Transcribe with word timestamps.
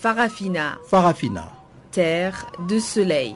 Farafina. 0.00 0.78
Farafina. 0.86 1.50
Terre 1.90 2.46
de 2.68 2.78
soleil. 2.78 3.34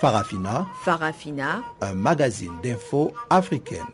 Farafina. 0.00 0.66
Farafina. 0.82 1.62
Un 1.80 1.94
magazine 1.94 2.50
d'infos 2.64 3.12
africaine. 3.30 3.86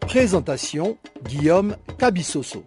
Présentation 0.00 0.96
Guillaume 1.26 1.76
Cabissoso. 1.98 2.64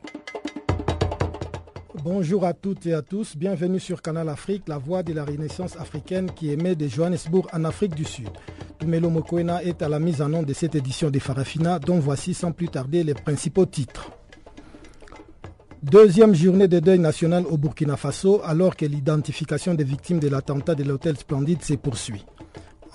Bonjour 2.03 2.45
à 2.45 2.53
toutes 2.53 2.85
et 2.85 2.93
à 2.93 3.01
tous, 3.01 3.35
bienvenue 3.35 3.79
sur 3.79 4.03
Canal 4.03 4.29
Afrique, 4.29 4.67
la 4.67 4.77
voix 4.77 5.01
de 5.01 5.13
la 5.13 5.25
Renaissance 5.25 5.75
africaine 5.77 6.29
qui 6.31 6.51
émet 6.51 6.75
de 6.75 6.87
Johannesburg 6.87 7.47
en 7.53 7.65
Afrique 7.65 7.95
du 7.95 8.05
Sud. 8.05 8.29
Tumelo 8.79 9.09
Mokoena 9.09 9.61
est 9.61 9.81
à 9.81 9.89
la 9.89 9.99
mise 9.99 10.21
en 10.21 10.29
nom 10.29 10.41
de 10.41 10.53
cette 10.53 10.73
édition 10.73 11.09
de 11.09 11.19
Farafina, 11.19 11.79
dont 11.79 11.99
voici 11.99 12.33
sans 12.33 12.53
plus 12.53 12.69
tarder 12.69 13.03
les 13.03 13.13
principaux 13.13 13.65
titres. 13.65 14.11
Deuxième 15.83 16.33
journée 16.33 16.69
de 16.69 16.79
deuil 16.79 16.99
national 16.99 17.43
au 17.49 17.57
Burkina 17.57 17.97
Faso, 17.97 18.41
alors 18.43 18.77
que 18.77 18.85
l'identification 18.85 19.73
des 19.73 19.83
victimes 19.83 20.19
de 20.19 20.29
l'attentat 20.29 20.75
de 20.75 20.83
l'hôtel 20.83 21.17
Splendide 21.17 21.61
se 21.61 21.73
poursuit. 21.73 22.25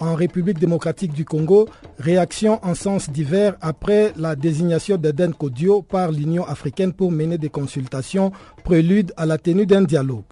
En 0.00 0.14
République 0.14 0.58
démocratique 0.58 1.12
du 1.12 1.24
Congo, 1.26 1.68
réaction 1.98 2.58
en 2.64 2.74
sens 2.74 3.10
divers 3.10 3.54
après 3.60 4.12
la 4.16 4.36
désignation 4.36 4.96
d'Eden 4.96 5.34
Kodio 5.34 5.82
par 5.82 6.10
l'Union 6.10 6.44
africaine 6.46 6.92
pour 6.94 7.12
mener 7.12 7.36
des 7.38 7.50
consultations 7.50 8.32
prélude 8.64 9.12
à 9.16 9.26
la 9.26 9.36
tenue 9.38 9.66
d'un 9.66 9.82
dialogue. 9.82 10.24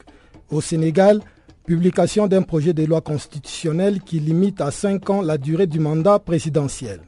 Au 0.50 0.60
Sénégal, 0.60 1.20
publication 1.64 2.26
d'un 2.26 2.42
projet 2.42 2.72
de 2.72 2.84
loi 2.84 3.00
constitutionnelle 3.00 4.00
qui 4.00 4.20
limite 4.20 4.60
à 4.60 4.70
5 4.70 5.10
ans 5.10 5.22
la 5.22 5.38
durée 5.38 5.66
du 5.66 5.80
mandat 5.80 6.18
présidentiel. 6.18 7.00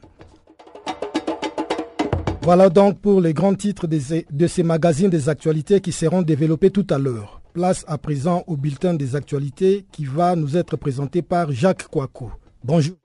Voilà 2.41 2.69
donc 2.69 2.99
pour 2.99 3.21
les 3.21 3.33
grands 3.33 3.55
titres 3.55 3.87
de 3.87 4.47
ces 4.47 4.63
magazines 4.63 5.09
des 5.09 5.29
actualités 5.29 5.81
qui 5.81 5.91
seront 5.91 6.21
développés 6.21 6.69
tout 6.69 6.85
à 6.91 6.97
l'heure. 6.97 7.41
Place 7.53 7.83
à 7.87 7.97
présent 7.97 8.43
au 8.47 8.55
bulletin 8.55 8.93
des 8.93 9.15
actualités 9.15 9.85
qui 9.91 10.05
va 10.05 10.35
nous 10.35 10.55
être 10.55 10.77
présenté 10.77 11.21
par 11.21 11.51
Jacques 11.51 11.87
Kouakou. 11.87 12.31
Bonjour. 12.63 12.95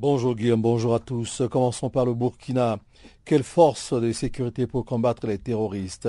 Bonjour 0.00 0.34
Guillaume, 0.34 0.62
bonjour 0.62 0.94
à 0.94 0.98
tous. 0.98 1.42
Commençons 1.50 1.90
par 1.90 2.06
le 2.06 2.14
Burkina. 2.14 2.78
Quelle 3.26 3.42
force 3.42 3.92
de 3.92 4.12
sécurité 4.12 4.66
pour 4.66 4.86
combattre 4.86 5.26
les 5.26 5.36
terroristes? 5.36 6.08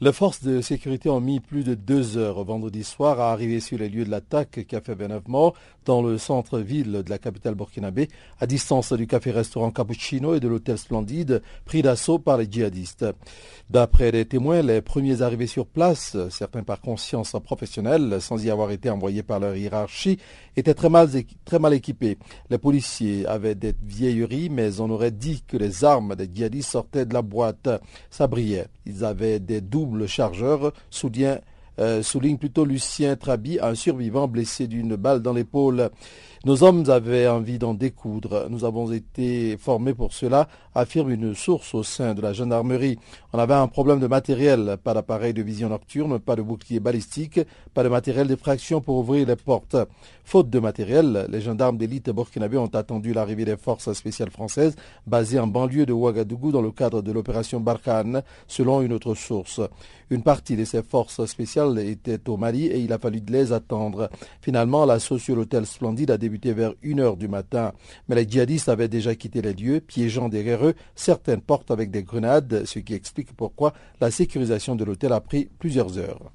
Les 0.00 0.14
forces 0.14 0.42
de 0.42 0.62
sécurité 0.62 1.10
ont 1.10 1.20
mis 1.20 1.40
plus 1.40 1.62
de 1.62 1.74
deux 1.74 2.16
heures 2.16 2.42
vendredi 2.44 2.82
soir 2.82 3.20
à 3.20 3.32
arriver 3.32 3.60
sur 3.60 3.76
les 3.76 3.90
lieux 3.90 4.06
de 4.06 4.10
l'attaque 4.10 4.64
qui 4.66 4.74
a 4.74 4.80
fait 4.80 4.94
29 4.94 5.28
morts 5.28 5.52
dans 5.86 6.02
le 6.02 6.18
centre-ville 6.18 7.02
de 7.04 7.10
la 7.10 7.18
capitale 7.18 7.54
burkinabé, 7.54 8.08
à 8.40 8.46
distance 8.46 8.92
du 8.92 9.06
café-restaurant 9.06 9.70
Cappuccino 9.70 10.34
et 10.34 10.40
de 10.40 10.48
l'hôtel 10.48 10.76
Splendide, 10.76 11.42
pris 11.64 11.80
d'assaut 11.80 12.18
par 12.18 12.36
les 12.36 12.50
djihadistes. 12.50 13.06
D'après 13.70 14.10
les 14.10 14.26
témoins, 14.26 14.62
les 14.62 14.82
premiers 14.82 15.22
arrivés 15.22 15.46
sur 15.46 15.66
place, 15.66 16.16
certains 16.30 16.64
par 16.64 16.80
conscience 16.80 17.34
professionnelle, 17.42 18.20
sans 18.20 18.44
y 18.44 18.50
avoir 18.50 18.72
été 18.72 18.90
envoyés 18.90 19.22
par 19.22 19.40
leur 19.40 19.56
hiérarchie, 19.56 20.18
étaient 20.56 20.74
très 20.74 20.88
mal, 20.88 21.72
équipés. 21.72 22.18
Les 22.50 22.58
policiers 22.58 23.24
avaient 23.26 23.54
des 23.54 23.74
vieilleries, 23.82 24.50
mais 24.50 24.80
on 24.80 24.90
aurait 24.90 25.12
dit 25.12 25.42
que 25.46 25.56
les 25.56 25.84
armes 25.84 26.16
des 26.16 26.28
djihadistes 26.32 26.70
sortaient 26.70 27.06
de 27.06 27.14
la 27.14 27.22
boîte. 27.22 27.68
Ça 28.10 28.26
brillait. 28.26 28.66
Ils 28.86 29.04
avaient 29.04 29.38
des 29.38 29.60
doubles 29.60 30.08
chargeurs, 30.08 30.72
euh, 31.04 31.38
souligne 32.02 32.38
plutôt 32.38 32.64
Lucien 32.64 33.16
Trabi, 33.16 33.58
un 33.60 33.74
survivant 33.74 34.28
blessé 34.28 34.66
d'une 34.66 34.96
balle 34.96 35.20
dans 35.22 35.32
l'épaule. 35.32 35.90
Nos 36.44 36.62
hommes 36.62 36.84
avaient 36.88 37.26
envie 37.26 37.58
d'en 37.58 37.74
découdre. 37.74 38.46
Nous 38.50 38.64
avons 38.64 38.92
été 38.92 39.56
formés 39.56 39.94
pour 39.94 40.12
cela, 40.12 40.48
affirme 40.74 41.10
une 41.10 41.34
source 41.34 41.74
au 41.74 41.82
sein 41.82 42.14
de 42.14 42.20
la 42.20 42.32
gendarmerie. 42.32 42.98
On 43.32 43.38
avait 43.38 43.54
un 43.54 43.66
problème 43.68 43.98
de 43.98 44.06
matériel, 44.06 44.76
pas 44.82 44.94
d'appareil 44.94 45.32
de 45.32 45.42
vision 45.42 45.68
nocturne, 45.68 46.18
pas 46.18 46.36
de 46.36 46.42
bouclier 46.42 46.78
balistique, 46.78 47.40
pas 47.74 47.82
de 47.82 47.88
matériel 47.88 48.28
d'effraction 48.28 48.80
pour 48.80 48.98
ouvrir 48.98 49.26
les 49.26 49.36
portes. 49.36 49.76
Faute 50.24 50.50
de 50.50 50.58
matériel, 50.58 51.26
les 51.30 51.40
gendarmes 51.40 51.78
d'élite 51.78 52.10
burkinabé 52.10 52.58
ont 52.58 52.66
attendu 52.66 53.12
l'arrivée 53.12 53.44
des 53.44 53.56
forces 53.56 53.92
spéciales 53.92 54.30
françaises 54.30 54.76
basées 55.06 55.38
en 55.38 55.46
banlieue 55.46 55.86
de 55.86 55.92
Ouagadougou 55.92 56.52
dans 56.52 56.62
le 56.62 56.72
cadre 56.72 57.00
de 57.00 57.12
l'opération 57.12 57.60
Barkhane, 57.60 58.22
selon 58.46 58.82
une 58.82 58.92
autre 58.92 59.14
source. 59.14 59.60
Une 60.10 60.22
partie 60.22 60.56
de 60.56 60.64
ces 60.64 60.82
forces 60.82 61.24
spéciales 61.26 61.78
était 61.78 62.28
au 62.28 62.36
Mali 62.36 62.66
et 62.66 62.78
il 62.78 62.92
a 62.92 62.98
fallu 62.98 63.20
les 63.28 63.52
attendre. 63.52 64.08
Finalement, 64.40 64.84
la 64.84 64.98
sur 64.98 65.36
l'hôtel 65.36 65.66
Splendide 65.66 66.10
a 66.10 66.18
débuté 66.26 66.52
vers 66.52 66.74
1 66.84 66.98
heure 66.98 67.16
du 67.16 67.28
matin. 67.28 67.72
Mais 68.08 68.16
les 68.16 68.28
djihadistes 68.28 68.68
avaient 68.68 68.88
déjà 68.88 69.14
quitté 69.14 69.42
les 69.42 69.52
lieux, 69.52 69.80
piégeant 69.80 70.28
derrière 70.28 70.66
eux 70.66 70.74
certaines 70.96 71.40
portes 71.40 71.70
avec 71.70 71.92
des 71.92 72.02
grenades, 72.02 72.64
ce 72.64 72.80
qui 72.80 72.94
explique 72.94 73.32
pourquoi 73.32 73.72
la 74.00 74.10
sécurisation 74.10 74.74
de 74.74 74.84
l'hôtel 74.84 75.12
a 75.12 75.20
pris 75.20 75.48
plusieurs 75.58 75.98
heures. 75.98 76.32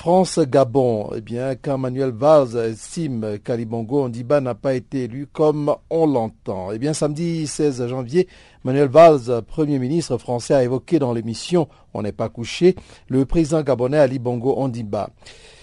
France-Gabon, 0.00 1.10
eh 1.14 1.20
bien, 1.20 1.56
quand 1.56 1.76
Manuel 1.76 2.10
Valls 2.10 2.56
estime 2.56 3.38
qu'Alibongo 3.44 4.04
Ondiba 4.04 4.40
n'a 4.40 4.54
pas 4.54 4.72
été 4.72 5.04
élu 5.04 5.26
comme 5.30 5.76
on 5.90 6.06
l'entend. 6.06 6.72
Eh 6.72 6.78
bien, 6.78 6.94
samedi 6.94 7.46
16 7.46 7.86
janvier, 7.86 8.26
Manuel 8.64 8.88
Valls, 8.88 9.42
Premier 9.46 9.78
ministre 9.78 10.16
français, 10.16 10.54
a 10.54 10.64
évoqué 10.64 10.98
dans 10.98 11.12
l'émission 11.12 11.68
On 11.92 12.00
n'est 12.00 12.12
pas 12.12 12.30
couché 12.30 12.76
le 13.08 13.26
président 13.26 13.60
gabonais 13.62 13.98
Ali 13.98 14.18
Bongo 14.18 14.54
Ondiba. 14.56 15.10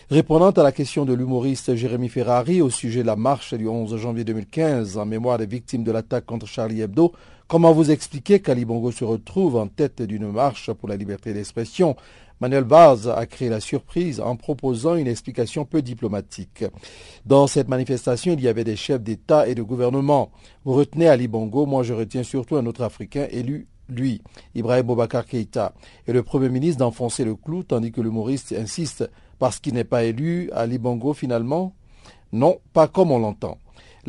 Répondant 0.10 0.52
à 0.52 0.64
la 0.64 0.72
question 0.72 1.04
de 1.04 1.14
l'humoriste 1.14 1.76
Jérémy 1.76 2.08
Ferrari 2.08 2.62
au 2.62 2.70
sujet 2.70 3.02
de 3.02 3.08
la 3.08 3.18
marche 3.18 3.54
du 3.54 3.68
11 3.68 3.98
janvier 3.98 4.24
2015 4.24 4.98
en 4.98 5.06
mémoire 5.06 5.38
des 5.38 5.46
victimes 5.46 5.84
de 5.84 5.92
l'attaque 5.92 6.26
contre 6.26 6.48
Charlie 6.48 6.80
Hebdo, 6.80 7.12
comment 7.50 7.74
vous 7.74 7.92
expliquer 7.92 8.40
qu'Ali 8.40 8.64
Bongo 8.64 8.92
se 8.92 9.04
retrouve 9.04 9.58
en 9.58 9.68
tête 9.68 10.02
d'une 10.02 10.32
marche 10.32 10.72
pour 10.72 10.88
la 10.88 10.96
liberté 10.96 11.34
d'expression? 11.34 11.98
Manuel 12.40 12.64
Valls 12.64 13.10
a 13.14 13.26
créé 13.26 13.50
la 13.50 13.60
surprise 13.60 14.22
en 14.22 14.38
proposant 14.38 14.96
une 14.96 15.08
explication 15.08 15.66
peu 15.66 15.82
diplomatique. 15.82 16.64
Dans 17.26 17.48
cette 17.48 17.68
manifestation, 17.68 18.32
il 18.32 18.40
y 18.40 18.48
avait 18.48 18.64
des 18.64 18.78
chefs 18.78 19.04
d'État 19.04 19.50
et 19.50 19.56
de 19.56 19.62
gouvernement. 19.62 20.32
Vous 20.64 20.72
retenez 20.72 21.10
Ali 21.10 21.28
Bongo, 21.28 21.66
moi 21.66 21.84
je 21.84 21.94
retiens 21.94 22.24
surtout 22.24 22.56
un 22.56 22.66
autre 22.66 22.84
Africain 22.84 23.28
élu 23.30 23.68
lui, 23.90 24.22
Ibrahim 24.56 24.84
Boubacar 24.84 25.26
Keïta, 25.26 25.74
et 26.08 26.14
le 26.14 26.24
Premier 26.24 26.50
ministre 26.50 26.80
d'enfoncer 26.80 27.24
le 27.24 27.36
clou 27.36 27.64
tandis 27.64 27.92
que 27.92 28.02
l'humoriste 28.02 28.54
insiste 28.58 29.10
parce 29.40 29.60
qu'il 29.60 29.74
n'est 29.74 29.84
pas 29.84 30.04
élu 30.04 30.50
Ali 30.52 30.78
Bongo 30.78 31.14
finalement? 31.14 31.74
Non, 32.32 32.60
pas 32.74 32.88
comme 32.88 33.12
on 33.12 33.20
l'entend. 33.20 33.58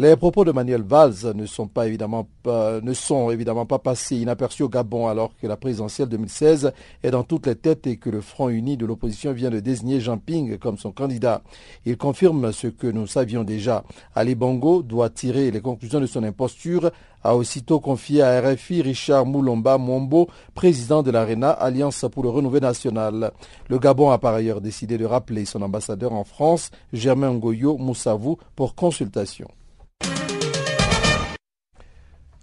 Les 0.01 0.15
propos 0.15 0.45
de 0.45 0.53
Manuel 0.53 0.83
Valls 0.83 1.33
ne 1.35 1.45
sont, 1.45 1.69
évidemment 1.83 2.25
pas 2.45 3.79
passés 3.81 4.15
inaperçus 4.19 4.63
au 4.63 4.69
Gabon 4.69 5.09
alors 5.09 5.33
que 5.43 5.49
la 5.49 5.57
présidentielle 5.57 6.07
2016 6.07 6.71
est 7.03 7.11
dans 7.11 7.25
toutes 7.25 7.49
les 7.49 7.57
têtes 7.57 7.85
et 7.89 7.97
que 7.97 8.09
le 8.09 8.21
Front 8.21 8.49
uni 8.49 8.77
de 8.77 8.87
l'opposition 8.87 9.33
vient 9.33 9.51
de 9.51 9.59
désigner 9.59 9.99
Jean 9.99 10.19
Ping 10.19 10.57
comme 10.59 10.79
son 10.79 10.93
candidat. 10.93 11.43
Il 11.85 11.97
confirme 11.97 12.53
ce 12.53 12.69
que 12.69 12.87
nous 12.87 13.09
savions 13.09 13.43
déjà. 13.43 13.83
Ali 14.15 14.37
Bongo 14.37 14.85
doit 14.85 15.11
tirer 15.11 15.51
les 15.51 15.61
conclusions 15.61 15.99
de 15.99 16.07
son 16.07 16.23
imposture, 16.23 16.93
a 17.25 17.35
aussitôt 17.35 17.81
confié 17.81 18.23
à 18.23 18.41
RFI 18.41 18.83
Richard 18.83 19.27
Moulomba 19.27 19.79
Mombo, 19.79 20.29
président 20.55 21.03
de 21.03 21.11
l'ARENA, 21.11 21.51
Alliance 21.51 22.05
pour 22.13 22.23
le 22.23 22.29
Renouveau 22.29 22.61
National. 22.61 23.33
Le 23.69 23.79
Gabon 23.81 24.11
a 24.11 24.19
par 24.19 24.35
ailleurs 24.35 24.61
décidé 24.61 24.97
de 24.97 25.07
rappeler 25.07 25.45
son 25.45 25.61
ambassadeur 25.61 26.13
en 26.13 26.23
France, 26.23 26.71
Germain 26.93 27.33
Ngoyo 27.33 27.79
Moussavou, 27.79 28.39
pour 28.55 28.77
consultation. 28.77 29.49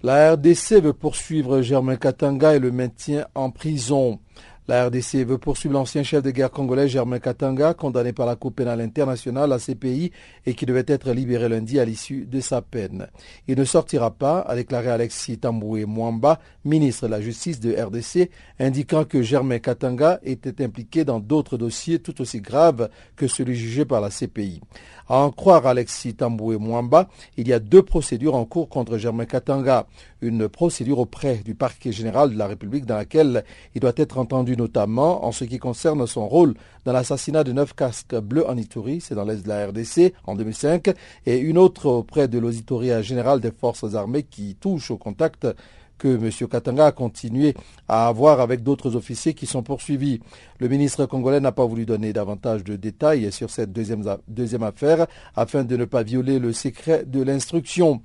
La 0.05 0.33
RDC 0.33 0.83
veut 0.83 0.93
poursuivre 0.93 1.63
Germain 1.63 1.95
Katanga 1.95 2.53
et 2.53 2.59
le 2.59 2.71
maintien 2.71 3.25
en 3.33 3.49
prison. 3.49 4.19
La 4.67 4.85
RDC 4.85 5.25
veut 5.25 5.39
poursuivre 5.39 5.73
l'ancien 5.73 6.03
chef 6.03 6.21
de 6.21 6.29
guerre 6.29 6.51
congolais 6.51 6.87
Germain 6.87 7.17
Katanga, 7.17 7.73
condamné 7.73 8.13
par 8.13 8.27
la 8.27 8.35
Cour 8.35 8.51
pénale 8.51 8.81
internationale 8.81 9.51
à 9.51 9.57
CPI 9.57 10.11
et 10.45 10.53
qui 10.53 10.67
devait 10.67 10.85
être 10.85 11.11
libéré 11.11 11.49
lundi 11.49 11.79
à 11.79 11.85
l'issue 11.85 12.27
de 12.27 12.39
sa 12.39 12.61
peine. 12.61 13.07
Il 13.47 13.57
ne 13.57 13.63
sortira 13.63 14.11
pas, 14.11 14.41
a 14.41 14.55
déclaré 14.55 14.89
Alexis 14.89 15.39
Tamboué 15.39 15.85
Mwamba, 15.85 16.39
ministre 16.65 17.07
de 17.07 17.11
la 17.11 17.21
Justice 17.21 17.59
de 17.59 17.75
RDC, 17.75 18.29
indiquant 18.59 19.05
que 19.05 19.23
Germain 19.23 19.57
Katanga 19.57 20.19
était 20.21 20.63
impliqué 20.63 21.03
dans 21.03 21.19
d'autres 21.19 21.57
dossiers 21.57 21.97
tout 21.97 22.21
aussi 22.21 22.41
graves 22.41 22.89
que 23.15 23.27
celui 23.27 23.55
jugé 23.55 23.85
par 23.85 24.01
la 24.01 24.09
CPI. 24.09 24.61
À 25.07 25.17
en 25.19 25.29
croire 25.29 25.67
Alexis 25.67 26.15
Tamboué 26.15 26.57
Mwamba, 26.57 27.09
il 27.37 27.47
y 27.47 27.53
a 27.53 27.59
deux 27.59 27.83
procédures 27.83 28.33
en 28.33 28.45
cours 28.45 28.69
contre 28.69 28.97
Germain 28.97 29.25
Katanga. 29.25 29.85
Une 30.21 30.49
procédure 30.49 30.97
auprès 30.97 31.35
du 31.45 31.53
parquet 31.53 31.91
général 31.91 32.31
de 32.31 32.37
la 32.37 32.47
République 32.47 32.87
dans 32.87 32.95
laquelle 32.95 33.43
il 33.75 33.81
doit 33.81 33.93
être 33.97 34.17
entendu 34.17 34.57
notamment 34.57 35.23
en 35.23 35.31
ce 35.31 35.43
qui 35.43 35.59
concerne 35.59 36.07
son 36.07 36.27
rôle 36.27 36.55
dans 36.85 36.93
l'assassinat 36.93 37.43
de 37.43 37.51
neuf 37.51 37.75
casques 37.75 38.15
bleus 38.15 38.49
en 38.49 38.57
Ituri, 38.57 38.99
c'est 38.99 39.13
dans 39.13 39.25
l'est 39.25 39.43
de 39.43 39.47
la 39.47 39.67
RDC 39.67 40.13
en 40.25 40.35
2005, 40.35 40.89
et 41.27 41.37
une 41.37 41.59
autre 41.59 41.85
auprès 41.85 42.27
de 42.27 42.39
l'auditoria 42.39 43.03
général 43.03 43.39
des 43.41 43.51
forces 43.51 43.93
armées 43.93 44.23
qui 44.23 44.55
touche 44.55 44.89
au 44.89 44.97
contact 44.97 45.47
que 45.97 46.07
M. 46.07 46.47
Katanga 46.49 46.87
a 46.87 46.91
continué 46.91 47.53
à 47.87 48.07
avoir 48.07 48.39
avec 48.39 48.63
d'autres 48.63 48.95
officiers 48.95 49.33
qui 49.33 49.45
sont 49.45 49.63
poursuivis. 49.63 50.19
Le 50.59 50.67
ministre 50.67 51.05
congolais 51.05 51.39
n'a 51.39 51.51
pas 51.51 51.65
voulu 51.65 51.85
donner 51.85 52.13
davantage 52.13 52.63
de 52.63 52.75
détails 52.75 53.31
sur 53.31 53.49
cette 53.49 53.71
deuxième, 53.71 54.63
affaire 54.63 55.07
afin 55.35 55.63
de 55.63 55.77
ne 55.77 55.85
pas 55.85 56.03
violer 56.03 56.39
le 56.39 56.53
secret 56.53 57.03
de 57.05 57.21
l'instruction. 57.21 58.01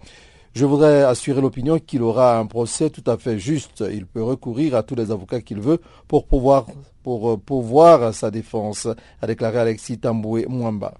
Je 0.53 0.65
voudrais 0.65 1.03
assurer 1.03 1.41
l'opinion 1.41 1.79
qu'il 1.79 2.03
aura 2.03 2.39
un 2.39 2.47
procès 2.47 2.91
tout 2.91 3.09
à 3.09 3.17
fait 3.17 3.39
juste. 3.39 3.85
Il 3.93 4.07
peut 4.07 4.23
recourir 4.23 4.75
à 4.75 4.83
tous 4.83 4.97
les 4.97 5.11
avocats 5.13 5.41
qu'il 5.41 5.61
veut 5.61 5.81
pour 6.09 6.27
pouvoir, 6.27 6.67
pour 7.05 7.41
pouvoir 7.41 8.13
sa 8.13 8.31
défense, 8.31 8.89
a 9.23 9.27
déclaré 9.27 9.59
Alexis 9.59 9.99
Tamboué 9.99 10.47
Mwamba. 10.49 10.95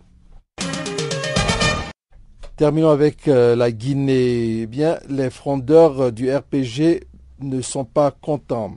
Terminons 2.61 2.91
avec 2.91 3.27
euh, 3.27 3.57
la 3.57 3.73
Guinée. 3.73 4.61
Eh 4.61 4.67
bien, 4.67 4.99
les 5.09 5.31
frondeurs 5.31 6.13
du 6.13 6.31
RPG 6.31 7.07
ne 7.41 7.63
sont 7.63 7.87
pas 7.87 8.11
contents. 8.11 8.73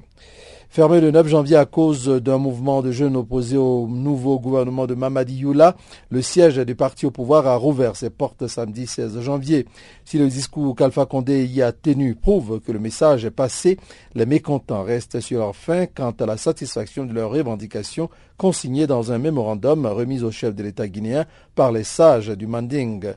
Fermé 0.70 1.02
le 1.02 1.12
9 1.12 1.28
janvier 1.28 1.58
à 1.58 1.66
cause 1.66 2.08
d'un 2.08 2.38
mouvement 2.38 2.82
de 2.82 2.94
jeunes 2.94 3.18
opposés 3.18 3.58
au 3.58 3.86
nouveau 3.90 4.40
gouvernement 4.40 4.88
de 4.88 4.96
Mamadi 4.96 5.40
Youla, 5.40 5.76
le 6.10 6.22
siège 6.22 6.60
du 6.60 6.76
parti 6.76 7.06
au 7.06 7.12
pouvoir 7.12 7.46
a 7.46 7.58
rouvert 7.58 7.98
ses 7.98 8.10
portes 8.10 8.48
samedi 8.48 8.88
16 8.88 9.20
janvier. 9.20 9.66
Si 10.06 10.18
le 10.18 10.30
discours 10.30 10.78
qu'Alpha 10.78 11.06
Condé 11.06 11.44
y 11.46 11.62
a 11.62 11.74
tenu 11.74 12.16
prouve 12.16 12.62
que 12.62 12.72
le 12.72 12.80
message 12.80 13.26
est 13.26 13.32
passé, 13.32 13.78
les 14.16 14.26
mécontents 14.26 14.84
restent 14.84 15.20
sur 15.20 15.40
leur 15.40 15.58
fin 15.58 15.88
quant 15.88 16.16
à 16.22 16.26
la 16.26 16.38
satisfaction 16.38 17.06
de 17.06 17.14
leurs 17.14 17.32
revendications 17.32 18.10
consignées 18.38 18.88
dans 18.88 19.12
un 19.12 19.18
mémorandum 19.18 19.86
remis 19.88 20.24
au 20.24 20.32
chef 20.32 20.56
de 20.56 20.64
l'État 20.64 20.88
guinéen 20.88 21.26
par 21.54 21.74
les 21.74 21.84
sages 21.84 22.30
du 22.30 22.48
Manding. 22.48 23.14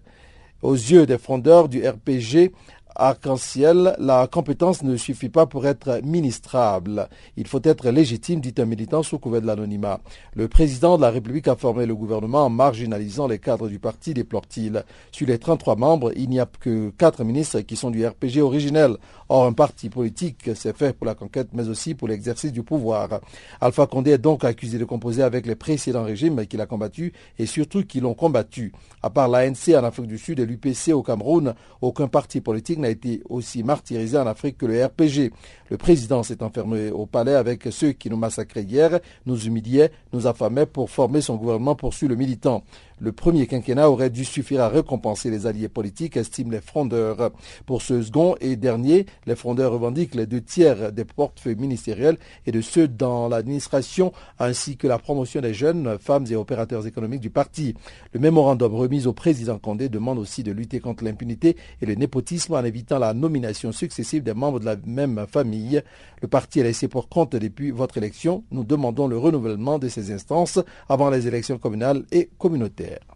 Aux 0.63 0.75
yeux 0.75 1.07
des 1.07 1.19
fondeurs 1.19 1.69
du 1.69 1.87
RPG, 1.87 2.53
arc-en-ciel, 2.99 3.95
la 3.99 4.27
compétence 4.27 4.83
ne 4.83 4.97
suffit 4.97 5.29
pas 5.29 5.47
pour 5.47 5.67
être 5.67 6.01
ministrable. 6.05 7.09
Il 7.37 7.47
faut 7.47 7.61
être 7.63 7.91
légitime, 7.91 8.41
dit 8.41 8.55
un 8.59 8.65
militant 8.65 9.03
sous 9.03 9.19
couvert 9.19 9.43
de 9.43 9.47
l'anonymat. 9.47 10.01
Le 10.35 10.49
président 10.49 10.97
de 10.97 11.03
la 11.03 11.11
République 11.11 11.49
a 11.49 11.57
formé 11.57 11.87
le 11.87 11.95
gouvernement 11.95 12.47
en 12.47 12.51
marginalisant 12.51 13.29
les 13.29 13.39
cadres 13.39 13.69
du 13.69 13.79
parti, 13.79 14.15
déplore-t-il. 14.15 14.85
Sur 15.13 15.27
les 15.27 15.39
33 15.39 15.77
membres, 15.77 16.13
il 16.17 16.29
n'y 16.29 16.41
a 16.41 16.47
que 16.47 16.91
quatre 16.91 17.25
ministres 17.25 17.61
qui 17.61 17.77
sont 17.77 17.91
du 17.91 18.07
RPG 18.07 18.41
originel. 18.41 18.97
Or, 19.29 19.47
un 19.47 19.53
parti 19.53 19.89
politique, 19.89 20.51
c'est 20.55 20.77
fait 20.77 20.93
pour 20.93 21.07
la 21.07 21.15
conquête, 21.15 21.49
mais 21.53 21.69
aussi 21.69 21.95
pour 21.95 22.09
l'exercice 22.09 22.53
du 22.53 22.63
pouvoir. 22.63 23.21
Alpha 23.61 23.87
Condé 23.87 24.13
est 24.13 24.19
donc 24.19 24.45
accusé 24.45 24.79
de 24.79 24.85
composer 24.85 25.23
avec 25.23 25.47
les 25.47 25.57
précédents 25.57 26.05
régimes 26.05 26.47
qu'il 26.47 26.61
a 26.61 26.67
combattus 26.67 27.13
et 27.39 27.47
surtout 27.47 27.85
qui 27.85 28.01
l'ont 28.01 28.15
combattu. 28.15 28.73
À 29.03 29.11
part 29.11 29.29
l'ANC 29.29 29.75
en 29.75 29.85
Afrique 29.85 30.07
du 30.07 30.19
Sud 30.19 30.41
et 30.41 30.47
l'UPC 30.47 30.93
au 30.93 31.03
Cameroun, 31.03 31.55
aucun 31.81 32.09
parti 32.09 32.41
politique 32.41 32.79
a 32.87 32.91
été 32.91 33.23
aussi 33.29 33.63
martyrisé 33.63 34.17
en 34.17 34.27
Afrique 34.27 34.59
que 34.59 34.67
le 34.67 34.85
RPG. 34.85 35.33
Le 35.71 35.77
président 35.77 36.23
s'est 36.23 36.43
enfermé 36.43 36.91
au 36.91 37.07
palais 37.07 37.35
avec 37.35 37.69
ceux 37.71 37.93
qui 37.93 38.09
nous 38.09 38.17
massacraient 38.17 38.63
hier, 38.63 39.01
nous 39.27 39.39
humiliaient, 39.45 39.91
nous 40.13 40.27
affamaient 40.27 40.67
pour 40.67 40.91
former 40.91 41.21
son 41.21 41.37
gouvernement, 41.37 41.75
poursuit 41.75 42.09
le 42.09 42.17
militant. 42.17 42.63
Le 42.99 43.13
premier 43.13 43.47
quinquennat 43.47 43.91
aurait 43.91 44.09
dû 44.09 44.25
suffire 44.25 44.63
à 44.63 44.71
récompenser 44.71 45.31
les 45.31 45.47
alliés 45.47 45.69
politiques, 45.69 46.17
estiment 46.17 46.51
les 46.51 46.63
frondeurs. 46.63 47.31
Pour 47.67 47.83
ce 47.83 48.01
second 48.01 48.37
et 48.41 48.57
dernier, 48.57 49.05
les 49.27 49.37
frondeurs 49.37 49.73
revendiquent 49.73 50.15
les 50.15 50.25
deux 50.25 50.41
tiers 50.41 50.93
des 50.93 51.05
portefeuilles 51.05 51.57
ministériels 51.57 52.17
et 52.47 52.53
de 52.53 52.63
ceux 52.63 52.89
dans 52.89 53.29
l'administration, 53.29 54.15
ainsi 54.39 54.79
que 54.79 54.87
la 54.87 54.99
promotion 54.99 55.43
des 55.43 55.53
jeunes, 55.53 55.99
femmes 55.99 56.25
et 56.31 56.37
opérateurs 56.37 56.87
économiques 56.87 57.21
du 57.21 57.29
parti. 57.29 57.75
Le 58.15 58.21
mémorandum 58.21 58.75
remis 58.75 59.07
au 59.07 59.13
président 59.13 59.59
Condé 59.59 59.91
demande 59.91 60.19
aussi 60.19 60.43
de 60.43 60.53
lutter 60.53 60.81
contre 60.81 61.05
l'impunité 61.05 61.59
et 61.83 61.87
le 61.87 61.97
népotisme 61.97 62.55
en 62.55 62.65
évitant 62.65 62.99
la 62.99 63.13
nomination 63.13 63.73
successive 63.73 64.23
des 64.23 64.33
membres 64.33 64.59
de 64.59 64.65
la 64.65 64.77
même 64.87 65.27
famille. 65.31 65.83
Le 66.23 66.29
parti 66.29 66.61
est 66.61 66.65
laissé 66.65 66.89
pour 66.89 67.11
compte 67.11 67.37
depuis 67.37 67.73
votre 67.73 67.99
élection. 67.99 68.43
Nous 68.51 68.65
demandons 68.65 69.07
le 69.07 69.19
renouvellement 69.19 69.79
de 69.79 69.89
ces 69.89 70.13
instances 70.13 70.59
avant 70.89 71.11
les 71.11 71.29
élections 71.29 71.59
communales 71.59 72.05
et 72.11 72.31
communautaires. 72.39 72.86
that. 72.87 73.16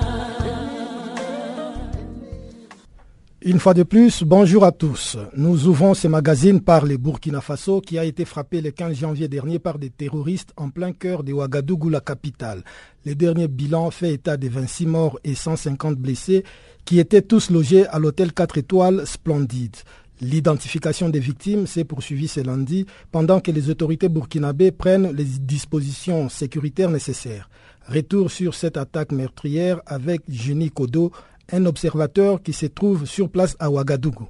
Une 3.43 3.57
fois 3.57 3.73
de 3.73 3.81
plus, 3.81 4.21
bonjour 4.21 4.63
à 4.63 4.71
tous. 4.71 5.17
Nous 5.35 5.65
ouvrons 5.65 5.95
ce 5.95 6.07
magazine 6.07 6.61
par 6.61 6.85
le 6.85 6.97
Burkina 6.97 7.41
Faso 7.41 7.81
qui 7.81 7.97
a 7.97 8.05
été 8.05 8.23
frappé 8.23 8.61
le 8.61 8.69
15 8.69 8.95
janvier 8.95 9.27
dernier 9.27 9.57
par 9.57 9.79
des 9.79 9.89
terroristes 9.89 10.53
en 10.57 10.69
plein 10.69 10.91
cœur 10.91 11.23
de 11.23 11.33
Ouagadougou, 11.33 11.89
la 11.89 12.01
capitale. 12.01 12.63
Le 13.03 13.15
dernier 13.15 13.47
bilan 13.47 13.89
fait 13.89 14.13
état 14.13 14.37
de 14.37 14.47
26 14.47 14.85
morts 14.85 15.19
et 15.23 15.33
150 15.33 15.95
blessés 15.95 16.43
qui 16.85 16.99
étaient 16.99 17.23
tous 17.23 17.49
logés 17.49 17.87
à 17.87 17.97
l'hôtel 17.97 18.31
4 18.31 18.59
étoiles 18.59 19.07
Splendide. 19.07 19.77
L'identification 20.21 21.09
des 21.09 21.19
victimes 21.19 21.65
s'est 21.65 21.83
poursuivie 21.83 22.27
ce 22.27 22.41
lundi 22.41 22.85
pendant 23.11 23.39
que 23.39 23.49
les 23.49 23.71
autorités 23.71 24.07
burkinabées 24.07 24.71
prennent 24.71 25.15
les 25.15 25.25
dispositions 25.25 26.29
sécuritaires 26.29 26.91
nécessaires. 26.91 27.49
Retour 27.87 28.29
sur 28.29 28.53
cette 28.53 28.77
attaque 28.77 29.11
meurtrière 29.11 29.81
avec 29.87 30.21
Jenny 30.29 30.69
Kodo, 30.69 31.11
un 31.51 31.65
observateur 31.65 32.41
qui 32.41 32.53
se 32.53 32.65
trouve 32.65 33.05
sur 33.05 33.29
place 33.29 33.55
à 33.59 33.69
Ouagadougou. 33.69 34.27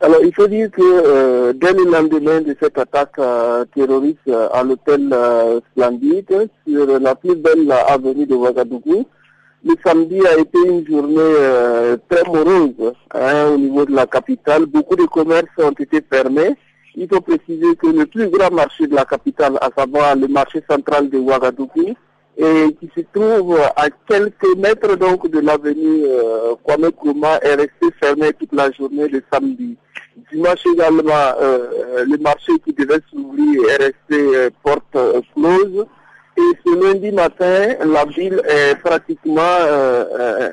Alors, 0.00 0.20
il 0.22 0.34
faut 0.34 0.46
dire 0.48 0.70
que 0.70 0.82
euh, 0.82 1.52
dès 1.54 1.72
le 1.72 1.90
lendemain 1.90 2.42
de 2.42 2.54
cette 2.60 2.76
attaque 2.76 3.18
euh, 3.18 3.64
terroriste 3.74 4.18
euh, 4.28 4.48
à 4.52 4.62
l'hôtel 4.62 5.14
Splendide, 5.70 6.50
sur 6.68 7.00
la 7.00 7.14
plus 7.14 7.36
belle 7.36 7.72
avenue 7.88 8.26
de 8.26 8.34
Ouagadougou, 8.34 9.06
le 9.64 9.74
samedi 9.82 10.20
a 10.26 10.38
été 10.38 10.58
une 10.66 10.86
journée 10.86 11.96
très 12.10 12.22
morose 12.24 12.92
hein, 13.14 13.52
au 13.54 13.56
niveau 13.56 13.86
de 13.86 13.92
la 13.92 14.06
capitale. 14.06 14.66
Beaucoup 14.66 14.94
de 14.94 15.06
commerces 15.06 15.46
ont 15.56 15.70
été 15.70 16.02
fermés. 16.12 16.54
Il 16.96 17.08
faut 17.08 17.22
préciser 17.22 17.74
que 17.76 17.86
le 17.86 18.04
plus 18.04 18.28
grand 18.28 18.52
marché 18.52 18.86
de 18.86 18.94
la 18.94 19.06
capitale, 19.06 19.56
à 19.62 19.70
savoir 19.74 20.16
le 20.16 20.28
marché 20.28 20.62
central 20.68 21.08
de 21.08 21.16
Ouagadougou, 21.16 21.94
et 22.36 22.76
qui 22.80 22.90
se 22.96 23.02
trouve 23.12 23.58
à 23.76 23.88
quelques 24.08 24.56
mètres 24.56 24.96
donc 24.96 25.30
de 25.30 25.38
l'avenue 25.40 26.04
euh, 26.04 26.54
Kwame 26.64 26.90
Kouma 26.90 27.38
est 27.42 27.54
resté 27.54 27.86
fermé 28.00 28.32
toute 28.32 28.52
la 28.52 28.70
journée 28.72 29.08
le 29.08 29.22
samedi. 29.32 29.76
Dimanche 30.32 30.64
également, 30.72 31.12
euh, 31.40 32.04
le 32.06 32.16
marché 32.18 32.52
qui 32.64 32.72
devait 32.72 33.00
s'ouvrir 33.10 33.62
est 33.68 33.76
resté 33.76 34.36
euh, 34.36 34.50
porte 34.62 34.96
euh, 34.96 35.20
close. 35.34 35.86
Et 36.36 36.40
ce 36.66 36.84
lundi 36.84 37.12
matin, 37.12 37.74
la 37.84 38.04
ville 38.06 38.42
est 38.48 38.74
pratiquement, 38.82 39.40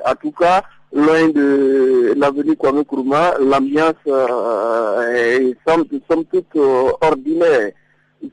en 0.06 0.16
tout 0.22 0.30
cas, 0.30 0.62
loin 0.94 1.28
de 1.30 2.14
l'avenue 2.16 2.56
Kwame 2.56 2.86
Kouma. 2.86 3.34
L'ambiance 3.40 3.96
est 5.16 5.56
somme, 5.68 5.86
somme 6.08 6.24
toute 6.26 6.56
ordinaire 7.02 7.72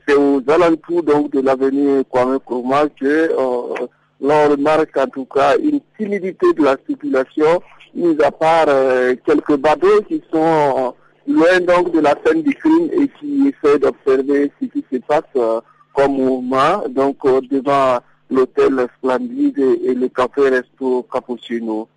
c'est 0.07 0.15
aux 0.15 0.41
alentours 0.47 1.03
donc 1.03 1.31
de 1.31 1.41
l'avenue 1.41 2.03
Kwame 2.05 2.35
Nkrumah 2.35 2.87
que 2.89 3.05
euh, 3.05 3.87
l'on 4.21 4.49
remarque 4.49 4.95
en 4.97 5.07
tout 5.07 5.25
cas 5.25 5.57
une 5.57 5.79
timidité 5.97 6.53
de 6.53 6.63
la 6.63 6.77
circulation, 6.87 7.61
mis 7.95 8.21
à 8.23 8.31
part 8.31 8.65
euh, 8.67 9.15
quelques 9.25 9.57
bateaux 9.57 10.01
qui 10.07 10.21
sont 10.31 10.93
loin 11.27 11.59
donc 11.61 11.91
de 11.91 11.99
la 11.99 12.15
scène 12.25 12.43
du 12.43 12.53
crime 12.53 12.89
et 12.91 13.07
qui 13.19 13.47
essaient 13.47 13.79
d'observer 13.79 14.51
ce 14.61 14.65
qui 14.67 14.83
se 14.91 14.97
passe 14.99 15.23
euh, 15.35 15.61
comme 15.93 16.13
mouvement, 16.13 16.83
donc 16.89 17.17
devant 17.49 17.99
l'hôtel 18.29 18.87
Splendide 18.97 19.57
et, 19.57 19.93
le 19.93 20.07
café 20.07 20.49
Resto 20.49 21.03
Cappuccino. 21.11 21.87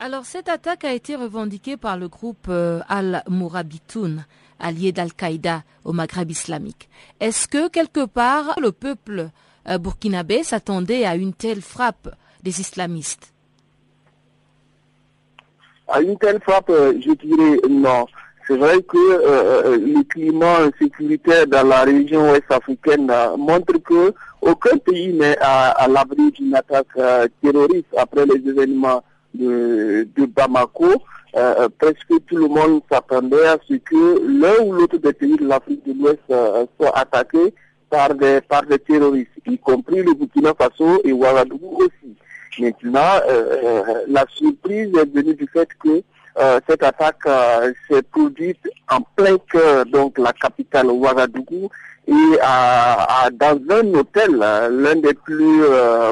Alors 0.00 0.24
cette 0.24 0.48
attaque 0.48 0.84
a 0.84 0.92
été 0.92 1.16
revendiquée 1.16 1.76
par 1.76 1.96
le 1.96 2.08
groupe 2.08 2.46
euh, 2.48 2.80
Al-Mourabitoun, 2.88 4.24
allié 4.58 4.92
d'Al-Qaïda 4.92 5.62
au 5.84 5.92
Maghreb 5.92 6.30
islamique. 6.30 6.88
Est-ce 7.20 7.48
que 7.48 7.68
quelque 7.68 8.06
part 8.06 8.58
le 8.60 8.72
peuple 8.72 9.28
euh, 9.68 9.78
burkinabé 9.78 10.42
s'attendait 10.42 11.04
à 11.04 11.16
une 11.16 11.32
telle 11.32 11.62
frappe 11.62 12.08
des 12.42 12.60
islamistes? 12.60 13.32
À 15.88 16.00
une 16.00 16.16
telle 16.18 16.40
frappe, 16.40 16.70
euh, 16.70 16.94
je 17.00 17.12
dirais 17.12 17.60
non. 17.68 18.06
C'est 18.46 18.56
vrai 18.58 18.82
que 18.82 18.98
le 19.78 20.02
climat 20.02 20.68
sécuritaire 20.78 21.46
dans 21.46 21.66
la 21.66 21.80
région 21.80 22.30
ouest 22.30 22.44
africaine 22.50 23.10
montre 23.38 23.78
que 23.82 24.12
aucun 24.42 24.76
pays 24.76 25.14
n'est 25.14 25.38
à 25.40 25.88
l'abri 25.88 26.30
d'une 26.32 26.54
attaque 26.54 26.92
terroriste 27.40 27.94
après 27.96 28.26
les 28.26 28.46
événements 28.46 29.02
de, 29.34 30.26
Bamako, 30.26 30.92
euh, 31.36 31.68
presque 31.78 32.24
tout 32.26 32.36
le 32.36 32.46
monde 32.46 32.82
s'attendait 32.90 33.46
à 33.46 33.58
ce 33.68 33.74
que 33.74 34.40
l'un 34.40 34.64
ou 34.64 34.72
l'autre 34.72 34.98
des 34.98 35.12
pays 35.12 35.36
de 35.36 35.46
l'Afrique 35.46 35.84
de 35.86 35.92
l'Ouest 35.92 36.20
euh, 36.30 36.64
soit 36.78 36.96
attaqué 36.96 37.52
par 37.90 38.14
des, 38.14 38.40
par 38.40 38.62
des 38.62 38.78
terroristes, 38.78 39.30
y 39.46 39.58
compris 39.58 40.02
le 40.02 40.14
Burkina 40.14 40.54
Faso 40.54 41.00
et 41.04 41.12
Ouagadougou 41.12 41.78
aussi. 41.82 42.16
Maintenant, 42.60 43.20
euh, 43.28 43.82
la 44.08 44.24
surprise 44.28 44.90
est 44.96 45.12
venue 45.12 45.34
du 45.34 45.48
fait 45.52 45.68
que 45.82 46.02
cette 46.68 46.82
attaque 46.82 47.28
s'est 47.88 48.02
produite 48.02 48.68
en 48.90 49.00
plein 49.14 49.36
cœur, 49.50 49.86
donc 49.86 50.18
la 50.18 50.32
capitale 50.32 50.86
Ouagadougou, 50.86 51.68
et 52.06 52.38
à, 52.42 53.28
dans 53.32 53.58
un 53.70 53.94
hôtel, 53.94 54.36
l'un 54.36 54.96
des 54.96 55.14
plus 55.14 55.62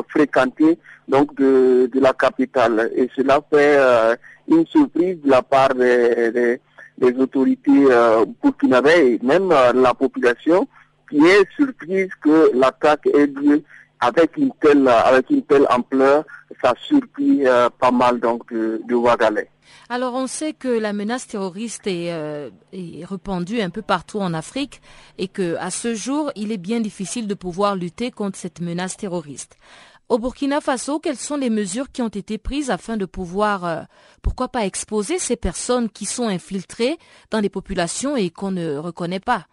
fréquentés 0.08 0.78
donc 1.08 1.34
de, 1.36 1.90
de, 1.92 2.00
la 2.00 2.12
capitale. 2.12 2.90
Et 2.94 3.08
cela 3.14 3.40
fait 3.50 3.76
euh, 3.78 4.16
une 4.48 4.66
surprise 4.66 5.18
de 5.22 5.30
la 5.30 5.42
part 5.42 5.74
des, 5.74 6.58
des, 6.98 7.14
autorités 7.18 7.86
euh, 7.90 8.24
burkinabées 8.42 9.18
et 9.20 9.26
même 9.26 9.50
euh, 9.52 9.72
la 9.74 9.92
population 9.94 10.66
qui 11.10 11.18
est 11.18 11.46
surprise 11.56 12.08
que 12.22 12.50
l'attaque 12.54 13.06
ait 13.06 13.26
lieu 13.26 13.62
avec 14.02 14.36
une 14.36 14.52
telle 14.60 15.66
ampleur. 15.70 16.24
Ça 16.62 16.74
surpris 16.86 17.46
euh, 17.46 17.70
pas 17.78 17.90
mal 17.90 18.20
de. 18.20 19.48
Alors 19.88 20.14
on 20.14 20.26
sait 20.26 20.52
que 20.52 20.68
la 20.68 20.92
menace 20.92 21.26
terroriste 21.26 21.86
est, 21.86 22.08
est, 22.72 23.04
répandue 23.04 23.60
un 23.60 23.70
peu 23.70 23.82
partout 23.82 24.20
en 24.20 24.34
Afrique 24.34 24.80
et 25.18 25.28
que 25.28 25.56
à 25.56 25.70
ce 25.70 25.94
jour, 25.94 26.30
il 26.36 26.52
est 26.52 26.58
bien 26.58 26.80
difficile 26.80 27.26
de 27.26 27.34
pouvoir 27.34 27.74
lutter 27.74 28.10
contre 28.10 28.38
cette 28.38 28.60
menace 28.60 28.96
terroriste. 28.96 29.56
Au 30.12 30.18
Burkina 30.18 30.60
Faso, 30.60 30.98
quelles 30.98 31.16
sont 31.16 31.38
les 31.38 31.48
mesures 31.48 31.90
qui 31.90 32.02
ont 32.02 32.08
été 32.08 32.36
prises 32.36 32.70
afin 32.70 32.98
de 32.98 33.06
pouvoir, 33.06 33.64
euh, 33.64 33.80
pourquoi 34.20 34.48
pas, 34.48 34.66
exposer 34.66 35.18
ces 35.18 35.36
personnes 35.36 35.88
qui 35.88 36.04
sont 36.04 36.28
infiltrées 36.28 36.98
dans 37.30 37.40
les 37.40 37.48
populations 37.48 38.14
et 38.14 38.28
qu'on 38.28 38.50
ne 38.50 38.76
reconnaît 38.76 39.20
pas? 39.20 39.46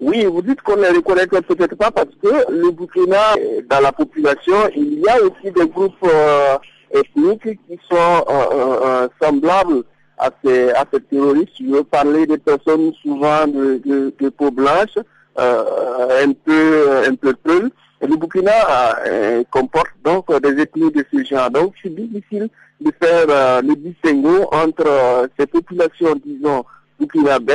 Oui, 0.00 0.24
vous 0.24 0.42
dites 0.42 0.62
qu'on 0.62 0.76
ne 0.76 0.82
les 0.82 0.88
reconnaît 0.88 1.26
peut-être 1.26 1.76
pas 1.76 1.90
parce 1.90 2.08
que 2.22 2.50
le 2.50 2.70
Burkina, 2.70 3.34
dans 3.68 3.80
la 3.80 3.92
population, 3.92 4.56
il 4.74 5.00
y 5.00 5.08
a 5.08 5.16
aussi 5.22 5.52
des 5.52 5.68
groupes 5.68 5.92
euh, 6.04 6.56
ethniques 6.92 7.58
qui 7.68 7.78
sont 7.90 8.24
euh, 8.30 9.08
semblables 9.22 9.84
à 10.16 10.30
ces, 10.42 10.70
à 10.70 10.84
ces 10.92 11.00
terroristes. 11.02 11.52
Je 11.60 11.66
veux 11.66 11.84
parler 11.84 12.26
des 12.26 12.38
personnes 12.38 12.92
souvent 13.02 13.46
de, 13.46 13.80
de, 14.18 14.28
peau 14.30 14.50
blanche, 14.50 14.96
un 15.36 16.32
peu 16.44 17.04
un 17.06 17.14
peu 17.14 17.34
peu 17.34 17.70
le 18.06 18.16
Burkina 18.16 18.98
euh, 19.06 19.44
comporte 19.50 19.92
donc 20.04 20.32
des 20.42 20.62
ethnies 20.62 20.90
de 20.90 21.04
ce 21.12 21.24
genre. 21.24 21.50
Donc 21.50 21.74
c'est 21.82 21.94
difficile 21.94 22.48
de 22.80 22.90
faire 23.02 23.26
euh, 23.28 23.62
le 23.62 23.76
distinguo 23.76 24.48
entre 24.52 24.86
euh, 24.86 25.26
ces 25.38 25.46
populations, 25.46 26.14
disons, 26.24 26.64
burkinabé 27.00 27.54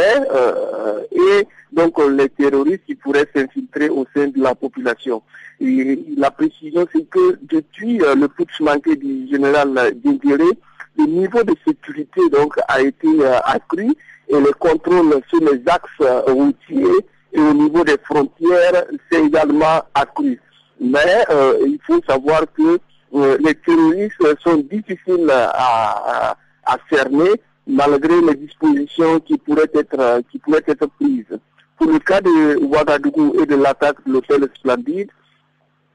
et 1.11 1.47
donc 1.71 1.93
les 2.09 2.29
terroristes 2.29 2.83
qui 2.85 2.95
pourraient 2.95 3.27
s'infiltrer 3.35 3.89
au 3.89 4.05
sein 4.15 4.27
de 4.27 4.41
la 4.41 4.55
population. 4.55 5.21
La 5.59 6.31
précision, 6.31 6.85
c'est 6.93 7.07
que 7.09 7.37
depuis 7.43 7.99
le 7.99 8.27
putsch 8.27 8.59
manqué 8.59 8.95
du 8.95 9.27
général 9.29 9.93
Dingéré, 10.03 10.49
le 10.97 11.05
niveau 11.05 11.43
de 11.43 11.53
sécurité 11.65 12.21
donc 12.31 12.55
a 12.67 12.81
été 12.81 13.07
accru 13.45 13.87
et 14.27 14.39
le 14.39 14.51
contrôle 14.53 15.21
sur 15.29 15.39
les 15.41 15.61
axes 15.67 16.23
routiers 16.27 17.05
et 17.35 17.39
au 17.39 17.53
niveau 17.53 17.83
des 17.83 17.97
frontières, 18.03 18.85
c'est 19.11 19.23
également 19.23 19.83
accru. 19.93 20.39
Mais 20.79 21.25
euh, 21.29 21.57
il 21.65 21.79
faut 21.85 22.01
savoir 22.07 22.41
que 22.53 22.79
euh, 23.13 23.37
les 23.43 23.55
terroristes 23.55 24.41
sont 24.41 24.57
difficiles 24.57 25.29
à, 25.29 26.35
à, 26.65 26.77
cerner 26.89 27.31
malgré 27.67 28.21
les 28.21 28.35
dispositions 28.35 29.19
qui 29.19 29.37
pourraient 29.37 29.71
être 29.73 30.21
qui 30.31 30.39
pourraient 30.39 30.63
être 30.67 30.87
prises. 30.99 31.39
Pour 31.77 31.87
le 31.87 31.99
cas 31.99 32.21
de 32.21 32.57
Ouagadougou 32.63 33.35
et 33.41 33.45
de 33.45 33.55
l'attaque 33.55 33.97
de 34.05 34.13
l'hôtel 34.13 34.47
Splendide, 34.55 35.09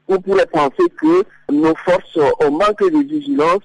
on 0.07 0.19
pourrait 0.19 0.45
penser 0.45 0.89
que 0.99 1.23
nos 1.51 1.73
forces 1.75 2.17
ont 2.17 2.51
manqué 2.51 2.89
de 2.89 2.99
vigilance, 2.99 3.63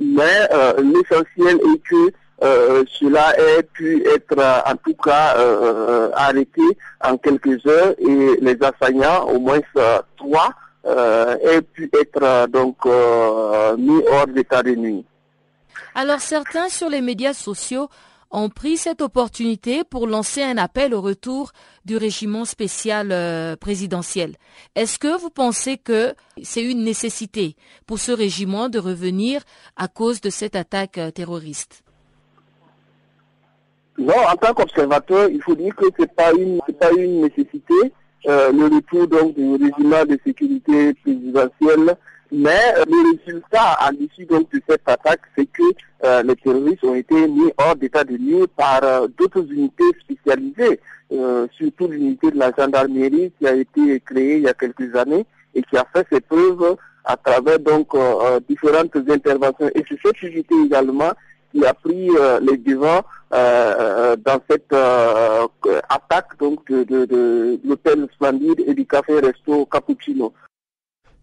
mais 0.00 0.48
euh, 0.52 0.74
l'essentiel 0.78 1.56
est 1.56 1.82
que 1.88 2.12
euh, 2.44 2.84
cela 3.00 3.34
ait 3.38 3.64
pu 3.64 4.04
être 4.14 4.38
en 4.64 4.76
tout 4.76 4.94
cas 4.94 5.36
euh, 5.38 6.10
arrêté 6.14 6.62
en 7.02 7.16
quelques 7.16 7.66
heures 7.66 7.94
et 7.98 8.38
les 8.40 8.56
assaillants, 8.62 9.26
au 9.28 9.40
moins 9.40 9.60
trois, 10.16 10.50
aient 10.86 11.62
pu 11.62 11.90
être 12.00 12.46
donc 12.48 12.76
mis 13.76 14.02
hors 14.10 14.26
d'état 14.28 14.62
de 14.62 14.74
nuit. 14.74 15.04
Alors 15.94 16.20
certains 16.20 16.68
sur 16.68 16.88
les 16.88 17.00
médias 17.00 17.34
sociaux 17.34 17.88
ont 18.30 18.50
pris 18.50 18.76
cette 18.76 19.00
opportunité 19.00 19.84
pour 19.84 20.06
lancer 20.06 20.42
un 20.42 20.58
appel 20.58 20.92
au 20.92 21.00
retour 21.00 21.52
du 21.86 21.96
régiment 21.96 22.44
spécial 22.44 23.56
présidentiel. 23.58 24.36
Est-ce 24.74 24.98
que 24.98 25.18
vous 25.18 25.30
pensez 25.30 25.78
que 25.78 26.14
c'est 26.42 26.62
une 26.62 26.84
nécessité 26.84 27.56
pour 27.86 27.98
ce 27.98 28.12
régiment 28.12 28.68
de 28.68 28.78
revenir 28.78 29.42
à 29.76 29.88
cause 29.88 30.20
de 30.20 30.28
cette 30.28 30.56
attaque 30.56 31.00
terroriste? 31.14 31.82
Non, 33.98 34.14
en 34.30 34.36
tant 34.36 34.54
qu'observateur, 34.54 35.28
il 35.28 35.42
faut 35.42 35.56
dire 35.56 35.74
que 35.74 35.86
ce 35.86 36.02
n'est 36.02 36.08
pas, 36.08 36.32
une, 36.32 36.60
pas 36.78 36.92
une 36.92 37.22
nécessité, 37.22 37.74
euh, 38.26 38.52
le 38.52 38.66
retour 38.66 39.08
donc 39.08 39.34
du 39.34 39.50
régime 39.52 40.06
de 40.08 40.18
sécurité 40.24 40.94
présidentielle, 40.94 41.96
mais 42.30 42.60
euh, 42.76 42.84
le 42.86 43.18
résultat 43.18 43.72
à 43.80 43.90
l'issue 43.92 44.26
donc 44.26 44.50
de 44.52 44.60
cette 44.68 44.86
attaque, 44.86 45.20
c'est 45.36 45.46
que 45.46 45.62
euh, 46.04 46.22
les 46.22 46.36
terroristes 46.36 46.84
ont 46.84 46.94
été 46.94 47.26
mis 47.26 47.50
hors 47.58 47.76
d'état 47.76 48.04
de 48.04 48.16
nuit 48.16 48.46
par 48.56 48.80
d'autres 49.18 49.46
unités 49.50 49.84
spécialisées, 50.00 50.80
surtout 51.56 51.88
l'unité 51.88 52.30
de 52.30 52.38
la 52.38 52.52
gendarmerie 52.56 53.32
qui 53.38 53.46
a 53.46 53.54
été 53.54 54.00
créée 54.00 54.36
il 54.36 54.42
y 54.42 54.48
a 54.48 54.54
quelques 54.54 54.94
années 54.94 55.24
et 55.54 55.62
qui 55.62 55.76
a 55.76 55.86
fait 55.92 56.06
ses 56.12 56.20
preuves 56.20 56.76
à 57.04 57.16
travers 57.16 57.58
donc 57.58 57.96
différentes 58.48 58.94
interventions. 58.96 59.70
Et 59.74 59.82
c'est 59.88 59.98
cette 60.04 60.22
unité 60.22 60.54
également 60.66 61.12
qui 61.52 61.64
a 61.64 61.72
pris 61.72 62.10
les 62.42 62.58
devants 62.58 63.02
euh, 63.30 64.16
dans 64.16 64.40
cette 64.48 64.72
euh, 64.72 65.46
attaque 65.90 66.38
donc 66.38 66.66
de, 66.72 67.60
l'hôtel 67.62 68.08
Splendide 68.14 68.64
et 68.66 68.72
du 68.72 68.86
café 68.86 69.20
Resto 69.20 69.66
Cappuccino. 69.66 70.32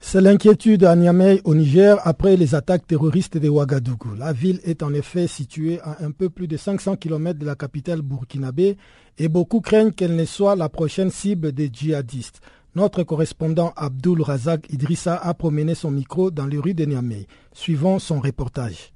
C'est 0.07 0.21
l'inquiétude 0.21 0.83
à 0.83 0.95
Niamey 0.95 1.41
au 1.45 1.55
Niger 1.55 1.97
après 2.03 2.37
les 2.37 2.53
attaques 2.53 2.85
terroristes 2.85 3.39
de 3.39 3.49
Ouagadougou. 3.49 4.13
La 4.13 4.33
ville 4.33 4.59
est 4.63 4.83
en 4.83 4.93
effet 4.93 5.25
située 5.25 5.79
à 5.81 5.97
un 6.05 6.11
peu 6.11 6.29
plus 6.29 6.47
de 6.47 6.57
500 6.57 6.97
km 6.97 7.39
de 7.39 7.45
la 7.45 7.55
capitale 7.55 8.03
burkinabé 8.03 8.77
et 9.17 9.27
beaucoup 9.27 9.61
craignent 9.61 9.91
qu'elle 9.91 10.15
ne 10.15 10.25
soit 10.25 10.55
la 10.55 10.69
prochaine 10.69 11.09
cible 11.09 11.53
des 11.53 11.71
djihadistes. 11.73 12.39
Notre 12.75 13.01
correspondant 13.01 13.73
Abdul 13.75 14.21
Razak 14.21 14.71
Idrissa 14.71 15.15
a 15.17 15.33
promené 15.33 15.73
son 15.73 15.89
micro 15.89 16.29
dans 16.29 16.45
les 16.45 16.59
rues 16.59 16.75
de 16.75 16.85
Niamey. 16.85 17.25
Suivons 17.51 17.97
son 17.97 18.19
reportage. 18.19 18.93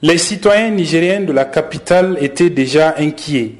Les 0.00 0.16
citoyens 0.16 0.70
nigériens 0.70 1.20
de 1.20 1.32
la 1.34 1.44
capitale 1.44 2.16
étaient 2.22 2.48
déjà 2.48 2.94
inquiets. 2.96 3.56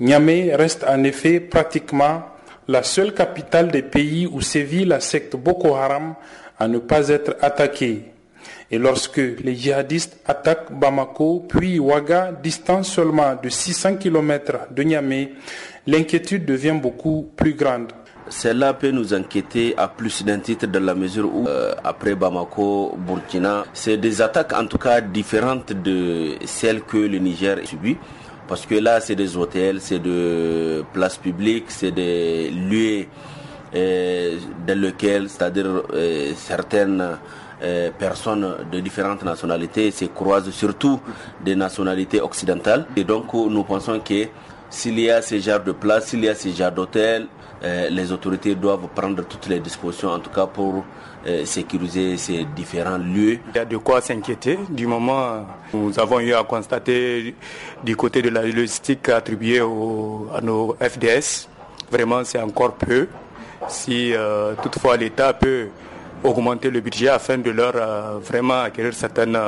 Niamey 0.00 0.52
reste 0.52 0.84
en 0.88 1.04
effet 1.04 1.38
pratiquement 1.38 2.24
la 2.68 2.82
seule 2.82 3.12
capitale 3.12 3.70
des 3.70 3.82
pays 3.82 4.26
où 4.26 4.40
sévit 4.40 4.84
la 4.84 5.00
secte 5.00 5.36
Boko 5.36 5.74
Haram 5.74 6.14
à 6.58 6.68
ne 6.68 6.78
pas 6.78 7.08
être 7.08 7.36
attaquée. 7.40 8.10
Et 8.70 8.78
lorsque 8.78 9.18
les 9.18 9.54
djihadistes 9.54 10.18
attaquent 10.26 10.72
Bamako 10.72 11.44
puis 11.48 11.78
Ouaga, 11.78 12.32
distance 12.32 12.88
seulement 12.92 13.36
de 13.40 13.48
600 13.48 13.96
km 13.96 14.68
de 14.70 14.82
Niamey, 14.82 15.32
l'inquiétude 15.86 16.44
devient 16.44 16.78
beaucoup 16.80 17.30
plus 17.36 17.54
grande. 17.54 17.92
Cela 18.30 18.72
peut 18.72 18.90
nous 18.90 19.12
inquiéter 19.12 19.74
à 19.76 19.86
plus 19.86 20.24
d'un 20.24 20.38
titre 20.38 20.66
dans 20.66 20.82
la 20.82 20.94
mesure 20.94 21.30
où, 21.34 21.46
euh, 21.46 21.74
après 21.84 22.14
Bamako, 22.14 22.96
Burkina, 22.96 23.64
c'est 23.74 23.98
des 23.98 24.22
attaques 24.22 24.54
en 24.54 24.66
tout 24.66 24.78
cas 24.78 25.02
différentes 25.02 25.72
de 25.74 26.36
celles 26.46 26.80
que 26.82 26.96
le 26.96 27.18
Niger 27.18 27.58
subit. 27.64 27.98
Parce 28.46 28.66
que 28.66 28.74
là, 28.74 29.00
c'est 29.00 29.14
des 29.14 29.36
hôtels, 29.36 29.80
c'est 29.80 29.98
des 29.98 30.82
places 30.92 31.16
publiques, 31.16 31.66
c'est 31.68 31.90
des 31.90 32.50
lieux 32.50 33.06
euh, 33.74 34.36
dans 34.66 34.78
lesquels, 34.78 35.28
c'est-à-dire 35.28 35.82
euh, 35.92 36.32
certaines 36.36 37.18
personnes 37.98 38.56
de 38.70 38.80
différentes 38.80 39.24
nationalités 39.24 39.90
se 39.90 40.04
croisent, 40.04 40.50
surtout 40.50 41.00
des 41.42 41.56
nationalités 41.56 42.20
occidentales. 42.20 42.84
Et 42.94 43.04
donc 43.04 43.32
nous 43.32 43.64
pensons 43.64 44.00
que 44.00 44.26
s'il 44.68 45.00
y 45.00 45.08
a 45.10 45.22
ce 45.22 45.38
genre 45.38 45.60
de 45.60 45.72
place, 45.72 46.08
s'il 46.08 46.24
y 46.24 46.28
a 46.28 46.34
ce 46.34 46.50
genre 46.50 46.72
d'hôtel, 46.72 47.26
les 47.62 48.12
autorités 48.12 48.54
doivent 48.54 48.88
prendre 48.94 49.24
toutes 49.24 49.46
les 49.46 49.60
dispositions, 49.60 50.10
en 50.10 50.18
tout 50.18 50.28
cas 50.28 50.46
pour 50.46 50.84
euh, 51.26 51.46
sécuriser 51.46 52.18
ces 52.18 52.44
différents 52.54 52.98
lieux. 52.98 53.38
Il 53.54 53.56
y 53.56 53.58
a 53.58 53.64
de 53.64 53.78
quoi 53.78 54.02
s'inquiéter 54.02 54.58
du 54.68 54.86
moment 54.86 55.46
où 55.72 55.78
nous 55.88 55.98
avons 55.98 56.20
eu 56.20 56.34
à 56.34 56.44
constater 56.44 57.34
du 57.82 57.96
côté 57.96 58.20
de 58.20 58.28
la 58.28 58.42
logistique 58.42 59.08
attribuée 59.08 59.60
à 59.60 60.40
nos 60.42 60.76
FDS. 60.78 61.48
Vraiment, 61.90 62.24
c'est 62.24 62.40
encore 62.40 62.74
peu. 62.74 63.08
Si 63.68 64.12
euh, 64.12 64.52
toutefois 64.62 64.98
l'État 64.98 65.32
peut 65.32 65.68
augmenter 66.22 66.68
le 66.68 66.80
budget 66.80 67.08
afin 67.08 67.38
de 67.38 67.50
leur 67.50 67.72
euh, 67.74 68.18
vraiment 68.18 68.60
acquérir 68.60 68.92
certaines 68.92 69.38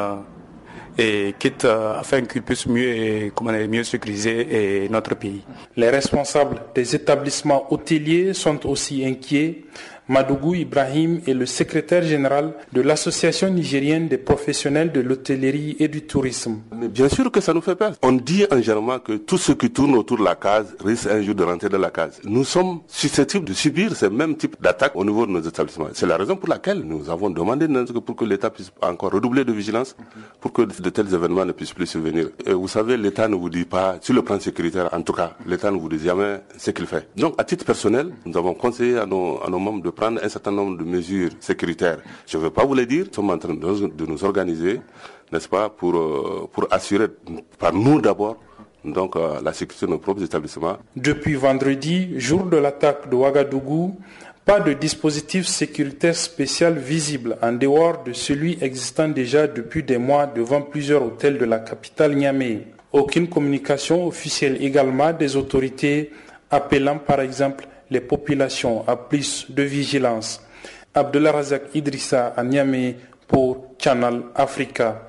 et 0.96 1.34
quitte 1.38 1.66
afin 1.66 2.22
qu'ils 2.22 2.40
puissent 2.40 2.66
mieux, 2.66 3.30
comment 3.34 3.52
mieux 3.52 3.84
sécuriser 3.84 4.88
notre 4.90 5.14
pays. 5.14 5.42
Les 5.76 5.90
responsables 5.90 6.62
des 6.74 6.94
établissements 6.94 7.70
hôteliers 7.70 8.32
sont 8.32 8.66
aussi 8.66 9.04
inquiets 9.04 9.64
Madougou 10.08 10.54
Ibrahim 10.54 11.20
est 11.26 11.34
le 11.34 11.46
secrétaire 11.46 12.04
général 12.04 12.52
de 12.72 12.80
l'Association 12.80 13.50
nigérienne 13.50 14.06
des 14.06 14.18
professionnels 14.18 14.92
de 14.92 15.00
l'hôtellerie 15.00 15.74
et 15.80 15.88
du 15.88 16.02
tourisme. 16.02 16.60
bien 16.90 17.08
sûr 17.08 17.32
que 17.32 17.40
ça 17.40 17.52
nous 17.52 17.60
fait 17.60 17.74
peur. 17.74 17.94
On 18.02 18.12
dit 18.12 18.44
en 18.52 18.60
général 18.62 19.00
que 19.02 19.14
tout 19.16 19.36
ce 19.36 19.50
qui 19.50 19.68
tourne 19.70 19.96
autour 19.96 20.18
de 20.18 20.22
la 20.24 20.36
case 20.36 20.76
risque 20.84 21.08
un 21.08 21.20
jour 21.22 21.34
de 21.34 21.42
rentrer 21.42 21.68
dans 21.68 21.78
la 21.78 21.90
case. 21.90 22.20
Nous 22.22 22.44
sommes 22.44 22.82
susceptibles 22.86 23.44
de 23.46 23.52
subir 23.52 23.96
ce 23.96 24.06
même 24.06 24.36
type 24.36 24.54
d'attaque 24.60 24.92
au 24.94 25.04
niveau 25.04 25.26
de 25.26 25.32
nos 25.32 25.40
établissements. 25.40 25.88
C'est 25.92 26.06
la 26.06 26.16
raison 26.16 26.36
pour 26.36 26.48
laquelle 26.48 26.82
nous 26.84 27.10
avons 27.10 27.28
demandé 27.28 27.66
pour 28.04 28.14
que 28.14 28.24
l'État 28.24 28.50
puisse 28.50 28.70
encore 28.80 29.10
redoubler 29.10 29.44
de 29.44 29.52
vigilance 29.52 29.96
pour 30.40 30.52
que 30.52 30.62
de 30.62 30.90
tels 30.90 31.12
événements 31.12 31.44
ne 31.44 31.50
puissent 31.52 31.72
plus 31.72 31.86
survenir. 31.86 32.28
Et 32.46 32.52
vous 32.52 32.68
savez, 32.68 32.96
l'État 32.96 33.26
ne 33.26 33.34
vous 33.34 33.50
dit 33.50 33.64
pas, 33.64 33.96
sur 34.00 34.14
le 34.14 34.22
plan 34.22 34.38
sécuritaire 34.38 34.88
en 34.92 35.02
tout 35.02 35.12
cas, 35.12 35.32
l'État 35.46 35.72
ne 35.72 35.78
vous 35.78 35.88
dit 35.88 35.98
jamais 35.98 36.42
ce 36.56 36.70
qu'il 36.70 36.86
fait. 36.86 37.08
Donc 37.16 37.34
à 37.38 37.42
titre 37.44 37.64
personnel, 37.64 38.10
nous 38.24 38.36
avons 38.36 38.54
conseillé 38.54 38.98
à 38.98 39.06
nos, 39.06 39.42
à 39.44 39.50
nos 39.50 39.58
membres 39.58 39.82
de 39.82 39.90
prendre 39.96 40.20
un 40.22 40.28
certain 40.28 40.52
nombre 40.52 40.78
de 40.78 40.84
mesures 40.84 41.30
sécuritaires. 41.40 41.98
Je 42.26 42.36
ne 42.38 42.42
veux 42.44 42.50
pas 42.50 42.64
vous 42.64 42.74
les 42.74 42.86
dire, 42.86 43.06
nous 43.08 43.12
sommes 43.14 43.30
en 43.30 43.38
train 43.38 43.54
de, 43.54 44.06
nous 44.06 44.24
organiser, 44.24 44.80
n'est-ce 45.32 45.48
pas, 45.48 45.68
pour, 45.68 45.96
euh, 45.96 46.48
pour 46.52 46.68
assurer 46.70 47.08
par 47.58 47.72
nous 47.72 48.00
d'abord 48.00 48.36
donc 48.84 49.16
euh, 49.16 49.40
la 49.42 49.52
sécurité 49.52 49.86
de 49.86 49.90
nos 49.90 49.98
propres 49.98 50.22
établissements. 50.22 50.76
Depuis 50.94 51.34
vendredi, 51.34 52.20
jour 52.20 52.44
de 52.44 52.56
l'attaque 52.56 53.10
de 53.10 53.16
Ouagadougou, 53.16 53.96
pas 54.44 54.60
de 54.60 54.74
dispositif 54.74 55.46
sécuritaire 55.48 56.14
spécial 56.14 56.78
visible 56.78 57.36
en 57.42 57.50
dehors 57.52 58.04
de 58.04 58.12
celui 58.12 58.58
existant 58.60 59.08
déjà 59.08 59.48
depuis 59.48 59.82
des 59.82 59.98
mois 59.98 60.26
devant 60.26 60.62
plusieurs 60.62 61.02
hôtels 61.04 61.36
de 61.36 61.44
la 61.44 61.58
capitale 61.58 62.14
Niamey. 62.14 62.68
Aucune 62.92 63.28
communication 63.28 64.06
officielle 64.06 64.62
également 64.62 65.12
des 65.12 65.34
autorités 65.34 66.12
appelant 66.48 66.98
par 66.98 67.20
exemple 67.20 67.66
les 67.90 68.00
populations 68.00 68.86
à 68.88 68.96
plus 68.96 69.46
de 69.50 69.62
vigilance. 69.62 70.40
Abdullah 70.94 71.32
Razak 71.32 71.74
Idrissa 71.74 72.28
à 72.36 72.42
Niamey 72.42 72.96
pour 73.28 73.74
Channel 73.78 74.22
Africa. 74.34 75.02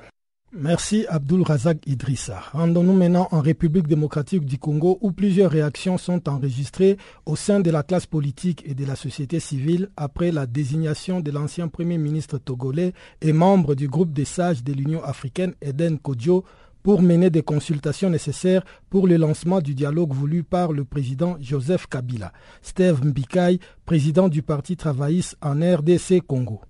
Merci 0.54 1.06
Abdul 1.10 1.44
Razak 1.44 1.86
Idrissa. 1.86 2.40
Rendons-nous 2.54 2.94
maintenant 2.94 3.28
en 3.32 3.42
République 3.42 3.86
démocratique 3.88 4.46
du 4.46 4.58
Congo 4.58 4.98
où 5.02 5.12
plusieurs 5.12 5.52
réactions 5.52 5.98
sont 5.98 6.28
enregistrées 6.30 6.98
au 7.26 7.36
sein 7.36 7.60
de 7.60 7.70
la 7.70 7.84
classe 7.84 8.06
politique 8.06 8.64
et 8.66 8.74
de 8.74 8.86
la 8.86 8.96
société 8.96 9.42
civile 9.42 9.90
après 9.98 10.32
la 10.32 10.46
désignation 10.46 11.20
de 11.20 11.32
l'ancien 11.32 11.68
Premier 11.68 11.98
ministre 11.98 12.38
togolais 12.38 12.94
et 13.22 13.34
membre 13.34 13.76
du 13.76 13.90
groupe 13.90 14.14
des 14.14 14.26
sages 14.26 14.64
de 14.64 14.72
l'Union 14.72 15.04
africaine 15.04 15.54
Eden 15.62 16.00
Kodjo 16.00 16.46
pour 16.88 17.02
mener 17.02 17.30
des 17.30 17.44
consultations 17.44 18.10
nécessaires 18.10 18.64
pour 18.90 19.08
le 19.08 19.18
lancement 19.18 19.60
du 19.60 19.76
dialogue 19.76 20.14
voulu 20.14 20.46
par 20.46 20.72
le 20.72 20.86
président 20.86 21.36
Joseph 21.42 21.86
Kabila. 21.86 22.32
Steve 22.62 23.04
Mbikai, 23.04 23.60
président 23.86 24.30
du 24.30 24.42
Parti 24.42 24.78
travailliste 24.78 25.36
en 25.42 25.56
RDC 25.60 26.22
Congo. 26.26 26.62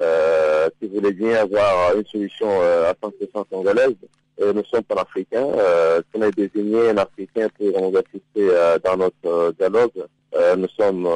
Euh, 0.00 0.68
si 0.80 0.86
vous 0.86 0.94
voulez 0.94 1.12
bien 1.12 1.40
avoir 1.40 1.96
une 1.96 2.06
solution 2.06 2.46
euh, 2.48 2.88
à 2.88 2.92
100% 2.92 3.48
congolaise, 3.50 3.96
euh, 4.40 4.52
nous 4.52 4.62
sommes 4.66 4.84
panafricains. 4.84 5.48
Euh, 5.58 6.00
si 6.14 6.20
on 6.20 6.22
a 6.22 6.30
désigné 6.30 6.90
un 6.90 6.98
Africain 6.98 7.48
pour 7.58 7.82
nous 7.82 7.98
assister 7.98 8.48
dans 8.84 8.96
notre 8.96 9.54
dialogue, 9.58 9.90
nous 10.56 10.68
sommes 10.78 11.08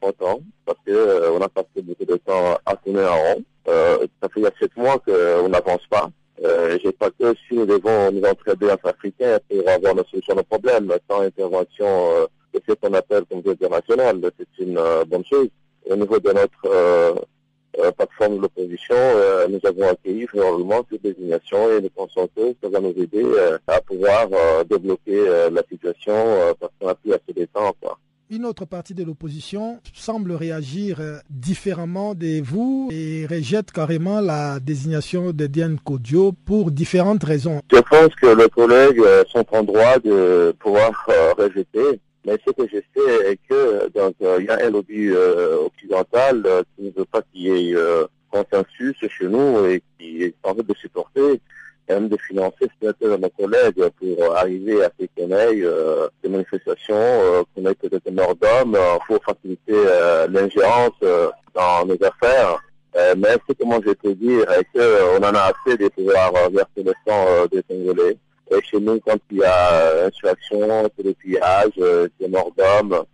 contents 0.00 0.42
parce 0.64 0.78
qu'on 0.86 1.40
a 1.40 1.48
passé 1.48 1.82
beaucoup 1.82 2.04
de 2.04 2.18
temps 2.18 2.56
à 2.64 2.76
tourner 2.76 3.02
en 3.02 3.16
rond. 3.16 3.44
ça 3.66 4.28
fait 4.28 4.36
il 4.36 4.42
y 4.44 4.46
a 4.46 4.52
sept 4.60 4.76
mois 4.76 5.00
qu'on 5.00 5.48
n'avance 5.48 5.84
pas. 5.90 6.08
Euh, 6.42 6.78
J'ai 6.82 6.92
pas 6.92 7.10
que 7.10 7.34
si 7.46 7.54
nous 7.54 7.66
devons 7.66 8.10
nous 8.12 8.22
entraider 8.22 8.70
entre 8.70 8.88
Africains 8.88 9.38
pour 9.48 9.68
avoir 9.68 9.96
une 9.96 10.04
solution 10.10 10.34
au 10.36 10.42
problème, 10.42 10.90
sans 11.08 11.20
intervention 11.20 11.86
euh, 11.86 12.26
de 12.54 12.60
ce 12.66 12.74
qu'on 12.74 12.94
appelle 12.94 13.24
comme 13.30 13.42
international, 13.46 14.20
c'est 14.38 14.64
une 14.64 14.78
euh, 14.78 15.04
bonne 15.04 15.24
chose. 15.24 15.48
Au 15.88 15.96
niveau 15.96 16.18
de 16.18 16.32
notre 16.32 16.66
euh, 16.66 17.14
euh, 17.78 17.90
plateforme 17.92 18.36
de 18.36 18.42
l'opposition, 18.42 18.96
nous 19.48 19.60
avons 19.64 19.88
accueilli 19.88 20.26
favorablement 20.26 20.84
cette 20.90 21.02
désignation 21.02 21.70
et 21.70 21.80
nous 21.80 21.90
pensons 21.90 22.28
que 22.34 22.54
ça 22.62 22.68
va 22.68 22.80
nous 22.80 22.94
aider 22.96 23.24
à 23.66 23.80
pouvoir 23.80 24.28
débloquer 24.68 25.24
la 25.50 25.62
situation 25.70 26.54
parce 26.58 26.72
qu'on 26.80 26.88
a 26.88 26.94
plus 26.96 27.12
assez 27.12 27.32
de 27.34 27.44
temps. 27.46 27.72
Une 28.32 28.44
autre 28.46 28.64
partie 28.64 28.94
de 28.94 29.02
l'opposition 29.02 29.80
semble 29.92 30.30
réagir 30.30 31.00
euh, 31.00 31.16
différemment 31.30 32.14
de 32.14 32.40
vous 32.40 32.88
et 32.92 33.26
rejette 33.26 33.72
carrément 33.72 34.20
la 34.20 34.60
désignation 34.60 35.32
de 35.32 35.48
Diane 35.48 35.80
Kodio 35.84 36.30
pour 36.46 36.70
différentes 36.70 37.24
raisons. 37.24 37.60
Je 37.72 37.80
pense 37.80 38.14
que 38.14 38.28
les 38.28 38.48
collègues 38.48 39.00
euh, 39.00 39.24
sont 39.32 39.44
en 39.50 39.64
droit 39.64 39.98
de 39.98 40.54
pouvoir 40.60 40.92
euh, 41.08 41.32
rejeter. 41.32 42.00
Mais 42.24 42.36
ce 42.46 42.52
que 42.52 42.68
je 42.72 42.76
sais 42.94 43.32
est 43.32 43.38
que 43.48 43.90
il 44.38 44.44
y 44.44 44.48
a 44.48 44.64
un 44.64 44.70
lobby 44.70 45.10
occidental 45.10 46.44
qui 46.76 46.84
ne 46.84 46.90
veut 46.96 47.06
pas 47.06 47.22
qu'il 47.32 47.40
y 47.40 47.72
ait 47.72 47.74
consensus 48.30 48.94
chez 49.08 49.26
nous 49.26 49.64
et 49.64 49.82
qui 49.98 50.22
est 50.22 50.34
en 50.44 50.54
train 50.54 50.62
de 50.62 50.74
supporter 50.74 51.40
même 51.90 52.08
de 52.08 52.16
financer 52.16 52.68
certains 52.80 53.08
de 53.08 53.16
nos 53.16 53.28
collègues 53.30 53.84
pour 53.98 54.36
arriver 54.36 54.84
à 54.84 54.90
ait 54.98 55.62
euh, 55.64 56.08
des 56.22 56.28
manifestations, 56.28 56.94
euh, 56.96 57.42
qu'on 57.54 57.66
ait 57.66 57.74
peut-être 57.74 58.04
des 58.04 58.12
morts 58.12 58.34
d'hommes 58.36 58.76
euh, 58.76 58.98
pour 59.06 59.18
faciliter 59.24 59.72
euh, 59.72 60.26
l'ingérence 60.28 60.98
dans 61.54 61.84
nos 61.86 61.98
affaires. 62.04 62.62
mais 63.16 63.36
ce 63.48 63.52
que 63.52 63.64
moi 63.64 63.78
je 63.84 63.92
peux 63.92 64.14
dire 64.14 64.46
qu'on 64.74 65.18
en 65.18 65.34
a 65.34 65.52
assez 65.52 65.76
de 65.76 65.88
pouvoir 65.88 66.32
verser 66.50 66.82
le 66.88 66.92
sang 67.06 67.24
des 67.52 67.62
Congolais. 67.62 68.16
Et 68.52 68.60
chez 68.62 68.80
nous, 68.80 68.98
quand 69.06 69.18
il 69.30 69.38
y 69.38 69.44
a 69.44 70.06
insurrection, 70.06 70.90
c'est 70.96 71.04
pillage, 71.14 71.76
des 72.20 72.28
morts 72.28 72.52
d'hommes, 72.56 72.94
euh, 72.94 73.04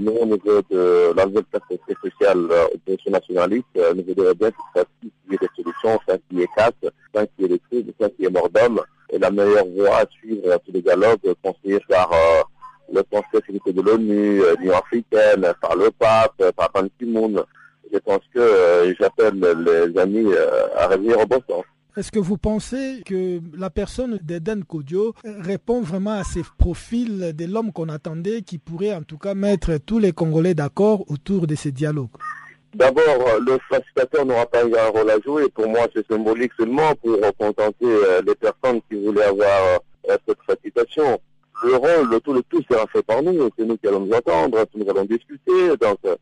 nous, 0.00 0.12
au 0.12 0.26
niveau 0.26 0.62
de 0.70 1.40
perspective 1.50 1.96
sociale 2.02 2.46
euh, 2.50 2.66
de 2.86 2.96
ce 3.04 3.10
nationaliste, 3.10 3.64
euh, 3.76 3.94
nous 3.94 4.04
voudrions 4.04 4.32
bien 4.38 4.50
qu'il 4.50 5.10
y 5.30 5.34
ait 5.34 5.38
des 5.38 5.48
solutions, 5.56 5.98
qu'il 6.28 6.38
y 6.38 6.42
ait 6.42 6.48
casse, 6.56 6.72
qu'il 6.80 7.28
y 7.38 7.44
ait 7.44 7.48
des 7.48 7.58
trucs, 7.70 7.94
sans 8.00 8.08
qu'il 8.10 8.24
y 8.24 8.28
ait 8.28 8.30
mort 8.30 8.48
d'homme. 8.50 8.80
Et 9.10 9.18
la 9.18 9.30
meilleure 9.30 9.66
voie 9.66 9.98
à 9.98 10.06
suivre 10.10 10.46
euh, 10.46 10.58
tous 10.64 10.72
les 10.72 10.82
dialogues 10.82 11.34
conseillés 11.42 11.80
par 11.88 12.10
le 12.92 13.02
Conseil 13.04 13.60
de 13.64 13.72
de 13.72 13.82
l'ONU, 13.82 14.42
l'Union 14.58 14.76
africaine, 14.76 15.52
par 15.60 15.76
le 15.76 15.90
pape, 15.90 16.52
par 16.56 16.70
Ban 16.72 16.88
Ki-moon. 16.98 17.44
Je 17.92 17.98
pense 17.98 18.20
que 18.34 18.94
j'appelle 18.98 19.38
les 19.38 19.98
amis 19.98 20.26
à 20.76 20.88
revenir 20.88 21.18
au 21.18 21.26
bon 21.26 21.40
sens. 21.48 21.64
Est-ce 21.94 22.10
que 22.10 22.18
vous 22.18 22.38
pensez 22.38 23.02
que 23.04 23.40
la 23.54 23.68
personne 23.68 24.18
d'Eden 24.22 24.64
Kodio 24.64 25.14
répond 25.24 25.82
vraiment 25.82 26.12
à 26.12 26.24
ces 26.24 26.42
profils 26.56 27.34
de 27.36 27.44
l'homme 27.44 27.70
qu'on 27.70 27.90
attendait, 27.90 28.40
qui 28.40 28.56
pourrait 28.56 28.94
en 28.94 29.02
tout 29.02 29.18
cas 29.18 29.34
mettre 29.34 29.76
tous 29.76 29.98
les 29.98 30.12
Congolais 30.12 30.54
d'accord 30.54 31.04
autour 31.10 31.46
de 31.46 31.54
ces 31.54 31.70
dialogues? 31.70 32.08
D'abord, 32.74 33.02
le 33.46 33.58
facilitateur 33.68 34.24
n'aura 34.24 34.46
pas 34.46 34.62
un 34.62 34.88
rôle 34.88 35.10
à 35.10 35.20
jouer. 35.20 35.50
Pour 35.50 35.68
moi, 35.68 35.86
c'est 35.94 36.06
symbolique 36.10 36.52
seulement 36.58 36.94
pour 36.94 37.18
contenter 37.38 37.84
euh, 37.84 38.22
les 38.26 38.34
personnes 38.36 38.80
qui 38.88 39.04
voulaient 39.04 39.24
avoir 39.24 39.80
euh, 40.08 40.16
cette 40.26 40.38
facilitation. 40.46 41.20
Le 41.62 41.76
rôle, 41.76 42.10
le 42.10 42.20
tout, 42.20 42.32
le 42.32 42.42
tout 42.48 42.62
sera 42.70 42.86
fait 42.86 43.02
par 43.02 43.22
nous. 43.22 43.50
C'est 43.58 43.66
nous 43.66 43.76
qui 43.76 43.86
allons 43.86 44.00
nous 44.00 44.14
entendre, 44.14 44.64
nous 44.74 44.88
allons 44.88 45.04
discuter. 45.04 45.76
Donc, 45.78 45.98
euh, 46.06 46.16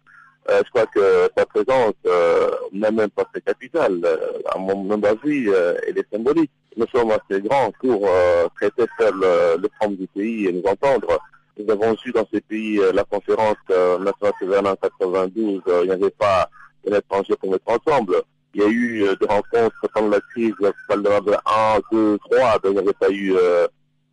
je 0.48 0.70
crois 0.70 0.86
que 0.86 1.30
sa 1.36 1.46
présence 1.46 1.94
euh, 2.06 2.50
n'a 2.72 2.90
même 2.90 3.10
pas 3.10 3.26
fait 3.32 3.40
capital. 3.40 4.00
Euh, 4.04 4.16
à 4.52 4.58
mon 4.58 4.90
avis, 5.02 5.48
euh, 5.48 5.74
elle 5.86 5.98
est 5.98 6.06
symbolique. 6.12 6.50
Nous 6.76 6.86
sommes 6.94 7.10
assez 7.10 7.40
grands 7.42 7.72
pour 7.80 8.08
traiter 8.56 8.84
seul 8.98 9.14
le 9.20 9.68
problème 9.68 9.98
du 9.98 10.06
pays 10.06 10.46
et 10.46 10.52
nous 10.52 10.62
entendre. 10.64 11.18
Nous 11.58 11.70
avons 11.70 11.96
su 11.96 12.12
dans 12.12 12.26
ces 12.32 12.40
pays 12.40 12.80
la 12.94 13.02
conférence 13.04 13.56
nationale 13.68 14.32
souveraine 14.38 14.66
en 14.68 14.76
92. 14.76 15.62
il 15.66 15.86
n'y 15.86 15.90
avait 15.90 16.10
pas 16.10 16.48
un 16.88 16.96
étranger 16.96 17.34
pour 17.36 17.50
mettre 17.50 17.64
ensemble. 17.66 18.22
Il 18.54 18.62
y 18.62 18.64
a 18.64 18.68
eu 18.68 19.00
des 19.20 19.26
rencontres 19.26 19.88
pendant 19.92 20.10
la 20.10 20.20
crise, 20.32 20.54
de 20.60 20.72
1, 20.96 21.80
2, 21.90 22.18
3, 22.30 22.58
donc 22.60 22.60
il 22.64 22.70
n'y 22.70 22.78
avait 22.78 22.92
pas 22.92 23.10
eu 23.10 23.34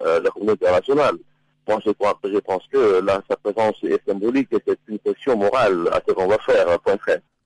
la 0.01 0.29
communauté 0.31 0.65
internationale. 0.65 1.17
Je, 1.67 2.39
pense 2.39 2.63
que 2.71 3.01
là, 3.01 3.21
sa 3.29 3.35
présence 3.35 3.75
est 3.83 4.01
symbolique 4.07 4.47
et 4.53 4.57
c'est 4.65 4.79
une 4.87 4.99
question 4.99 5.37
morale 5.37 5.89
à 5.91 6.01
ce 6.07 6.13
qu'on 6.13 6.27
va 6.27 6.37
faire, 6.39 6.79
point 6.79 6.97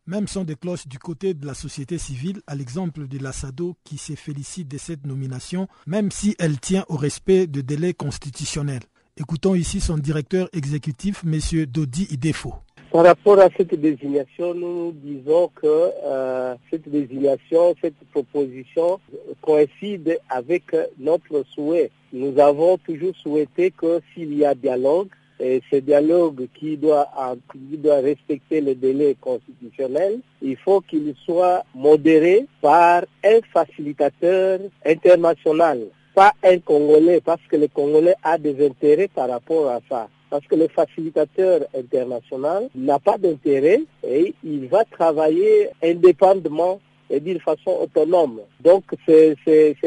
Même 0.06 0.28
son 0.28 0.44
des 0.44 0.56
cloches 0.56 0.88
du 0.88 1.00
côté 1.00 1.34
de 1.34 1.46
la 1.46 1.54
société 1.54 1.98
civile, 1.98 2.42
à 2.46 2.56
l'exemple 2.56 3.08
de 3.08 3.18
l'Assado 3.18 3.76
qui 3.84 3.98
se 3.98 4.14
félicite 4.14 4.68
de 4.68 4.78
cette 4.78 5.06
nomination, 5.06 5.68
même 5.88 6.12
si 6.12 6.36
elle 6.40 6.60
tient 6.60 6.86
au 6.88 6.98
respect 6.98 7.48
de 7.48 7.62
délais 7.62 7.94
constitutionnels. 7.94 8.84
Écoutons 9.18 9.56
ici 9.56 9.82
son 9.82 9.98
directeur 9.98 10.48
exécutif, 10.54 11.24
M. 11.26 11.66
Dodi 11.66 12.08
Idefo. 12.12 12.54
Par 12.92 13.06
rapport 13.06 13.40
à 13.40 13.48
cette 13.56 13.74
désignation, 13.76 14.54
nous 14.54 14.92
disons 14.92 15.50
que 15.56 15.66
euh, 16.04 16.56
cette 16.70 16.90
désignation, 16.90 17.74
cette 17.82 17.96
proposition 18.12 19.00
coïncide 19.42 20.20
avec 20.30 20.64
notre 21.00 21.46
souhait. 21.56 21.90
Nous 22.12 22.38
avons 22.38 22.78
toujours 22.80 23.16
souhaité 23.16 23.72
que 23.72 24.02
s'il 24.14 24.38
y 24.38 24.44
a 24.44 24.54
dialogue, 24.56 25.08
et 25.40 25.62
ce 25.72 25.78
dialogue 25.78 26.48
qui 26.54 26.76
doit, 26.76 27.08
qui 27.54 27.78
doit 27.78 28.02
respecter 28.02 28.60
les 28.60 28.76
délais 28.76 29.16
constitutionnels, 29.22 30.20
il 30.42 30.58
faut 30.58 30.82
qu'il 30.82 31.16
soit 31.26 31.64
modéré 31.74 32.46
par 32.60 33.04
un 33.24 33.40
facilitateur 33.54 34.60
international, 34.86 35.88
pas 36.14 36.34
un 36.44 36.60
Congolais, 36.60 37.22
parce 37.22 37.42
que 37.50 37.56
le 37.56 37.70
Congolais 37.70 38.16
a 38.22 38.38
des 38.38 38.66
intérêts 38.66 39.08
par 39.08 39.30
rapport 39.30 39.70
à 39.70 39.80
ça 39.88 40.10
parce 40.32 40.48
que 40.48 40.56
le 40.56 40.70
facilitateur 40.70 41.60
international 41.78 42.70
n'a 42.74 42.98
pas 42.98 43.18
d'intérêt 43.18 43.82
et 44.08 44.34
il 44.44 44.68
va 44.68 44.86
travailler 44.86 45.70
indépendamment 45.84 46.80
et 47.10 47.20
d'une 47.20 47.42
façon 47.42 47.78
autonome. 47.82 48.40
Donc 48.62 48.86
c'est 49.06 49.36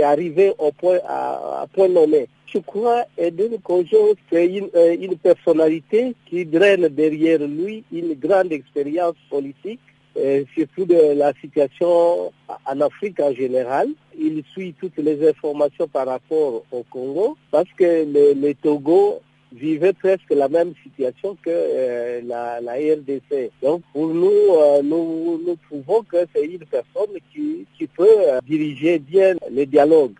arrivé 0.02 0.52
au 0.58 0.70
point, 0.70 0.98
à, 1.08 1.66
point 1.72 1.88
nommé. 1.88 2.28
Je 2.46 2.58
crois 2.58 3.04
Eden 3.18 3.58
Kojo, 3.60 4.14
c'est 4.30 4.46
une, 4.46 4.68
euh, 4.76 4.94
une 5.00 5.16
personnalité 5.16 6.14
qui 6.26 6.44
draine 6.44 6.88
derrière 6.88 7.40
lui 7.40 7.82
une 7.90 8.14
grande 8.14 8.52
expérience 8.52 9.16
politique 9.28 9.80
euh, 10.16 10.44
surtout 10.54 10.84
de 10.84 11.14
la 11.16 11.32
situation 11.40 12.32
en 12.66 12.80
Afrique 12.80 13.18
en 13.18 13.32
général. 13.32 13.88
Il 14.16 14.44
suit 14.52 14.72
toutes 14.78 14.98
les 14.98 15.28
informations 15.28 15.88
par 15.88 16.06
rapport 16.06 16.62
au 16.70 16.84
Congo 16.88 17.36
parce 17.50 17.68
que 17.76 18.04
le 18.06 18.52
Togo 18.52 19.20
vivait 19.54 19.92
presque 19.92 20.30
la 20.30 20.48
même 20.48 20.74
situation 20.82 21.36
que 21.42 21.50
euh, 21.50 22.20
la, 22.24 22.58
RDC. 22.72 23.50
Donc 23.62 23.82
pour 23.92 24.08
nous, 24.08 24.26
euh, 24.28 24.82
nous, 24.82 25.40
nous 25.46 25.56
trouvons 25.68 26.02
que 26.02 26.26
c'est 26.34 26.44
une 26.44 26.58
personne 26.58 27.16
qui, 27.32 27.66
qui 27.78 27.86
peut 27.86 28.06
euh, 28.08 28.40
diriger 28.46 28.98
bien 28.98 29.34
le 29.50 29.64
dialogue. 29.64 30.18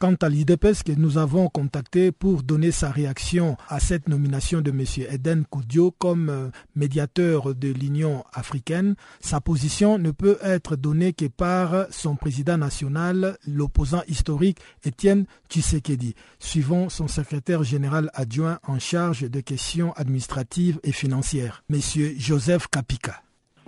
Quant 0.00 0.14
à 0.22 0.30
l'IDPS 0.30 0.82
que 0.82 0.92
nous 0.92 1.18
avons 1.18 1.50
contacté 1.50 2.10
pour 2.10 2.42
donner 2.42 2.70
sa 2.70 2.90
réaction 2.90 3.58
à 3.68 3.80
cette 3.80 4.08
nomination 4.08 4.62
de 4.62 4.70
M. 4.70 4.82
Eden 5.12 5.44
Koudio 5.44 5.90
comme 5.90 6.30
euh, 6.30 6.48
médiateur 6.74 7.54
de 7.54 7.68
l'Union 7.68 8.24
africaine, 8.32 8.94
sa 9.20 9.42
position 9.42 9.98
ne 9.98 10.10
peut 10.10 10.38
être 10.42 10.76
donnée 10.76 11.12
que 11.12 11.26
par 11.26 11.84
son 11.90 12.16
président 12.16 12.56
national, 12.56 13.36
l'opposant 13.46 14.00
historique 14.08 14.56
Étienne 14.86 15.26
Tshisekedi, 15.50 16.14
suivant 16.38 16.88
son 16.88 17.06
secrétaire 17.06 17.62
général 17.62 18.10
adjoint 18.14 18.58
en 18.66 18.78
charge 18.78 19.28
de 19.28 19.40
questions 19.40 19.92
administratives 19.96 20.80
et 20.82 20.92
financières, 20.92 21.62
M. 21.70 21.78
Joseph 22.16 22.68
Kapika. 22.68 23.20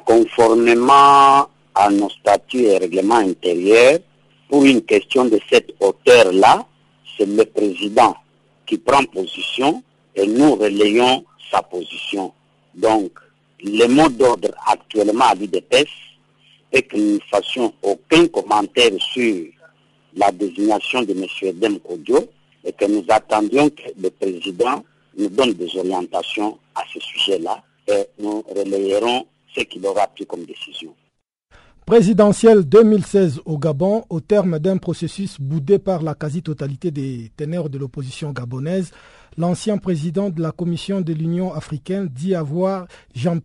Conformément 0.06 1.46
à 1.74 1.90
nos 1.90 2.08
statuts 2.08 2.62
et 2.64 2.78
règlements 2.78 3.16
intérieurs, 3.16 3.98
pour 4.52 4.66
une 4.66 4.82
question 4.82 5.24
de 5.24 5.40
cette 5.50 5.72
hauteur-là, 5.80 6.66
c'est 7.16 7.24
le 7.24 7.42
président 7.46 8.14
qui 8.66 8.76
prend 8.76 9.02
position 9.04 9.82
et 10.14 10.26
nous 10.26 10.56
relayons 10.56 11.24
sa 11.50 11.62
position. 11.62 12.34
Donc, 12.74 13.12
le 13.64 13.86
mot 13.86 14.10
d'ordre 14.10 14.50
actuellement 14.66 15.24
à 15.24 15.34
l'IDPS 15.34 15.88
est 16.70 16.82
que 16.82 16.98
nous 16.98 17.14
ne 17.14 17.18
fassions 17.30 17.72
aucun 17.80 18.26
commentaire 18.26 18.90
sur 19.14 19.46
la 20.16 20.30
désignation 20.30 21.00
de 21.00 21.12
M. 21.12 21.24
Edem 21.40 21.78
Kodio 21.80 22.18
et 22.62 22.74
que 22.74 22.84
nous 22.84 23.06
attendions 23.08 23.70
que 23.70 23.84
le 23.98 24.10
président 24.10 24.84
nous 25.16 25.30
donne 25.30 25.54
des 25.54 25.74
orientations 25.78 26.58
à 26.74 26.82
ce 26.92 27.00
sujet-là 27.00 27.62
et 27.88 28.04
nous 28.18 28.44
relayerons 28.54 29.24
ce 29.56 29.62
qu'il 29.62 29.86
aura 29.86 30.06
pris 30.08 30.26
comme 30.26 30.44
décision 30.44 30.92
présidentielle 31.86 32.62
2016 32.62 33.40
au 33.44 33.58
Gabon, 33.58 34.04
au 34.08 34.20
terme 34.20 34.58
d'un 34.58 34.76
processus 34.76 35.40
boudé 35.40 35.78
par 35.78 36.02
la 36.02 36.14
quasi-totalité 36.14 36.90
des 36.90 37.30
ténèbres 37.36 37.68
de 37.68 37.78
l'opposition 37.78 38.32
gabonaise, 38.32 38.92
l'ancien 39.36 39.78
président 39.78 40.30
de 40.30 40.40
la 40.40 40.52
Commission 40.52 41.00
de 41.00 41.12
l'Union 41.12 41.52
africaine 41.52 42.08
dit 42.08 42.34
avoir 42.34 42.86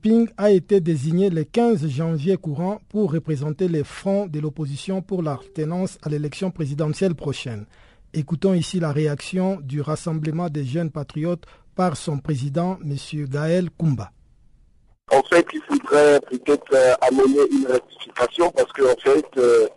Ping 0.01 0.27
a 0.37 0.51
été 0.51 0.79
désigné 0.79 1.29
le 1.29 1.43
15 1.43 1.87
janvier 1.87 2.37
courant 2.37 2.79
pour 2.89 3.11
représenter 3.11 3.67
les 3.67 3.83
fronts 3.83 4.27
de 4.27 4.39
l'opposition 4.39 5.01
pour 5.01 5.23
la 5.23 5.39
tenance 5.55 5.97
à 6.03 6.09
l'élection 6.09 6.51
présidentielle 6.51 7.15
prochaine. 7.15 7.65
Écoutons 8.13 8.53
ici 8.53 8.79
la 8.79 8.91
réaction 8.91 9.59
du 9.61 9.81
Rassemblement 9.81 10.49
des 10.49 10.63
jeunes 10.63 10.91
patriotes 10.91 11.45
par 11.75 11.97
son 11.97 12.17
président, 12.19 12.77
M. 12.83 12.95
Gaël 13.27 13.69
Kumba. 13.77 14.11
En 15.11 15.21
fait, 15.23 15.45
il 15.53 15.61
faudrait 15.61 16.19
peut-être 16.29 16.73
euh, 16.73 16.93
amener 17.01 17.39
une 17.51 17.65
rectification 17.67 18.51
parce 18.51 18.71
qu'en 18.73 18.95
fait, 19.01 19.25
euh, 19.37 19.67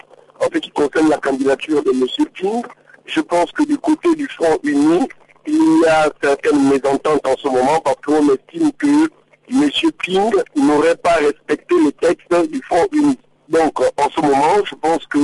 en 0.41 0.47
fait, 0.47 0.61
qui 0.61 0.71
concerne 0.71 1.09
la 1.09 1.19
candidature 1.19 1.83
de 1.85 1.91
M. 1.91 2.27
King, 2.35 2.63
je 3.07 3.21
pense 3.21 3.53
que 3.53 3.65
du 3.65 3.79
côté 3.79 4.15
du 4.17 4.27
Front 4.27 4.59
Uni, 4.65 5.09
il 5.47 5.83
y 5.85 5.89
a 5.89 6.11
certaines 6.23 6.69
mésententes 6.69 7.27
en 7.27 7.37
ce 7.37 7.49
moment 7.49 7.81
parce 7.81 8.01
qu'on 8.05 8.29
estime 8.35 8.73
que 8.73 9.09
M. 9.51 9.71
King 10.03 10.33
n'aurait 10.57 10.97
pas 10.97 11.15
respecté 11.15 11.75
le 11.85 11.93
texte 11.93 12.51
du 12.51 12.61
Front 12.63 12.87
Uni. 12.93 13.17
Donc, 13.49 13.81
en 13.81 14.11
ce 14.11 14.21
moment, 14.21 14.65
je 14.65 14.75
pense 14.77 15.07
que 15.07 15.19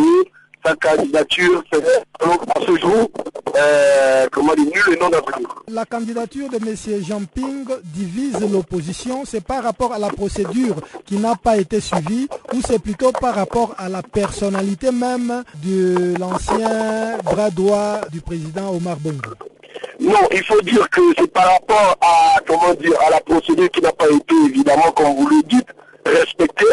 sa 0.66 0.74
candidature 0.76 1.62
serait 1.72 2.02
à 2.20 2.60
ce 2.60 2.76
jour, 2.78 3.08
euh, 3.56 4.26
comment 4.32 4.54
dire, 4.54 4.64
nul 4.64 4.94
et 4.94 4.98
non 4.98 5.08
d'avenir. 5.10 5.48
La 5.68 5.84
candidature 5.84 6.48
de 6.48 6.56
M. 6.56 7.02
Jean-Ping 7.04 7.66
divise 7.84 8.40
l'opposition, 8.50 9.24
c'est 9.24 9.44
par 9.44 9.62
rapport 9.62 9.92
à 9.92 9.98
la 9.98 10.08
procédure 10.08 10.76
qui 11.04 11.16
n'a 11.18 11.36
pas 11.36 11.56
été 11.56 11.80
suivie 11.80 12.26
ou 12.52 12.60
c'est 12.66 12.80
plutôt 12.80 13.12
par 13.12 13.34
rapport 13.34 13.74
à 13.78 13.88
la 13.88 14.02
personnalité 14.02 14.90
même 14.90 15.44
de 15.62 16.14
l'ancien 16.18 17.18
bras 17.24 17.50
droit 17.50 18.00
du 18.10 18.20
président 18.20 18.70
Omar 18.74 18.96
Bongo 18.96 19.34
non, 20.00 20.20
il 20.30 20.42
faut 20.44 20.60
dire 20.62 20.88
que 20.90 21.00
c'est 21.18 21.30
par 21.32 21.44
rapport 21.52 21.96
à 22.00 22.40
comment 22.46 22.72
dire 22.74 22.94
à 23.06 23.10
la 23.10 23.20
procédure 23.20 23.70
qui 23.70 23.80
n'a 23.80 23.92
pas 23.92 24.06
été 24.08 24.34
évidemment, 24.46 24.90
comme 24.92 25.14
vous 25.16 25.26
le 25.28 25.42
dites, 25.48 25.68
respectée. 26.06 26.64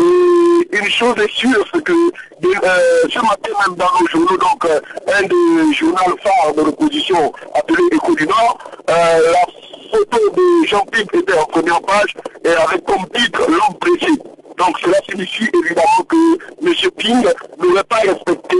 Et 0.00 0.76
une 0.78 0.90
chose 0.90 1.14
est 1.18 1.30
sûre, 1.30 1.64
c'est 1.72 1.82
que 1.82 1.92
euh, 1.92 2.78
ce 3.10 3.18
matin 3.18 3.50
même 3.66 3.76
dans 3.76 3.86
nos 4.00 4.06
journaux, 4.06 4.36
donc 4.36 4.64
euh, 4.64 4.80
un 5.08 5.22
des 5.22 5.74
journaux 5.74 6.16
phares 6.22 6.54
de 6.54 6.62
l'opposition 6.62 7.32
appelé 7.54 7.82
Écho 7.92 8.14
du 8.14 8.26
Nord, 8.26 8.58
euh, 8.90 8.92
la 9.32 9.46
photo 9.90 10.18
de 10.36 10.66
Jean-Pierre 10.66 11.06
était 11.14 11.34
en 11.34 11.44
première 11.46 11.80
page 11.82 12.14
et 12.44 12.50
avec 12.50 12.84
comme 12.84 13.06
titre 13.14 13.40
l'homme 13.48 13.78
précis. 13.80 14.18
Donc 14.56 14.78
cela 14.80 14.98
signifie 15.08 15.48
évidemment 15.64 16.04
que 16.08 16.16
M. 16.64 16.90
Ping 16.96 17.24
n'aurait 17.58 17.84
pas 17.84 17.96
respecté 17.96 18.56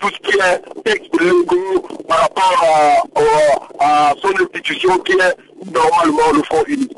tout 0.00 0.08
ce 0.08 0.30
qui 0.30 0.38
est 0.38 0.82
texte 0.84 1.20
légaux 1.20 1.86
par 2.08 2.20
rapport 2.20 3.68
à, 3.80 4.12
son 4.22 4.30
institution 4.42 4.98
qui 4.98 5.12
est 5.12 5.72
normalement 5.72 6.32
le 6.34 6.42
Front 6.44 6.64
Uni. 6.66 6.88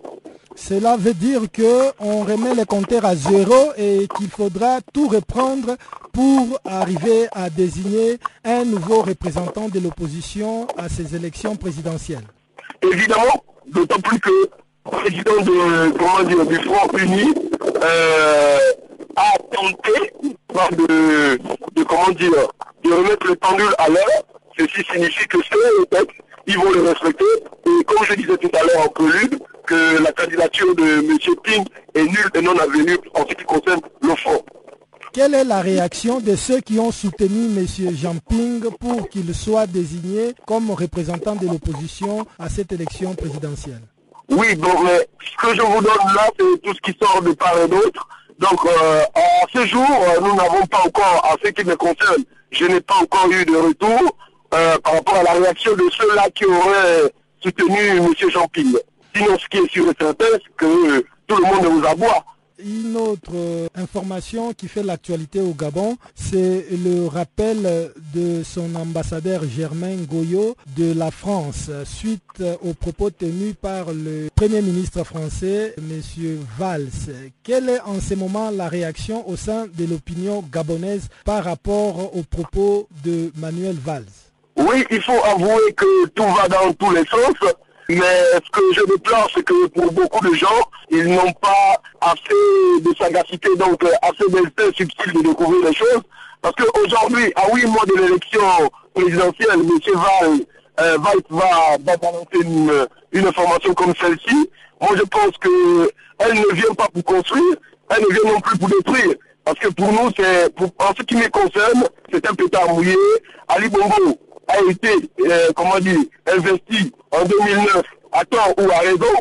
Cela 0.69 0.99
veut 0.99 1.15
dire 1.15 1.41
qu'on 1.51 2.23
remet 2.25 2.55
les 2.55 2.67
compteurs 2.67 3.07
à 3.07 3.17
zéro 3.17 3.73
et 3.79 4.07
qu'il 4.17 4.29
faudra 4.29 4.81
tout 4.93 5.09
reprendre 5.09 5.77
pour 6.13 6.61
arriver 6.67 7.29
à 7.33 7.49
désigner 7.49 8.19
un 8.45 8.67
nouveau 8.67 9.01
représentant 9.01 9.69
de 9.69 9.81
l'opposition 9.81 10.67
à 10.77 10.91
ces 10.91 11.17
élections 11.17 11.57
présidentielles. 11.57 12.27
Évidemment, 12.83 13.43
d'autant 13.69 14.01
plus 14.01 14.21
que 14.21 14.29
le 14.29 14.91
président 14.91 15.41
de, 15.41 15.99
comment 15.99 16.23
dire, 16.25 16.47
du 16.47 16.57
Front 16.57 16.89
Uni 16.99 17.33
euh, 17.83 18.59
a 19.17 19.39
tenté 19.53 20.13
de, 20.77 21.83
comment 21.85 22.11
dire, 22.11 22.33
de 22.85 22.93
remettre 22.93 23.27
le 23.27 23.35
pendule 23.37 23.75
à 23.79 23.89
l'heure. 23.89 24.23
Ceci 24.59 24.85
signifie 24.93 25.27
que 25.27 25.39
c'est 25.43 25.57
le 25.57 25.87
texte, 25.87 26.21
ils 26.47 26.59
vont 26.59 26.71
le 26.71 26.83
respecter. 26.83 27.25
Et 27.67 27.85
comme 27.85 28.05
je 28.05 28.15
disais 28.15 28.37
tout 28.37 28.51
à 28.53 28.63
l'heure 28.63 28.85
en 28.85 28.89
prélude, 28.89 29.39
que 29.67 30.03
la 30.03 30.13
candidature 30.13 30.75
de 30.75 30.83
M. 30.83 31.19
Ping 31.43 31.65
est 31.95 32.03
nulle 32.03 32.31
et 32.35 32.43
non 32.43 32.57
avenue 32.59 32.99
en 33.15 33.27
ce 33.29 33.35
qui 33.35 33.45
concerne 33.45 33.81
le 34.03 34.15
fond. 34.17 34.43
Quelle 35.13 35.35
est 35.35 35.45
la 35.45 35.61
réaction 35.61 36.21
de 36.21 36.37
ceux 36.37 36.61
qui 36.61 36.79
ont 36.79 36.93
soutenu 36.93 37.47
M. 37.59 37.67
Jean 37.97 38.17
Ping 38.29 38.63
pour 38.79 39.09
qu'il 39.09 39.35
soit 39.35 39.67
désigné 39.67 40.35
comme 40.47 40.71
représentant 40.71 41.35
de 41.35 41.47
l'opposition 41.47 42.27
à 42.39 42.49
cette 42.49 42.73
élection 42.73 43.15
présidentielle? 43.15 43.83
Oui, 44.29 44.55
donc 44.55 44.79
ce 45.21 45.47
que 45.47 45.55
je 45.57 45.63
vous 45.63 45.83
donne 45.83 46.15
là, 46.15 46.29
c'est 46.39 46.63
tout 46.63 46.75
ce 46.75 46.81
qui 46.81 46.97
sort 47.03 47.23
de 47.23 47.33
part 47.33 47.59
et 47.59 47.67
d'autre. 47.67 48.09
Donc, 48.39 48.65
euh, 48.65 49.03
à 49.15 49.47
ce 49.53 49.67
jour, 49.67 49.85
euh, 49.85 50.21
nous 50.21 50.35
n'avons 50.35 50.65
pas 50.67 50.81
encore, 50.87 51.27
à 51.31 51.35
ce 51.45 51.51
qui 51.51 51.65
me 51.65 51.77
concerne, 51.77 52.25
je 52.51 52.65
n'ai 52.65 52.81
pas 52.81 52.95
encore 52.95 53.29
eu 53.31 53.45
de 53.45 53.55
retour 53.55 54.17
euh, 54.55 54.79
par 54.79 54.95
rapport 54.95 55.17
à 55.17 55.23
la 55.25 55.33
réaction 55.33 55.75
de 55.75 55.85
ceux-là 55.91 56.31
qui 56.31 56.47
auraient 56.47 57.13
soutenu 57.43 57.99
M. 57.99 58.31
Jean 58.31 58.47
Ping. 58.49 58.75
Sinon, 59.15 59.39
ce 59.39 59.49
qui 59.49 59.59
est 59.59 59.71
sûr 59.71 59.91
et 59.91 59.95
certain, 59.99 60.25
c'est 60.33 60.57
que 60.57 61.01
tout 61.27 61.37
le 61.37 61.43
monde 61.43 61.81
vous 61.81 61.87
aboie. 61.87 62.25
Une 62.63 62.95
autre 62.99 63.33
euh, 63.35 63.69
information 63.75 64.53
qui 64.53 64.69
fait 64.69 64.83
l'actualité 64.83 65.41
au 65.41 65.55
Gabon, 65.55 65.97
c'est 66.15 66.67
le 66.71 67.07
rappel 67.07 67.91
de 68.15 68.43
son 68.45 68.75
ambassadeur 68.75 69.45
Germain 69.49 69.97
Goyot 69.97 70.57
de 70.77 70.93
la 70.93 71.11
France 71.11 71.71
suite 71.85 72.43
aux 72.63 72.75
propos 72.75 73.09
tenus 73.09 73.55
par 73.55 73.93
le 73.95 74.29
Premier 74.35 74.61
ministre 74.61 75.05
français, 75.05 75.75
M. 75.79 76.03
Valls. 76.59 76.91
Quelle 77.43 77.71
est 77.71 77.81
en 77.81 77.99
ce 77.99 78.15
moment 78.15 78.51
la 78.51 78.69
réaction 78.69 79.27
au 79.27 79.37
sein 79.37 79.67
de 79.67 79.87
l'opinion 79.87 80.45
gabonaise 80.53 81.09
par 81.25 81.43
rapport 81.45 82.15
aux 82.15 82.25
propos 82.25 82.89
de 83.03 83.33
Manuel 83.37 83.77
Valls? 83.83 84.05
Oui, 84.57 84.85
il 84.91 85.01
faut 85.01 85.25
avouer 85.25 85.73
que 85.75 86.09
tout 86.09 86.25
va 86.25 86.47
dans 86.47 86.75
tous 86.75 86.91
les 86.91 87.07
sens. 87.07 87.55
Mais 87.91 88.23
ce 88.35 88.51
que 88.53 88.61
je 88.73 88.87
déplore, 88.87 89.29
c'est 89.35 89.43
que 89.43 89.67
pour 89.67 89.91
beaucoup 89.93 90.25
de 90.29 90.33
gens, 90.35 90.61
ils 90.91 91.09
n'ont 91.09 91.33
pas 91.33 91.77
assez 92.01 92.83
de 92.83 92.97
sagacité, 92.97 93.49
donc 93.57 93.85
assez 94.03 94.31
d'instinct 94.31 94.73
subtil 94.77 95.13
de 95.13 95.29
découvrir 95.29 95.69
les 95.69 95.75
choses. 95.75 96.03
Parce 96.41 96.55
qu'aujourd'hui, 96.55 97.33
à 97.35 97.53
huit 97.53 97.67
mois 97.67 97.85
de 97.87 98.01
l'élection 98.01 98.43
présidentielle, 98.95 99.55
M. 99.55 99.71
Val, 99.95 100.41
euh, 100.81 100.99
va, 101.31 101.79
balancer 101.79 102.41
une, 102.45 102.87
une 103.11 103.27
information 103.27 103.75
comme 103.75 103.93
celle-ci. 104.01 104.49
Moi, 104.81 104.91
je 104.97 105.03
pense 105.03 105.37
qu'elle 105.43 106.35
ne 106.35 106.55
vient 106.55 106.75
pas 106.75 106.87
pour 106.95 107.05
construire, 107.05 107.57
elle 107.91 108.03
ne 108.03 108.15
vient 108.15 108.33
non 108.33 108.41
plus 108.41 108.57
pour 108.57 108.69
détruire. 108.69 109.17
Parce 109.45 109.59
que 109.59 109.69
pour 109.69 109.91
nous, 109.91 110.11
c'est, 110.17 110.45
en 110.79 110.95
ce 110.97 111.03
qui 111.03 111.17
me 111.17 111.29
concerne, 111.29 111.89
c'est 112.13 112.25
un 112.31 112.35
pétard 112.35 112.73
mouillé. 112.73 112.95
Ali 113.49 113.69
Bongo 113.69 114.17
a 114.47 114.59
été, 114.71 114.91
euh, 115.27 115.49
comment 115.57 115.81
dire, 115.81 115.99
investi 116.33 116.93
en 117.13 117.25
2009 117.25 117.83
à 118.13 118.25
tort 118.25 118.55
ou 118.59 118.71
à 118.71 118.79
raison. 118.79 119.15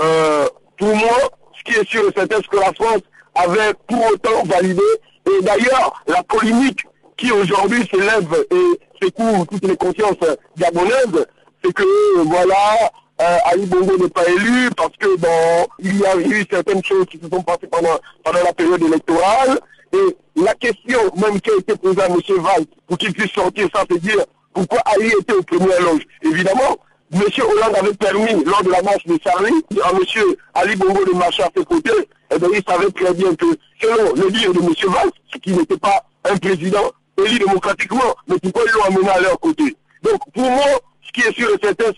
Euh, 0.00 0.46
pour 0.78 0.94
moi, 0.94 1.30
ce 1.58 1.64
qui 1.64 1.78
est 1.78 1.88
sûr 1.88 2.02
et 2.08 2.12
certain, 2.14 2.36
c'est 2.36 2.48
que 2.48 2.56
la 2.56 2.72
France 2.74 3.02
avait 3.34 3.74
pour 3.86 4.04
autant 4.12 4.42
validé. 4.44 4.82
Et 5.26 5.42
d'ailleurs, 5.42 6.02
la 6.06 6.22
polémique 6.22 6.84
qui 7.16 7.32
aujourd'hui 7.32 7.88
s'élève 7.90 8.44
et 8.50 9.04
secoue 9.04 9.46
toutes 9.50 9.66
les 9.66 9.76
consciences 9.76 10.16
gabonaises, 10.56 11.26
c'est 11.64 11.72
que, 11.72 12.18
voilà, 12.24 12.90
euh, 13.20 13.38
Ali 13.46 13.66
Bongo 13.66 13.96
n'est 13.96 14.10
pas 14.10 14.28
élu 14.28 14.70
parce 14.76 14.94
que 14.98 15.16
bon, 15.16 15.66
il 15.78 15.98
y 15.98 16.06
a 16.06 16.16
eu 16.16 16.46
certaines 16.50 16.84
choses 16.84 17.06
qui 17.06 17.18
se 17.18 17.28
sont 17.28 17.42
passées 17.42 17.66
pendant, 17.70 17.98
pendant 18.22 18.42
la 18.44 18.52
période 18.52 18.82
électorale. 18.82 19.58
Et 19.92 20.16
la 20.36 20.54
question 20.54 21.00
même 21.16 21.40
qui 21.40 21.50
a 21.50 21.54
été 21.58 21.74
posée 21.76 22.02
à 22.02 22.06
M. 22.06 22.18
Valls 22.38 22.66
pour 22.86 22.98
qu'il 22.98 23.12
puisse 23.14 23.32
sortir 23.32 23.68
ça, 23.74 23.84
c'est 23.90 24.00
dire 24.00 24.22
pourquoi 24.52 24.80
Ali 24.84 25.12
était 25.20 25.32
au 25.32 25.42
premier 25.42 25.78
loge 25.80 26.02
Évidemment, 26.22 26.76
M. 27.12 27.20
Hollande 27.38 27.76
avait 27.76 27.94
permis, 27.94 28.44
lors 28.44 28.62
de 28.62 28.70
la 28.70 28.82
marche 28.82 29.04
de 29.06 29.16
Charlie, 29.22 29.64
à 29.82 29.90
M. 29.90 30.34
Ali 30.54 30.76
Bongo 30.76 31.04
de 31.04 31.16
marcher 31.16 31.44
à 31.44 31.50
ses 31.56 31.64
côtés. 31.64 31.90
Et 31.90 32.34
eh 32.34 32.38
bien, 32.38 32.48
il 32.52 32.62
savait 32.66 32.90
très 32.90 33.14
bien 33.14 33.34
que, 33.34 33.46
selon 33.80 34.14
le 34.14 34.30
dire 34.32 34.52
de 34.52 34.58
M. 34.58 34.72
Valls, 34.88 35.10
qui 35.40 35.52
n'était 35.52 35.76
pas 35.76 36.04
un 36.24 36.36
président 36.36 36.90
élu 37.24 37.38
démocratiquement, 37.38 38.14
mais 38.26 38.36
pourquoi 38.42 38.62
ils 38.66 38.72
l'ont 38.72 38.96
amené 38.96 39.08
à 39.10 39.20
leur 39.20 39.38
côté 39.38 39.76
Donc, 40.02 40.20
pour 40.34 40.50
moi, 40.50 40.66
ce 41.02 41.12
qui 41.12 41.28
est 41.28 41.32
sûr 41.32 41.48
et 41.50 41.64
certain, 41.64 41.92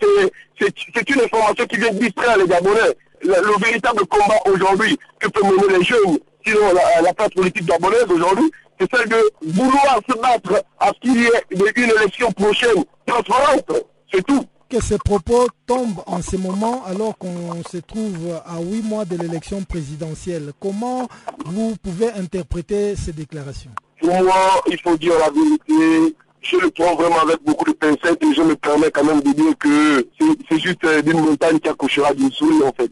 c'est 0.59 1.09
une 1.09 1.21
information 1.21 1.65
qui 1.65 1.77
vient 1.77 1.91
distraire 1.93 2.37
les 2.37 2.47
Gabonais. 2.47 2.95
Le, 3.21 3.59
véritable 3.59 4.05
combat 4.05 4.39
aujourd'hui 4.45 4.97
que 5.19 5.27
peuvent 5.27 5.43
mener 5.43 5.79
les 5.79 5.83
jeunes, 5.83 6.19
sinon 6.45 6.73
la, 6.73 7.01
la 7.01 7.13
politique 7.13 7.65
gabonaise 7.65 8.05
aujourd'hui, 8.09 8.49
c'est 8.79 8.95
celle 8.95 9.09
de 9.09 9.17
vouloir 9.45 9.99
se 10.07 10.17
battre 10.17 10.63
à 10.79 10.87
ce 10.87 10.99
qu'il 11.01 11.21
y 11.21 11.25
ait 11.25 11.73
une 11.75 11.91
élection 11.99 12.31
prochaine 12.31 12.85
transparente. 13.05 13.71
C'est 14.13 14.25
tout. 14.25 14.45
Que 14.69 14.79
ces 14.83 14.99
propos 14.99 15.47
tombent 15.65 16.03
en 16.05 16.21
ce 16.21 16.35
moment 16.37 16.83
alors 16.85 17.17
qu'on 17.17 17.63
se 17.71 17.77
trouve 17.77 18.39
à 18.45 18.61
huit 18.61 18.83
mois 18.83 19.03
de 19.03 19.17
l'élection 19.17 19.63
présidentielle. 19.63 20.51
Comment 20.59 21.07
vous 21.45 21.75
pouvez 21.81 22.11
interpréter 22.11 22.95
ces 22.95 23.11
déclarations? 23.11 23.71
Pour 23.99 24.13
moi, 24.21 24.61
il 24.69 24.79
faut 24.79 24.95
dire 24.95 25.13
la 25.17 25.31
vérité. 25.31 26.15
Je 26.41 26.57
le 26.57 26.69
prends 26.69 26.95
vraiment 26.95 27.19
avec 27.21 27.43
beaucoup 27.43 27.65
de 27.65 27.75
pincettes 27.75 28.23
et 28.23 28.33
je 28.33 28.43
me 28.43 28.55
permets 28.55 28.91
quand 28.91 29.03
même 29.03 29.21
de 29.21 29.31
dire 29.31 29.57
que 29.57 30.07
c'est 30.49 30.59
juste 30.59 30.83
euh, 30.85 31.01
d'une 31.01 31.19
montagne 31.19 31.59
qui 31.59 31.67
accouchera 31.67 32.13
d'une 32.13 32.31
souris 32.31 32.63
en 32.63 32.71
fait. 32.71 32.91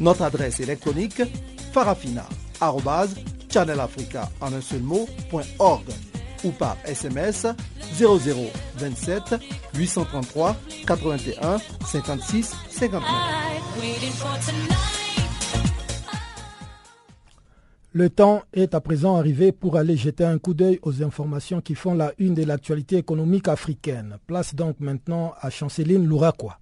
Notre 0.00 0.22
adresse 0.22 0.60
électronique 0.60 1.22
farafina.channelafrica 1.72 4.28
en 4.40 4.52
un 4.52 4.60
seul 4.60 4.82
ou 6.42 6.52
par 6.52 6.78
SMS 6.84 7.46
0027 7.98 9.34
833 9.76 10.56
81 10.86 11.58
56 11.86 12.56
59. 12.70 13.02
Le 17.92 18.08
temps 18.08 18.42
est 18.52 18.74
à 18.74 18.80
présent 18.80 19.16
arrivé 19.16 19.50
pour 19.50 19.76
aller 19.76 19.96
jeter 19.96 20.24
un 20.24 20.38
coup 20.38 20.54
d'œil 20.54 20.78
aux 20.82 21.02
informations 21.02 21.60
qui 21.60 21.74
font 21.74 21.94
la 21.94 22.12
une 22.18 22.34
de 22.34 22.44
l'actualité 22.44 22.98
économique 22.98 23.48
africaine. 23.48 24.18
Place 24.28 24.54
donc 24.54 24.76
maintenant 24.78 25.34
à 25.40 25.50
Chanceline 25.50 26.06
Louraquois. 26.06 26.58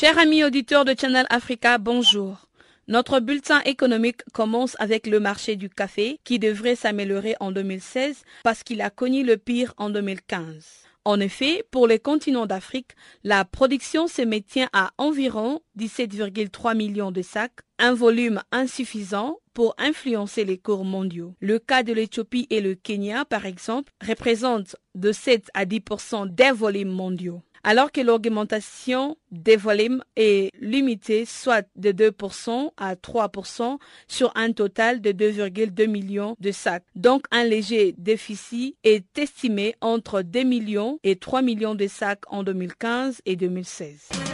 Chers 0.00 0.16
amis 0.16 0.42
auditeurs 0.44 0.86
de 0.86 0.94
Channel 0.98 1.26
Africa, 1.28 1.76
bonjour. 1.76 2.48
Notre 2.88 3.20
bulletin 3.20 3.60
économique 3.66 4.22
commence 4.32 4.74
avec 4.78 5.06
le 5.06 5.20
marché 5.20 5.56
du 5.56 5.68
café 5.68 6.18
qui 6.24 6.38
devrait 6.38 6.74
s'améliorer 6.74 7.36
en 7.38 7.52
2016 7.52 8.22
parce 8.42 8.62
qu'il 8.62 8.80
a 8.80 8.88
connu 8.88 9.22
le 9.26 9.36
pire 9.36 9.74
en 9.76 9.90
2015. 9.90 10.64
En 11.04 11.20
effet, 11.20 11.66
pour 11.70 11.86
les 11.86 11.98
continents 11.98 12.46
d'Afrique, 12.46 12.92
la 13.24 13.44
production 13.44 14.06
se 14.06 14.22
maintient 14.22 14.70
à 14.72 14.92
environ 14.96 15.60
17,3 15.78 16.74
millions 16.74 17.10
de 17.12 17.20
sacs, 17.20 17.60
un 17.78 17.92
volume 17.92 18.40
insuffisant 18.52 19.36
pour 19.52 19.74
influencer 19.76 20.46
les 20.46 20.56
cours 20.56 20.86
mondiaux. 20.86 21.34
Le 21.40 21.58
cas 21.58 21.82
de 21.82 21.92
l'Éthiopie 21.92 22.46
et 22.48 22.62
le 22.62 22.74
Kenya, 22.74 23.26
par 23.26 23.44
exemple, 23.44 23.92
représente 24.00 24.76
de 24.94 25.12
7 25.12 25.50
à 25.52 25.66
10% 25.66 26.34
des 26.34 26.52
volumes 26.52 26.88
mondiaux 26.88 27.42
alors 27.64 27.92
que 27.92 28.00
l'augmentation 28.00 29.16
des 29.30 29.56
volumes 29.56 30.02
est 30.16 30.50
limitée 30.60 31.24
soit 31.24 31.66
de 31.76 31.92
2% 31.92 32.72
à 32.76 32.94
3% 32.94 33.78
sur 34.08 34.32
un 34.34 34.52
total 34.52 35.00
de 35.00 35.12
2,2 35.12 35.86
millions 35.86 36.36
de 36.40 36.50
sacs. 36.52 36.84
Donc 36.94 37.26
un 37.30 37.44
léger 37.44 37.94
déficit 37.98 38.76
est 38.84 39.18
estimé 39.18 39.74
entre 39.80 40.22
2 40.22 40.42
millions 40.42 40.98
et 41.04 41.16
3 41.16 41.42
millions 41.42 41.74
de 41.74 41.86
sacs 41.86 42.22
en 42.28 42.42
2015 42.42 43.20
et 43.26 43.36
2016. 43.36 44.29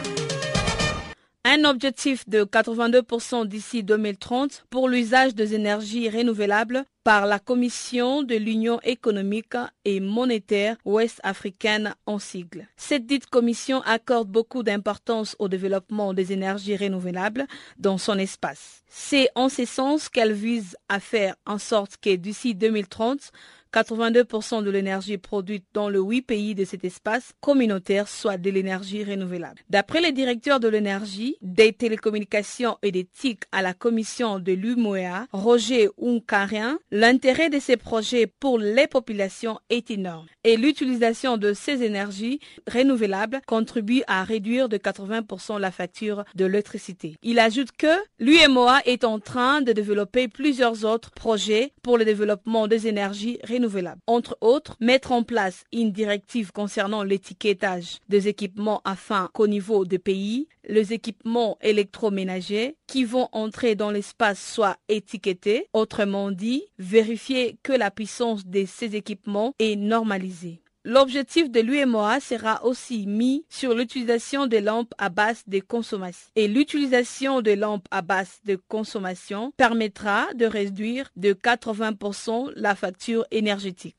Un 1.59 1.65
objectif 1.65 2.29
de 2.29 2.45
82% 2.45 3.47
d'ici 3.47 3.83
2030 3.83 4.67
pour 4.69 4.91
l'usage 4.91 5.35
des 5.35 5.55
énergies 5.55 6.11
renouvelables 6.11 6.85
par 7.03 7.25
la 7.25 7.39
Commission 7.39 8.23
de 8.23 8.35
l'Union 8.35 8.79
économique 8.83 9.55
et 9.87 10.01
monétaire 10.01 10.77
ouest-africaine 10.85 11.95
en 12.05 12.19
sigle. 12.19 12.69
Cette 12.77 13.07
dite 13.07 13.25
commission 13.27 13.81
accorde 13.87 14.29
beaucoup 14.29 14.63
d'importance 14.63 15.35
au 15.39 15.49
développement 15.49 16.13
des 16.13 16.31
énergies 16.35 16.77
renouvelables 16.77 17.47
dans 17.79 17.97
son 17.97 18.19
espace. 18.19 18.83
C'est 18.87 19.31
en 19.35 19.49
ce 19.49 19.65
sens 19.65 20.11
qu'elle 20.11 20.35
vise 20.35 20.77
à 20.91 21.01
faire 21.01 21.37
en 21.47 21.57
sorte 21.57 21.97
que 21.97 22.17
d'ici 22.17 22.55
2030, 22.55 23.31
82% 23.77 24.65
de 24.65 24.71
l'énergie 24.71 25.19
produite 25.19 25.67
dans 25.75 25.91
le 25.91 26.01
huit 26.01 26.23
pays 26.23 26.55
de 26.55 26.65
cet 26.65 26.83
espace 26.83 27.35
communautaire 27.43 28.09
soit 28.09 28.39
de 28.39 28.49
l'énergie 28.49 29.05
renouvelable. 29.05 29.61
D'après 29.69 30.01
les 30.01 30.13
directeurs 30.13 30.61
de 30.61 30.69
l'énergie, 30.69 31.37
des 31.43 31.75
télécommunications 31.75 32.79
et 32.83 32.91
des 32.91 33.05
TIC 33.05 33.43
à 33.53 33.61
la 33.61 33.75
commission 33.75 34.39
de 34.39 34.53
l'UMOEA, 34.53 35.27
Roger 35.31 35.91
Unkarien, 36.03 36.79
l'intérêt 36.91 37.51
de 37.51 37.59
ces 37.59 37.77
projets 37.77 38.27
pour 38.27 38.59
les 38.59 38.87
populations 38.87 39.59
est 39.69 39.91
énorme 39.91 40.27
et 40.45 40.57
l'utilisation 40.57 41.37
de 41.37 41.53
ces 41.53 41.83
énergies 41.83 42.41
renouvelables 42.73 43.41
contribue 43.47 44.03
à 44.07 44.25
réduire 44.25 44.71
de 44.71 44.79
80% 44.79 45.59
la 45.59 45.71
facture 45.71 46.25
de 46.35 46.47
l'électricité. 46.47 47.17
Il 47.23 47.39
ajoute 47.39 47.73
que 47.77 47.95
l'UMOA 48.21 48.81
est 48.87 49.05
en 49.05 49.19
train 49.19 49.61
de 49.61 49.73
développer 49.73 50.29
plusieurs 50.29 50.87
autres 50.87 51.11
projets 51.11 51.73
pour 51.83 51.99
le 51.99 52.07
développement 52.07 52.69
des 52.69 52.87
énergies 52.87 53.39
renouvelables. 53.43 53.66
Entre 54.07 54.37
autres, 54.41 54.77
mettre 54.81 55.13
en 55.13 55.23
place 55.23 55.65
une 55.73 55.93
directive 55.93 56.53
concernant 56.53 57.03
l'étiquetage 57.03 57.99
des 58.09 58.29
équipements 58.29 58.81
afin 58.85 59.29
qu'au 59.33 59.47
niveau 59.47 59.85
des 59.85 59.99
pays, 59.99 60.49
les 60.69 60.93
équipements 60.93 61.59
électroménagers 61.61 62.77
qui 62.87 63.05
vont 63.05 63.29
entrer 63.33 63.75
dans 63.75 63.91
l'espace 63.91 64.41
soient 64.41 64.77
étiquetés. 64.89 65.69
Autrement 65.73 66.31
dit, 66.31 66.65
vérifier 66.79 67.59
que 67.63 67.73
la 67.73 67.91
puissance 67.91 68.47
de 68.47 68.65
ces 68.67 68.97
équipements 68.97 69.55
est 69.59 69.77
normalisée. 69.77 70.61
L'objectif 70.89 71.51
de 71.51 71.59
l'UMOA 71.59 72.21
sera 72.21 72.65
aussi 72.65 73.09
mis 73.09 73.45
sur 73.49 73.75
l'utilisation 73.75 74.47
des 74.47 74.61
lampes 74.61 74.95
à 74.99 75.09
base 75.09 75.43
de 75.49 75.59
consommation. 75.59 76.31
Et 76.37 76.47
l'utilisation 76.47 77.41
des 77.41 77.57
lampes 77.57 77.89
à 77.91 78.03
base 78.03 78.39
de 78.45 78.57
consommation 78.69 79.53
permettra 79.57 80.29
de 80.35 80.47
réduire 80.47 81.11
de 81.17 81.33
80% 81.33 82.53
la 82.55 82.77
facture 82.77 83.27
énergétique. 83.33 83.97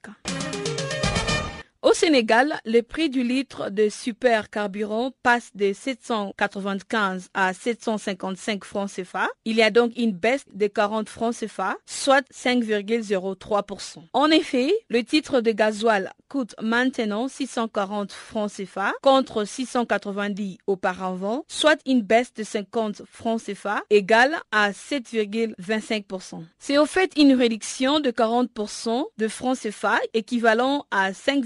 Sénégal, 2.00 2.60
le 2.64 2.82
prix 2.82 3.10
du 3.10 3.24
litre 3.24 3.72
de 3.72 3.90
super 3.90 4.52
carburant 4.52 5.14
passe 5.24 5.50
de 5.56 5.74
795 5.74 7.30
à 7.34 7.56
755 7.56 8.64
francs 8.64 8.92
CFA. 8.92 9.28
Il 9.46 9.56
y 9.56 9.64
a 9.64 9.72
donc 9.72 9.94
une 9.98 10.12
baisse 10.12 10.46
de 10.54 10.68
40 10.68 11.10
francs 11.10 11.34
CFA, 11.36 11.76
soit 11.88 12.24
5,03%. 12.32 14.04
En 14.14 14.30
effet, 14.30 14.72
le 14.92 15.04
titre 15.04 15.42
de 15.42 15.52
gasoil 15.52 16.12
coûte 16.30 16.54
maintenant 16.62 17.28
640 17.28 18.12
francs 18.12 18.52
CFA 18.52 18.94
contre 19.02 19.44
690 19.44 20.60
auparavant, 20.68 21.46
soit 21.48 21.80
une 21.88 22.04
baisse 22.04 22.32
de 22.36 22.44
50 22.44 23.02
francs 23.10 23.42
CFA 23.42 23.82
égale 23.90 24.36
à 24.52 24.70
7,25%. 24.70 26.44
C'est 26.60 26.78
au 26.78 26.86
fait 26.86 27.12
une 27.18 27.34
réduction 27.34 28.00
de 28.00 28.12
40% 28.12 29.04
de 29.18 29.28
francs 29.28 29.58
CFA 29.58 29.98
équivalent 30.14 30.86
à 30.92 31.12
5, 31.12 31.44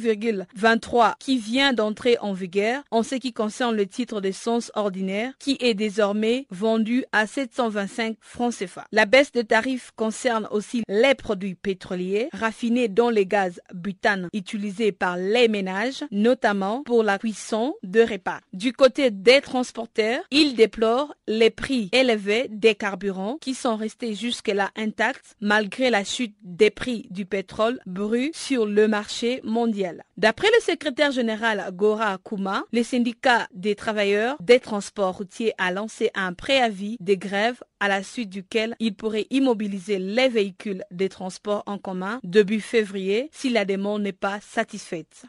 23 0.56 1.16
qui 1.20 1.38
vient 1.38 1.74
d'entrer 1.74 2.18
en 2.20 2.34
vigueur 2.34 2.84
en 2.92 3.04
ce 3.04 3.16
qui 3.16 3.34
concerne 3.34 3.76
le 3.76 3.88
titre 3.88 4.22
d'essence 4.22 4.72
ordinaire 4.76 5.34
qui 5.40 5.58
est 5.60 5.74
désormais 5.74 6.46
vendu 6.50 7.06
à 7.12 7.28
725 7.28 8.18
francs 8.22 8.54
CFA. 8.56 8.86
La 8.92 9.06
baisse 9.06 9.32
de 9.32 9.42
tarifs 9.42 9.92
concerne 9.96 10.48
aussi 10.52 10.84
les 10.88 11.16
produits 11.16 11.56
pétroliers 11.56 12.30
raffinés 12.34 12.88
dont 12.88 13.10
les 13.10 13.26
gaz 13.26 13.62
butane 13.74 14.28
utilisés 14.34 14.92
par 14.92 15.18
les 15.18 15.48
ménages, 15.48 16.04
notamment 16.12 16.84
pour 16.84 17.04
la 17.04 17.18
cuisson 17.18 17.76
de 17.84 18.02
repas. 18.02 18.40
Du 18.54 18.74
côté 18.74 19.12
des 19.12 19.42
transporteurs, 19.42 20.24
ils 20.32 20.56
déplorent 20.56 21.14
les 21.28 21.50
prix 21.50 21.90
élevés 21.92 22.48
des 22.50 22.76
carburants 22.76 23.38
qui 23.42 23.54
sont 23.54 23.76
restés 23.76 24.16
jusque-là 24.16 24.72
intacts 24.76 25.36
malgré 25.40 25.90
la 25.90 26.04
chute 26.04 26.36
des 26.44 26.70
prix 26.70 27.08
du 27.10 27.26
pétrole 27.26 27.80
brut 27.86 28.36
sur 28.36 28.66
le 28.66 28.88
marché 28.88 29.42
mondial. 29.44 30.04
D'après 30.32 30.48
le 30.56 30.62
secrétaire 30.64 31.12
général 31.12 31.62
Gora 31.74 32.18
Kuma, 32.18 32.64
le 32.72 32.84
syndicat 32.84 33.50
des 33.54 33.76
travailleurs 33.76 34.38
des 34.40 34.62
transports 34.62 35.18
routiers 35.18 35.52
a 35.58 35.74
lancé 35.74 36.10
un 36.16 36.32
préavis 36.32 36.96
de 37.02 37.16
grève 37.16 37.62
à 37.82 37.90
la 37.90 38.02
suite 38.02 38.30
duquel 38.30 38.74
il 38.80 38.96
pourrait 38.96 39.28
immobiliser 39.30 40.00
les 40.00 40.30
véhicules 40.30 40.86
des 40.90 41.10
transports 41.10 41.64
en 41.66 41.78
commun 41.78 42.22
début 42.24 42.62
février 42.62 43.30
si 43.34 43.50
la 43.50 43.66
demande 43.66 44.04
n'est 44.04 44.14
pas 44.14 44.40
satisfaite. 44.40 45.26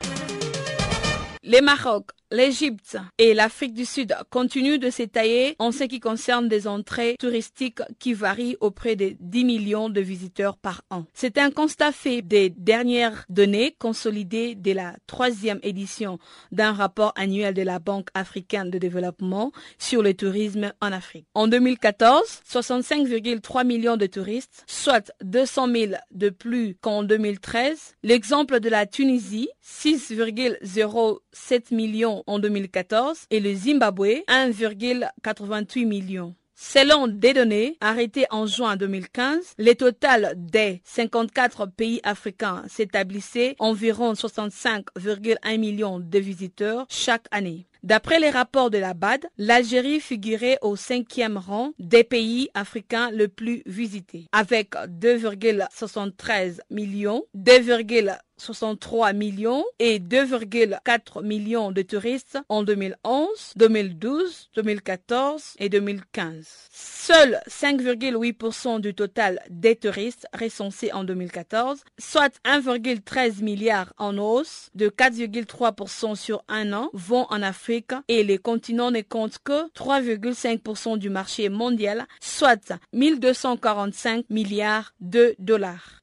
Les 1.43 1.61
Maroc 1.61 2.11
L'Égypte 2.33 2.97
et 3.19 3.35
l'Afrique 3.35 3.75
du 3.75 3.85
Sud 3.85 4.17
continuent 4.31 4.79
de 4.79 4.89
s'étayer 4.89 5.55
en 5.59 5.71
ce 5.71 5.85
qui 5.85 6.01
concerne 6.01 6.49
des 6.49 6.67
entrées 6.67 7.17
touristiques 7.19 7.83
qui 7.99 8.15
varient 8.15 8.57
auprès 8.61 8.97
de 8.97 9.15
10 9.21 9.45
millions 9.45 9.91
de 9.91 10.01
visiteurs 10.01 10.57
par 10.57 10.81
an. 10.89 11.05
C'est 11.13 11.37
un 11.37 11.51
constat 11.51 11.93
fait 11.93 12.23
des 12.23 12.49
dernières 12.49 13.27
données 13.29 13.77
consolidées 13.79 14.55
de 14.55 14.73
la 14.73 14.97
troisième 15.07 15.61
édition 15.63 16.19
d'un 16.53 16.73
rapport 16.73 17.13
annuel 17.17 17.53
de 17.53 17.61
la 17.61 17.79
Banque 17.79 18.09
africaine 18.15 18.71
de 18.71 18.79
développement 18.79 19.53
sur 19.77 20.03
le 20.03 20.15
tourisme 20.15 20.73
en 20.81 20.91
Afrique. 20.91 21.27
En 21.35 21.49
2014, 21.49 22.41
65,3 22.51 23.67
millions 23.67 23.99
de 23.99 24.07
touristes, 24.07 24.65
soit 24.67 25.13
200 25.23 25.71
000 25.71 25.93
de 26.13 26.31
plus 26.31 26.79
qu'en 26.81 27.03
2013. 27.03 27.97
L'exemple 28.03 28.59
de 28.61 28.71
la 28.71 28.87
Tunisie, 28.87 29.51
6,07 29.63 31.75
millions 31.75 32.22
en 32.27 32.39
2014 32.39 33.27
et 33.31 33.41
le 33.41 33.55
Zimbabwe 33.55 34.23
1,88 34.29 35.87
millions. 35.87 36.35
Selon 36.55 37.09
des 37.09 37.33
données 37.35 37.77
arrêtées 37.81 38.27
en 38.31 38.47
juin 38.47 38.77
2015, 38.77 39.55
le 39.59 39.73
total 39.75 40.35
des 40.37 40.81
54 40.85 41.67
pays 41.67 42.01
africains 42.05 42.63
s'établissait 42.69 43.57
environ 43.59 44.13
65,1 44.13 45.59
millions 45.59 45.99
de 45.99 46.19
visiteurs 46.19 46.87
chaque 46.89 47.27
année. 47.33 47.67
D'après 47.83 48.21
les 48.21 48.31
rapports 48.31 48.71
de 48.71 48.79
la 48.79 48.95
BAD, 48.95 49.27
l'Algérie 49.39 49.99
figurait 49.99 50.57
au 50.63 50.77
cinquième 50.77 51.37
rang 51.37 51.73
des 51.81 52.05
pays 52.05 52.49
africains 52.55 53.11
le 53.11 53.27
plus 53.27 53.65
visités, 53.67 54.27
avec 54.31 54.75
2,73 54.75 56.61
millions, 56.71 57.25
2,63 57.37 59.17
millions 59.17 59.65
et 59.81 59.99
2,4 59.99 61.25
millions 61.25 61.73
de 61.73 61.83
touristes 61.83 62.39
en 62.49 62.63
2011, 62.63 63.55
2012, 63.57 64.51
2014 64.55 65.55
et 65.59 65.69
2015. 65.69 66.47
Seuls 66.71 67.41
5,8% 67.49 68.81
du 68.81 68.95
total 68.95 69.41
des 69.51 69.75
touristes 69.75 70.29
recensés 70.39 70.93
en 70.93 71.03
2014, 71.03 71.83
soit 71.99 72.33
1,13 72.45 73.43
milliard 73.43 73.93
en 73.99 74.19
hausse 74.19 74.71
de 74.77 74.89
4,3% 74.89 76.15
sur 76.15 76.45
un 76.47 76.73
an, 76.73 76.89
vont 76.93 77.27
en 77.29 77.43
Afrique 77.43 77.72
et 78.09 78.25
les 78.25 78.39
continents 78.39 78.91
ne 78.91 79.01
comptent 79.01 79.39
que 79.43 79.71
3,5% 79.73 80.99
du 80.99 81.11
marché 81.11 81.49
mondial, 81.49 82.07
soit 82.21 82.73
1245 82.93 84.27
milliards 84.31 84.93
de 85.01 85.35
dollars. 85.39 86.03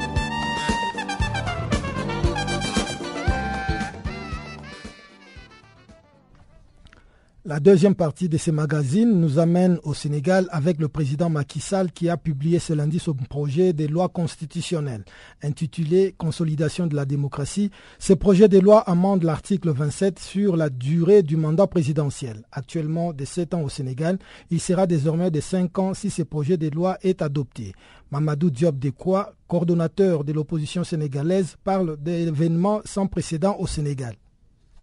La 7.43 7.59
deuxième 7.59 7.95
partie 7.95 8.29
de 8.29 8.37
ce 8.37 8.51
magazine 8.51 9.19
nous 9.19 9.39
amène 9.39 9.79
au 9.81 9.95
Sénégal 9.95 10.45
avec 10.51 10.77
le 10.79 10.87
président 10.89 11.27
Macky 11.27 11.59
Sall 11.59 11.91
qui 11.91 12.07
a 12.07 12.15
publié 12.15 12.59
ce 12.59 12.71
lundi 12.71 12.99
son 12.99 13.15
projet 13.15 13.73
de 13.73 13.87
loi 13.87 14.09
constitutionnelle 14.09 15.03
intitulé 15.41 16.13
Consolidation 16.19 16.85
de 16.85 16.95
la 16.95 17.03
démocratie. 17.05 17.71
Ce 17.97 18.13
projet 18.13 18.47
de 18.47 18.59
loi 18.59 18.81
amende 18.81 19.23
l'article 19.23 19.71
27 19.71 20.19
sur 20.19 20.55
la 20.55 20.69
durée 20.69 21.23
du 21.23 21.35
mandat 21.35 21.65
présidentiel. 21.65 22.43
Actuellement 22.51 23.11
de 23.11 23.25
7 23.25 23.55
ans 23.55 23.61
au 23.63 23.69
Sénégal, 23.69 24.19
il 24.51 24.61
sera 24.61 24.85
désormais 24.85 25.31
de 25.31 25.39
5 25.39 25.79
ans 25.79 25.93
si 25.95 26.11
ce 26.11 26.21
projet 26.21 26.57
de 26.57 26.69
loi 26.69 26.99
est 27.01 27.23
adopté. 27.23 27.73
Mamadou 28.11 28.51
Diop 28.51 28.77
Dekwa, 28.77 29.33
coordonnateur 29.47 30.23
de 30.23 30.31
l'opposition 30.31 30.83
sénégalaise, 30.83 31.55
parle 31.63 31.97
d'événements 31.97 32.81
sans 32.85 33.07
précédent 33.07 33.55
au 33.57 33.65
Sénégal. 33.65 34.13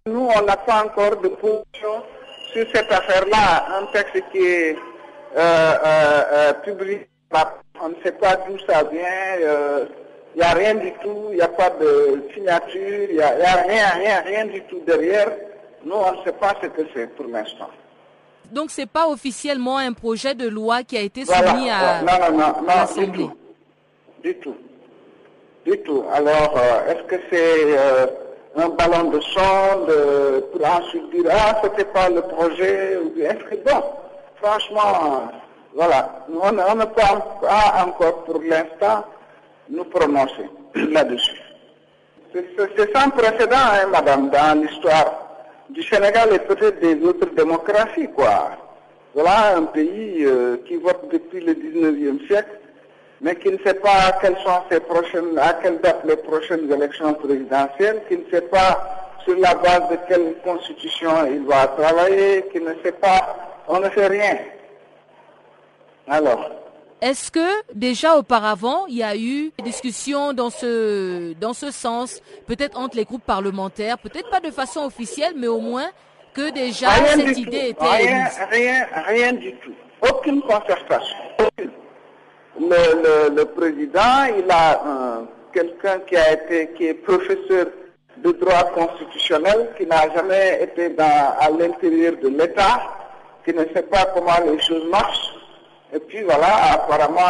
Nous, 0.09 0.19
on 0.37 0.45
n'a 0.45 0.57
pas 0.57 0.85
encore 0.85 1.23
de 1.23 1.29
sur 2.59 2.67
cette 2.75 2.91
affaire-là. 2.91 3.67
Un 3.81 3.87
texte 3.87 4.23
qui 4.33 4.39
est 4.39 4.77
euh, 5.37 5.39
euh, 5.39 6.23
euh 6.33 6.53
publié, 6.65 7.09
on 7.81 7.89
ne 7.91 7.95
sait 8.03 8.13
pas 8.13 8.37
d'où 8.37 8.59
ça 8.67 8.83
vient. 8.85 9.87
Il 10.35 10.39
n'y 10.39 10.43
a 10.43 10.53
rien 10.53 10.75
du 10.75 10.93
tout, 11.03 11.29
il 11.31 11.37
n'y 11.37 11.43
a 11.43 11.49
pas 11.49 11.71
de 11.71 12.23
signature, 12.35 13.07
il 13.11 13.17
n'y 13.17 13.23
a, 13.23 13.31
rien, 13.31 13.89
rien, 13.95 14.21
rien 14.25 14.47
du 14.47 14.63
tout 14.65 14.81
derrière. 14.87 15.31
Nous, 15.85 15.95
on 15.95 16.13
ne 16.13 16.25
sait 16.25 16.33
pas 16.33 16.55
ce 16.63 16.69
que 16.69 16.83
c'est 16.95 17.07
pour 17.15 17.27
l'instant. 17.27 17.71
Donc, 18.53 18.71
ce 18.71 18.83
n'est 18.83 18.87
pas 18.87 19.09
officiellement 19.09 19.79
un 19.79 19.93
projet 19.93 20.35
de 20.35 20.49
loi 20.49 20.83
qui 20.83 20.97
a 20.97 21.01
été 21.01 21.25
soumis 21.25 21.71
à, 21.71 22.03
l'Assemblée 22.67 23.29
Du 24.23 24.35
tout. 24.37 24.57
Du 25.65 25.79
tout. 25.81 26.05
Alors, 26.13 26.59
est-ce 26.89 27.03
que 27.03 27.17
c'est 27.31 28.28
un 28.59 28.69
ballon 28.71 29.11
de 29.11 29.21
sonde 29.21 29.93
pour 30.53 30.67
ensuite 30.67 31.11
dire 31.11 31.31
ah 31.31 31.61
c'était 31.63 31.85
pas 31.85 32.09
le 32.09 32.23
projet 32.23 32.99
ou 33.05 33.11
bien. 33.11 33.35
Bon 33.65 33.83
franchement 34.41 35.31
voilà. 35.75 36.27
On, 36.29 36.53
ne 36.53 36.85
peut 36.85 36.93
pas 36.95 37.85
encore 37.87 38.25
pour 38.25 38.43
l'instant. 38.43 39.05
Nous 39.71 39.85
prononcer 39.85 40.49
là-dessus. 40.75 41.41
C'est 42.33 42.97
sans 42.97 43.11
précédent 43.11 43.57
hein, 43.57 43.87
madame 43.93 44.31
dans 44.31 44.61
l'histoire 44.61 45.29
du 45.71 45.83
Sénégal 45.83 46.33
et 46.33 46.39
peut-être 46.39 46.81
des 46.81 47.03
autres 47.05 47.29
démocraties 47.35 48.09
quoi. 48.15 48.51
Voilà 49.15 49.57
un 49.57 49.65
pays 49.65 50.25
euh, 50.25 50.57
qui 50.67 50.77
vote 50.77 51.09
depuis 51.13 51.41
le 51.41 51.55
19e 51.55 52.27
siècle 52.27 52.59
mais 53.21 53.37
qui 53.37 53.51
ne 53.51 53.59
sait 53.59 53.75
pas 53.75 54.13
quelles 54.21 54.39
sont 54.39 54.63
ses 54.71 54.81
prochaines, 54.81 55.39
à 55.39 55.55
quelle 55.55 55.81
date 55.81 56.03
les 56.05 56.17
prochaines 56.17 56.71
élections 56.71 57.15
présidentielles, 57.15 58.03
qui 58.09 58.17
ne 58.17 58.25
sait 58.31 58.43
pas 58.43 59.17
sur 59.25 59.37
la 59.39 59.55
base 59.55 59.89
de 59.91 59.99
quelle 60.09 60.35
constitution 60.45 61.11
il 61.27 61.45
va 61.47 61.67
travailler, 61.69 62.45
qui 62.53 62.61
ne 62.61 62.75
sait 62.83 62.93
pas, 62.93 63.37
on 63.67 63.81
ne 63.81 63.91
sait 63.91 64.07
rien. 64.07 64.39
Alors. 66.07 66.51
Est-ce 67.01 67.31
que 67.31 67.49
déjà 67.75 68.17
auparavant, 68.17 68.87
il 68.87 68.97
y 68.97 69.03
a 69.05 69.15
eu 69.17 69.53
des 69.57 69.65
discussions 69.65 70.33
dans 70.33 70.51
ce, 70.51 71.33
dans 71.35 71.53
ce 71.53 71.71
sens, 71.71 72.21
peut-être 72.47 72.77
entre 72.77 72.97
les 72.97 73.05
groupes 73.05 73.25
parlementaires, 73.25 73.99
peut-être 73.99 74.29
pas 74.31 74.41
de 74.41 74.51
façon 74.51 74.81
officielle, 74.85 75.35
mais 75.37 75.47
au 75.47 75.61
moins 75.61 75.91
que 76.35 76.51
déjà 76.51 76.89
cette 77.07 77.39
idée 77.39 77.69
était 77.69 77.85
rien, 77.85 78.25
rien, 78.51 78.87
rien 79.07 79.33
du 79.33 79.55
tout. 79.57 79.73
Aucune 80.03 80.43
concertation. 80.43 81.17
Aucune 81.39 81.71
le, 82.61 83.35
le, 83.35 83.45
président, 83.45 84.25
il 84.37 84.51
a 84.51 85.23
quelqu'un 85.53 86.01
qui 86.01 86.17
a 86.17 86.33
été, 86.33 86.71
qui 86.77 86.87
est 86.89 86.95
professeur 86.95 87.67
de 88.19 88.33
droit 88.33 88.65
constitutionnel, 88.75 89.71
qui 89.77 89.87
n'a 89.87 90.13
jamais 90.15 90.63
été 90.63 90.91
dans, 90.91 91.35
à 91.39 91.51
l'intérieur 91.51 92.15
de 92.23 92.29
l'État, 92.29 92.83
qui 93.45 93.53
ne 93.53 93.65
sait 93.75 93.83
pas 93.83 94.07
comment 94.15 94.41
les 94.45 94.61
choses 94.61 94.89
marchent. 94.91 95.35
Et 95.95 96.01
puis 96.01 96.23
voilà, 96.23 96.73
apparemment, 96.75 97.21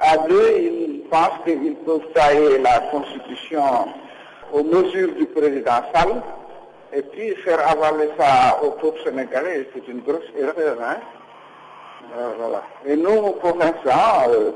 à 0.00 0.16
deux, 0.28 0.50
ils 0.58 1.02
pensent 1.10 1.44
qu'ils 1.44 1.74
peuvent 1.76 2.10
tailler 2.14 2.58
la 2.58 2.80
Constitution 2.90 3.62
aux 4.52 4.64
mesures 4.64 5.12
du 5.14 5.26
président 5.26 5.82
Sall 5.94 6.22
et 6.92 7.02
puis 7.02 7.34
faire 7.44 7.60
avaler 7.68 8.10
ça 8.18 8.58
au 8.62 8.70
peuple 8.72 9.00
sénégalais. 9.04 9.68
C'est 9.74 9.86
une 9.88 10.00
grosse 10.00 10.30
erreur. 10.38 10.78
Hein? 10.82 10.96
Euh, 12.16 12.32
voilà. 12.38 12.62
Et 12.86 12.96
nous, 12.96 13.32
pour 13.32 13.56
l'instant, 13.56 14.28
euh, 14.28 14.50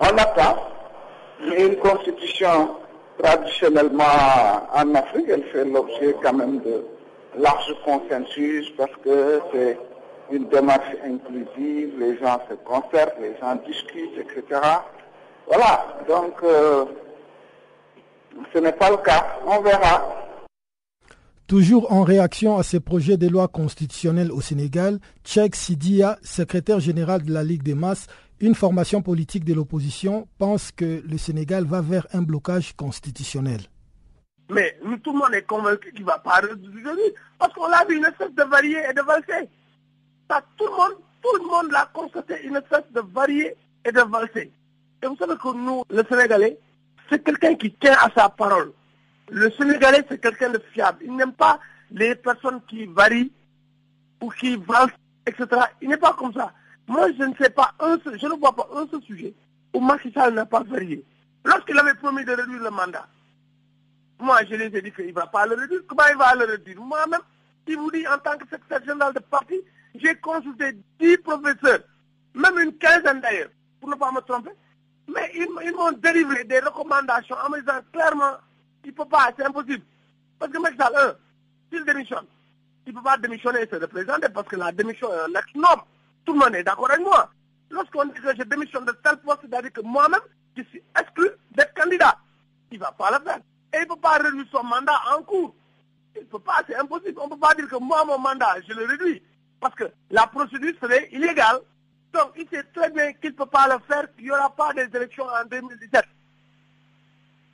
on 0.00 0.14
pas 0.14 0.56
une 1.40 1.76
constitution 1.76 2.76
traditionnellement 3.18 4.04
en 4.72 4.94
Afrique, 4.94 5.26
elle 5.28 5.44
fait 5.44 5.64
l'objet 5.64 6.14
quand 6.22 6.34
même 6.34 6.60
de 6.60 6.84
large 7.36 7.74
consensus 7.84 8.70
parce 8.76 8.94
que 9.04 9.40
c'est 9.52 9.78
une 10.30 10.48
démarche 10.48 10.94
inclusive, 11.04 11.98
les 11.98 12.16
gens 12.18 12.40
se 12.48 12.54
concertent, 12.54 13.16
les 13.20 13.34
gens 13.40 13.56
discutent, 13.66 14.18
etc. 14.18 14.60
Voilà, 15.46 15.86
donc 16.08 16.34
euh, 16.44 16.84
ce 18.52 18.58
n'est 18.58 18.72
pas 18.72 18.90
le 18.90 18.98
cas, 18.98 19.24
on 19.46 19.60
verra. 19.60 20.27
Toujours 21.48 21.90
en 21.90 22.02
réaction 22.04 22.58
à 22.58 22.62
ces 22.62 22.78
projets 22.78 23.16
de 23.16 23.26
loi 23.26 23.48
constitutionnels 23.48 24.30
au 24.30 24.42
Sénégal, 24.42 24.98
Tchèque 25.24 25.56
Sidia, 25.56 26.18
secrétaire 26.22 26.78
général 26.78 27.22
de 27.22 27.32
la 27.32 27.42
Ligue 27.42 27.62
des 27.62 27.72
masses, 27.74 28.06
une 28.38 28.54
formation 28.54 29.00
politique 29.00 29.46
de 29.46 29.54
l'opposition, 29.54 30.28
pense 30.36 30.72
que 30.72 31.02
le 31.08 31.16
Sénégal 31.16 31.64
va 31.64 31.80
vers 31.80 32.06
un 32.12 32.20
blocage 32.20 32.74
constitutionnel. 32.76 33.60
Mais 34.50 34.78
tout 35.02 35.14
le 35.14 35.20
monde 35.20 35.32
est 35.32 35.46
convaincu 35.46 35.90
qu'il 35.92 36.02
ne 36.02 36.06
va 36.10 36.18
pas 36.18 36.40
résoudre 36.40 36.68
parce 37.38 37.54
qu'on 37.54 37.68
l'a 37.68 37.82
vu 37.88 37.96
une 37.96 38.04
espèce 38.04 38.34
de 38.34 38.42
varier 38.42 38.80
et 38.90 38.92
de 38.92 39.00
valser. 39.00 39.48
tout 40.58 40.66
le 40.66 40.70
monde, 40.70 40.98
tout 41.22 41.34
le 41.42 41.48
monde 41.48 41.72
l'a 41.72 41.88
constaté, 41.94 42.34
une 42.44 42.56
espèce 42.56 42.92
de 42.94 43.00
varier 43.14 43.54
et 43.86 43.90
de 43.92 44.02
valser. 44.02 44.52
Et 45.02 45.06
vous 45.06 45.16
savez 45.16 45.32
que 45.42 45.56
nous, 45.56 45.82
le 45.88 46.02
Sénégalais, 46.10 46.58
c'est 47.08 47.24
quelqu'un 47.24 47.54
qui 47.54 47.72
tient 47.72 47.96
à 48.02 48.10
sa 48.14 48.28
parole. 48.28 48.70
Le 49.30 49.50
Sénégalais, 49.52 50.04
c'est 50.08 50.20
quelqu'un 50.20 50.50
de 50.50 50.58
fiable. 50.72 51.00
Il 51.04 51.14
n'aime 51.16 51.32
pas 51.32 51.60
les 51.90 52.14
personnes 52.14 52.60
qui 52.68 52.86
varient 52.86 53.32
ou 54.20 54.30
qui 54.30 54.56
valent, 54.56 54.90
etc. 55.26 55.46
Il 55.82 55.88
n'est 55.88 55.96
pas 55.96 56.14
comme 56.14 56.32
ça. 56.32 56.52
Moi, 56.86 57.08
je 57.18 57.24
ne 57.24 57.34
sais 57.36 57.50
pas 57.50 57.74
un 57.80 57.98
seul, 58.00 58.18
je 58.18 58.26
ne 58.26 58.34
vois 58.38 58.54
pas 58.54 58.68
un 58.74 58.86
seul 58.88 59.02
sujet 59.02 59.34
où 59.74 59.80
Macky 59.80 60.10
Sall 60.12 60.34
n'a 60.34 60.46
pas 60.46 60.62
varié. 60.62 61.04
Lorsqu'il 61.44 61.78
avait 61.78 61.94
promis 61.94 62.24
de 62.24 62.32
réduire 62.32 62.62
le 62.62 62.70
mandat, 62.70 63.06
moi, 64.20 64.40
je 64.48 64.54
les 64.54 64.76
ai 64.76 64.82
dit 64.82 64.90
qu'il 64.92 65.06
ne 65.06 65.12
va 65.12 65.26
pas 65.26 65.46
le 65.46 65.54
réduire. 65.54 65.80
Comment 65.86 66.02
il 66.10 66.16
va 66.16 66.34
le 66.34 66.44
réduire? 66.46 66.80
Moi-même, 66.80 67.20
il 67.66 67.76
vous 67.76 67.90
dit, 67.90 68.06
en 68.08 68.18
tant 68.18 68.36
que 68.38 68.48
secrétaire 68.48 68.84
général 68.84 69.12
de 69.14 69.20
parti, 69.20 69.60
j'ai 69.94 70.14
consulté 70.16 70.76
10 70.98 71.18
professeurs, 71.18 71.80
même 72.34 72.58
une 72.58 72.72
quinzaine 72.78 73.20
d'ailleurs, 73.20 73.50
pour 73.80 73.90
ne 73.90 73.94
pas 73.94 74.10
me 74.10 74.20
tromper. 74.20 74.50
Mais 75.06 75.30
ils, 75.34 75.46
ils 75.64 75.72
m'ont 75.72 75.92
délivré 75.92 76.44
des 76.44 76.60
recommandations 76.60 77.36
en 77.44 77.50
me 77.50 77.60
disant 77.60 77.80
clairement 77.92 78.36
il 78.84 78.90
ne 78.90 78.94
peut 78.94 79.04
pas, 79.04 79.30
c'est 79.36 79.44
impossible. 79.44 79.84
Parce 80.38 80.52
que 80.52 80.58
Macky 80.58 80.76
Sall, 80.78 80.92
un, 80.96 81.14
s'il 81.70 81.84
démissionne, 81.84 82.26
il 82.86 82.92
ne 82.94 82.98
peut 82.98 83.04
pas 83.04 83.18
démissionner 83.18 83.62
et 83.62 83.68
se 83.68 83.76
représenter 83.76 84.28
parce 84.30 84.48
que 84.48 84.56
la 84.56 84.72
démission 84.72 85.12
est 85.12 85.30
un 85.30 85.34
acte. 85.34 85.50
Tout 86.24 86.32
le 86.32 86.38
monde 86.38 86.54
est 86.54 86.62
d'accord 86.62 86.90
avec 86.90 87.04
moi. 87.04 87.30
Lorsqu'on 87.70 88.06
dit 88.06 88.20
que 88.20 88.34
je 88.36 88.42
démissionne 88.44 88.84
de 88.86 88.92
tel 89.04 89.16
poste, 89.18 89.40
c'est-à-dire 89.42 89.72
que 89.72 89.82
moi-même, 89.82 90.20
je 90.56 90.62
suis 90.64 90.82
exclu 90.98 91.28
d'être 91.52 91.74
candidat. 91.74 92.16
Il 92.70 92.78
ne 92.78 92.84
va 92.84 92.92
pas 92.92 93.10
le 93.10 93.24
faire. 93.24 93.40
Et 93.74 93.78
il 93.78 93.80
ne 93.82 93.86
peut 93.86 94.00
pas 94.00 94.18
réduire 94.18 94.46
son 94.50 94.62
mandat 94.62 95.00
en 95.14 95.22
cours. 95.22 95.54
Il 96.16 96.22
ne 96.22 96.26
peut 96.26 96.38
pas, 96.38 96.62
c'est 96.66 96.76
impossible. 96.76 97.18
On 97.20 97.26
ne 97.26 97.30
peut 97.30 97.38
pas 97.38 97.54
dire 97.54 97.68
que 97.68 97.76
moi, 97.76 98.04
mon 98.04 98.18
mandat, 98.18 98.56
je 98.66 98.72
le 98.72 98.86
réduis. 98.86 99.22
Parce 99.60 99.74
que 99.74 99.84
la 100.10 100.26
procédure 100.26 100.72
serait 100.80 101.08
illégale. 101.12 101.60
Donc, 102.12 102.32
il 102.36 102.48
sait 102.48 102.64
très 102.74 102.90
bien 102.90 103.12
qu'il 103.14 103.30
ne 103.30 103.36
peut 103.36 103.46
pas 103.46 103.68
le 103.68 103.78
faire, 103.86 104.14
qu'il 104.14 104.24
n'y 104.24 104.30
aura 104.30 104.48
pas 104.54 104.72
des 104.72 104.88
élections 104.96 105.26
en 105.26 105.44
2017. 105.44 106.04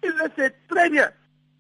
Il 0.05 0.11
le 0.11 0.31
sait 0.37 0.55
très 0.69 0.91
bien. 0.91 1.11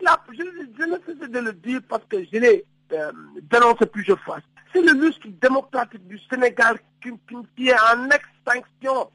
je, 0.01 0.85
ne 0.87 0.97
cesse 1.07 1.31
de 1.31 1.39
le 1.39 1.53
dire 1.55 1.81
parce 1.89 2.05
que 2.09 2.23
je 2.25 2.39
l'ai 2.39 2.65
euh, 2.93 3.11
dénoncé 3.51 3.87
plusieurs 3.87 4.21
fois. 4.21 4.39
C'est 4.73 4.83
le 4.83 4.95
muscle 4.95 5.31
démocratique 5.41 6.07
du 6.07 6.19
Sénégal 6.31 6.79
qui, 7.03 7.69
est 7.69 7.75
en 7.75 8.09
extinction. 8.11 9.11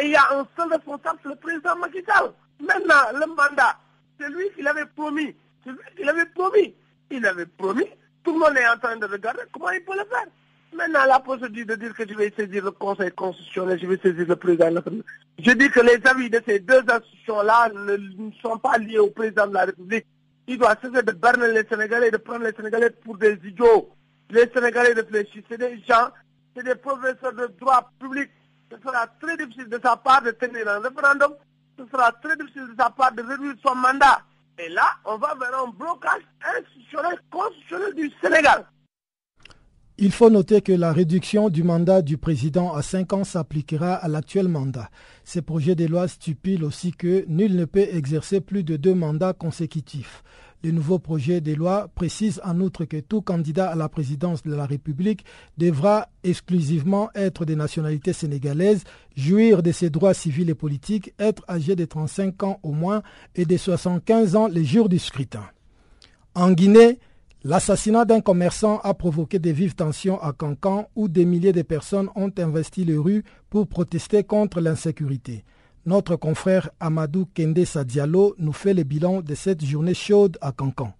Et 0.00 0.06
il 0.06 0.10
y 0.10 0.16
a 0.16 0.24
un 0.32 0.46
seul 0.56 0.68
responsable, 0.72 1.18
le 1.24 1.36
président 1.36 1.76
Macky 1.76 2.02
Sall. 2.06 2.32
Maintenant, 2.60 3.12
le 3.14 3.26
mandat, 3.26 3.78
c'est 4.18 4.28
lui 4.28 4.50
qui 4.54 4.62
l'avait 4.62 4.86
promis. 4.86 5.34
C'est 5.64 5.70
lui 5.70 5.78
qui 5.96 6.02
l'avait 6.04 6.26
promis. 6.26 6.74
Il 7.10 7.24
avait 7.24 7.46
promis. 7.46 7.86
Tout 8.24 8.32
le 8.32 8.40
monde 8.40 8.56
est 8.56 8.68
en 8.68 8.76
train 8.76 8.96
de 8.96 9.06
regarder 9.06 9.42
comment 9.52 9.70
il 9.70 9.82
peut 9.84 9.96
le 9.96 10.04
faire. 10.04 10.26
Maintenant, 10.74 11.06
la 11.06 11.20
procédure 11.20 11.64
de 11.66 11.74
dire 11.76 11.94
que 11.94 12.06
je 12.06 12.14
vais 12.14 12.32
saisir 12.36 12.64
le 12.64 12.72
Conseil 12.72 13.10
constitutionnel, 13.12 13.78
je 13.80 13.86
vais 13.86 13.96
saisir 13.98 14.26
le 14.28 14.36
président. 14.36 14.70
Je 15.44 15.52
dis 15.52 15.70
que 15.70 15.80
les 15.80 16.00
avis 16.04 16.28
de 16.30 16.40
ces 16.46 16.58
deux 16.58 16.82
institutions-là 16.88 17.68
ne, 17.72 17.96
sont 18.42 18.58
pas 18.58 18.76
liés 18.78 18.98
au 18.98 19.10
président 19.10 19.46
de 19.46 19.54
la 19.54 19.66
République. 19.66 20.04
Il 20.48 20.58
doit 20.58 20.74
cesser 20.82 21.02
de 21.02 21.12
berner 21.12 21.52
les 21.52 21.64
Sénégalais 21.68 22.10
de 22.10 22.16
prendre 22.16 22.44
les 22.44 22.52
Sénégalais 22.52 22.90
pour 23.04 23.16
des 23.18 23.38
idiots. 23.44 23.88
Les 24.30 24.48
Sénégalais 24.52 24.94
réfléchissent. 24.94 25.44
C'est 25.48 25.58
des 25.58 25.80
gens, 25.88 26.08
c'est 26.56 26.64
des 26.64 26.74
professeurs 26.74 27.32
de 27.34 27.46
droit 27.60 27.88
public. 28.00 28.28
Ce 28.70 28.76
sera 28.84 29.06
très 29.20 29.36
difficile 29.36 29.68
de 29.68 29.78
sa 29.82 29.96
part 29.96 30.22
de 30.22 30.32
tenir 30.32 30.68
un 30.68 30.80
référendum. 30.80 31.32
Ce 31.78 31.84
sera 31.86 32.10
très 32.12 32.36
difficile 32.36 32.66
de 32.72 32.74
sa 32.82 32.90
part 32.90 33.12
de 33.12 33.22
réduire 33.22 33.54
son 33.64 33.76
mandat. 33.76 34.20
Et 34.58 34.68
là, 34.70 34.90
on 35.04 35.18
va 35.18 35.34
vers 35.38 35.56
un 35.62 35.68
blocage 35.70 36.22
institutionnel 36.56 37.20
constitutionnel 37.30 37.94
du 37.94 38.10
Sénégal. 38.20 38.64
Il 40.00 40.12
faut 40.12 40.30
noter 40.30 40.60
que 40.62 40.72
la 40.72 40.92
réduction 40.92 41.48
du 41.48 41.64
mandat 41.64 42.02
du 42.02 42.18
président 42.18 42.72
à 42.72 42.82
cinq 42.82 43.12
ans 43.12 43.24
s'appliquera 43.24 43.94
à 43.94 44.06
l'actuel 44.06 44.46
mandat. 44.46 44.90
Ces 45.28 45.42
projets 45.42 45.74
de 45.74 45.84
loi 45.84 46.08
stipulent 46.08 46.64
aussi 46.64 46.92
que 46.92 47.26
nul 47.28 47.54
ne 47.54 47.66
peut 47.66 47.86
exercer 47.92 48.40
plus 48.40 48.64
de 48.64 48.76
deux 48.76 48.94
mandats 48.94 49.34
consécutifs. 49.34 50.24
Le 50.64 50.70
nouveau 50.70 50.98
projet 50.98 51.42
de 51.42 51.52
loi 51.52 51.88
précise 51.94 52.40
en 52.44 52.58
outre 52.60 52.86
que 52.86 52.96
tout 52.96 53.20
candidat 53.20 53.68
à 53.68 53.74
la 53.74 53.90
présidence 53.90 54.42
de 54.42 54.54
la 54.54 54.64
République 54.64 55.26
devra 55.58 56.08
exclusivement 56.24 57.10
être 57.14 57.44
de 57.44 57.54
nationalité 57.54 58.14
sénégalaise, 58.14 58.84
jouir 59.18 59.62
de 59.62 59.70
ses 59.70 59.90
droits 59.90 60.14
civils 60.14 60.48
et 60.48 60.54
politiques, 60.54 61.12
être 61.18 61.44
âgé 61.46 61.76
de 61.76 61.84
35 61.84 62.42
ans 62.44 62.58
au 62.62 62.72
moins 62.72 63.02
et 63.34 63.44
de 63.44 63.56
75 63.58 64.34
ans 64.34 64.48
les 64.48 64.64
jours 64.64 64.88
du 64.88 64.98
scrutin. 64.98 65.44
En 66.34 66.52
Guinée, 66.52 67.00
L'assassinat 67.44 68.04
d'un 68.04 68.20
commerçant 68.20 68.80
a 68.82 68.94
provoqué 68.94 69.38
des 69.38 69.52
vives 69.52 69.76
tensions 69.76 70.20
à 70.20 70.32
Cancan 70.32 70.88
où 70.96 71.06
des 71.06 71.24
milliers 71.24 71.52
de 71.52 71.62
personnes 71.62 72.08
ont 72.16 72.32
investi 72.36 72.84
les 72.84 72.96
rues 72.96 73.22
pour 73.48 73.68
protester 73.68 74.24
contre 74.24 74.60
l'insécurité. 74.60 75.44
Notre 75.86 76.16
confrère 76.16 76.68
Amadou 76.80 77.28
Kende 77.36 77.64
Sadialo 77.64 78.34
nous 78.38 78.52
fait 78.52 78.74
le 78.74 78.82
bilan 78.82 79.20
de 79.20 79.36
cette 79.36 79.64
journée 79.64 79.94
chaude 79.94 80.36
à 80.40 80.50
Cancan. 80.50 80.92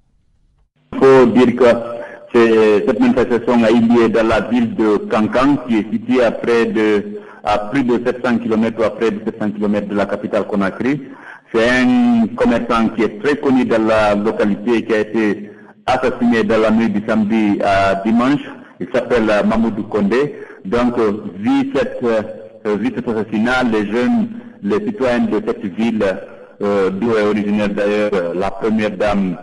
Il 0.92 0.98
faut 1.00 1.26
dire 1.26 1.56
que 1.56 2.84
cette 2.86 3.00
manifestation 3.00 3.64
a 3.64 3.72
eu 3.72 3.80
lieu 3.80 4.08
dans 4.08 4.26
la 4.28 4.42
ville 4.42 4.76
de 4.76 4.96
Cancan 5.10 5.56
qui 5.66 5.78
est 5.78 5.90
située 5.90 6.22
à, 6.22 6.30
de, 6.30 7.20
à 7.42 7.58
plus 7.58 7.82
de 7.82 8.00
700 8.06 8.38
km 8.38 8.84
à 8.84 8.90
près 8.90 9.10
de 9.10 9.20
700 9.24 9.50
km 9.56 9.88
de 9.88 9.94
la 9.96 10.06
capitale 10.06 10.46
Conakry. 10.46 11.02
C'est 11.52 11.68
un 11.68 12.28
commerçant 12.36 12.90
qui 12.90 13.02
est 13.02 13.20
très 13.20 13.36
connu 13.38 13.64
dans 13.64 13.82
la 13.82 14.14
localité 14.14 14.84
qui 14.84 14.94
a 14.94 15.00
été 15.00 15.50
assassiné 15.88 16.44
dans 16.44 16.58
la 16.58 16.70
nuit 16.70 16.90
du 16.90 17.02
samedi 17.06 17.58
à 17.62 17.94
dimanche. 18.04 18.42
Il 18.80 18.88
s'appelle 18.92 19.28
euh, 19.30 19.42
Mamoudou 19.42 19.84
Kondé. 19.84 20.34
Donc, 20.64 20.98
euh, 20.98 21.12
vu, 21.36 21.70
cette, 21.74 21.98
euh, 22.04 22.76
vu 22.76 22.92
cet 22.94 23.08
assassinat, 23.08 23.64
les 23.72 23.86
jeunes, 23.86 24.28
les 24.62 24.84
citoyens 24.86 25.20
de 25.20 25.40
cette 25.46 25.64
ville, 25.64 26.04
d'où 26.60 27.12
est 27.14 27.22
originaire 27.22 27.68
d'ailleurs 27.68 28.34
la 28.34 28.50
première 28.50 28.90
dame, 28.90 29.36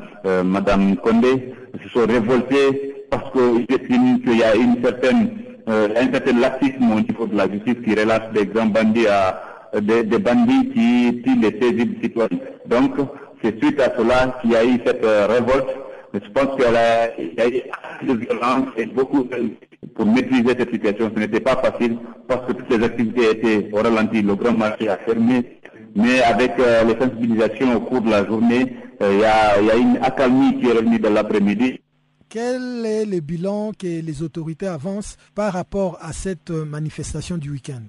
Madame 0.43 0.98
Kondé, 0.98 1.54
se 1.82 1.89
sont 1.89 2.06
révoltés 2.06 3.06
parce 3.10 3.32
qu'ils 3.32 3.74
estiment 3.74 4.18
qu'il 4.20 4.38
y 4.39 4.43
a 4.43 4.54
une 4.54 4.84
certaine, 4.84 5.30
un 5.66 6.12
certain 6.12 6.38
laxisme 6.38 6.91
au 6.91 7.00
niveau 7.00 7.28
de 7.28 7.38
la 7.38 7.50
justice 7.50 7.78
qui 7.86 7.96
relâche 7.96 8.30
des 8.34 8.46
grands 8.46 8.66
bandits 8.66 9.08
à 9.08 9.41
des, 9.80 10.04
bandits 10.04 10.72
qui 10.74 11.22
tuent 11.24 11.39
les 11.41 11.58
saisies 11.62 11.98
citoyens. 12.04 12.39
Donc, 12.66 12.96
c'est 13.41 13.58
suite 13.64 13.80
à 13.80 13.96
cela 13.96 14.36
qu'il 14.41 14.52
y 14.52 14.56
a 14.58 14.66
eu 14.66 14.78
cette 14.86 15.06
révolte 15.06 15.85
je 16.24 16.30
pense 16.32 16.55
qu'il 16.55 16.66
y 16.66 17.41
a 17.41 17.47
eu 17.47 18.07
de 18.07 18.13
violence 18.13 18.68
et 18.78 18.86
beaucoup 18.86 19.28
pour 19.95 20.05
maîtriser 20.05 20.55
cette 20.57 20.72
situation. 20.72 21.11
Ce 21.13 21.20
n'était 21.20 21.39
pas 21.39 21.55
facile 21.57 21.97
parce 22.28 22.45
que 22.47 22.53
toutes 22.53 22.70
les 22.70 22.84
activités 22.84 23.32
étaient 23.32 23.70
au 23.72 23.78
ralenti. 23.78 24.22
Le 24.22 24.36
grand 24.36 24.53
marché 24.53 24.89
a 24.89 24.97
fermé. 24.97 25.59
Mais 25.95 26.22
avec 26.22 26.51
euh, 26.59 26.84
les 26.84 26.97
sensibilisations 26.99 27.76
au 27.78 27.80
cours 27.80 28.01
de 28.01 28.09
la 28.09 28.26
journée, 28.26 28.76
euh, 29.01 29.13
il, 29.13 29.20
y 29.20 29.24
a, 29.26 29.61
il 29.61 29.68
y, 29.68 29.72
a, 29.72 29.76
une 29.76 29.97
accalmie 29.97 30.59
qui 30.59 30.68
est 30.68 30.74
revenue 30.74 30.99
dans 30.99 31.09
l'après-midi. 31.11 31.80
Quel 32.28 32.86
est 32.86 33.05
le 33.05 33.22
bilan 33.22 33.72
que 33.78 33.88
les 34.01 34.22
autorités 34.24 34.68
avancent 34.68 35.16
par 35.36 35.53
rapport 35.53 35.97
à 36.01 36.11
cette 36.11 36.49
manifestation 36.49 37.38
du 37.38 37.49
week-end? 37.51 37.84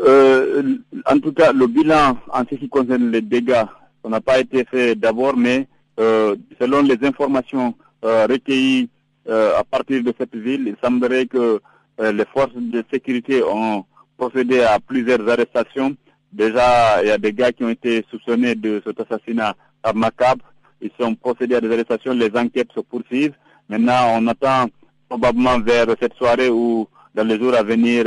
Euh, 0.00 0.76
En 1.06 1.18
tout 1.18 1.32
cas, 1.32 1.52
le 1.52 1.66
bilan 1.66 2.18
en 2.30 2.42
ce 2.50 2.56
qui 2.56 2.68
concerne 2.68 3.10
les 3.10 3.22
dégâts, 3.22 3.64
ça 4.02 4.10
n'a 4.10 4.20
pas 4.20 4.38
été 4.40 4.64
fait 4.64 4.94
d'abord, 4.94 5.36
mais 5.36 5.60
euh, 5.60 5.64
selon 5.98 6.82
les 6.82 6.98
informations 7.02 7.74
euh, 8.04 8.26
recueillies 8.26 8.88
euh, 9.28 9.58
à 9.58 9.64
partir 9.64 10.02
de 10.02 10.12
cette 10.18 10.34
ville, 10.34 10.68
il 10.68 10.76
semblerait 10.82 11.26
que 11.26 11.60
les 11.98 12.26
forces 12.26 12.52
de 12.54 12.84
sécurité 12.92 13.42
ont 13.42 13.82
procédé 14.18 14.60
à 14.60 14.78
plusieurs 14.78 15.26
arrestations. 15.26 15.96
Déjà, 16.30 17.02
il 17.02 17.08
y 17.08 17.10
a 17.10 17.16
des 17.16 17.32
gars 17.32 17.52
qui 17.52 17.64
ont 17.64 17.70
été 17.70 18.04
soupçonnés 18.10 18.54
de 18.54 18.82
cet 18.86 19.00
assassinat 19.00 19.56
à 19.82 19.94
macabre. 19.94 20.44
Ils 20.82 20.90
sont 21.00 21.14
procédés 21.14 21.54
à 21.54 21.62
des 21.62 21.72
arrestations, 21.72 22.12
les 22.12 22.30
enquêtes 22.36 22.68
se 22.74 22.80
poursuivent. 22.80 23.32
Maintenant, 23.70 24.18
on 24.18 24.26
attend 24.26 24.66
probablement 25.08 25.58
vers 25.58 25.86
cette 25.98 26.12
soirée 26.16 26.50
ou 26.50 26.86
dans 27.14 27.26
les 27.26 27.38
jours 27.40 27.54
à 27.54 27.62
venir 27.62 28.04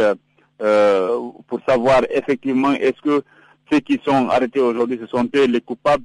pour 1.48 1.60
savoir 1.68 2.02
effectivement 2.12 2.74
est-ce 2.74 3.02
que 3.02 3.24
ceux 3.72 3.80
qui 3.80 4.00
sont 4.06 4.30
arrêtés 4.30 4.60
aujourd'hui, 4.60 5.00
ce 5.02 5.08
sont 5.08 5.28
eux 5.36 5.46
les 5.48 5.62
coupables 5.62 6.04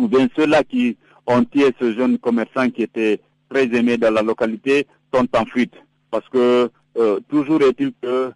ou 0.00 0.08
bien 0.08 0.28
ceux-là 0.36 0.64
qui 0.64 0.96
ont 1.26 1.44
tué 1.44 1.74
ce 1.78 1.92
jeune 1.92 2.18
commerçant 2.18 2.70
qui 2.70 2.82
était 2.82 3.20
très 3.50 3.64
aimé 3.74 3.98
dans 3.98 4.12
la 4.12 4.22
localité 4.22 4.86
sont 5.12 5.26
en 5.36 5.44
fuite. 5.44 5.74
Parce 6.10 6.28
que 6.28 6.70
euh, 6.96 7.20
toujours 7.28 7.62
est-il 7.62 7.92
que 8.02 8.06
euh, 8.06 8.30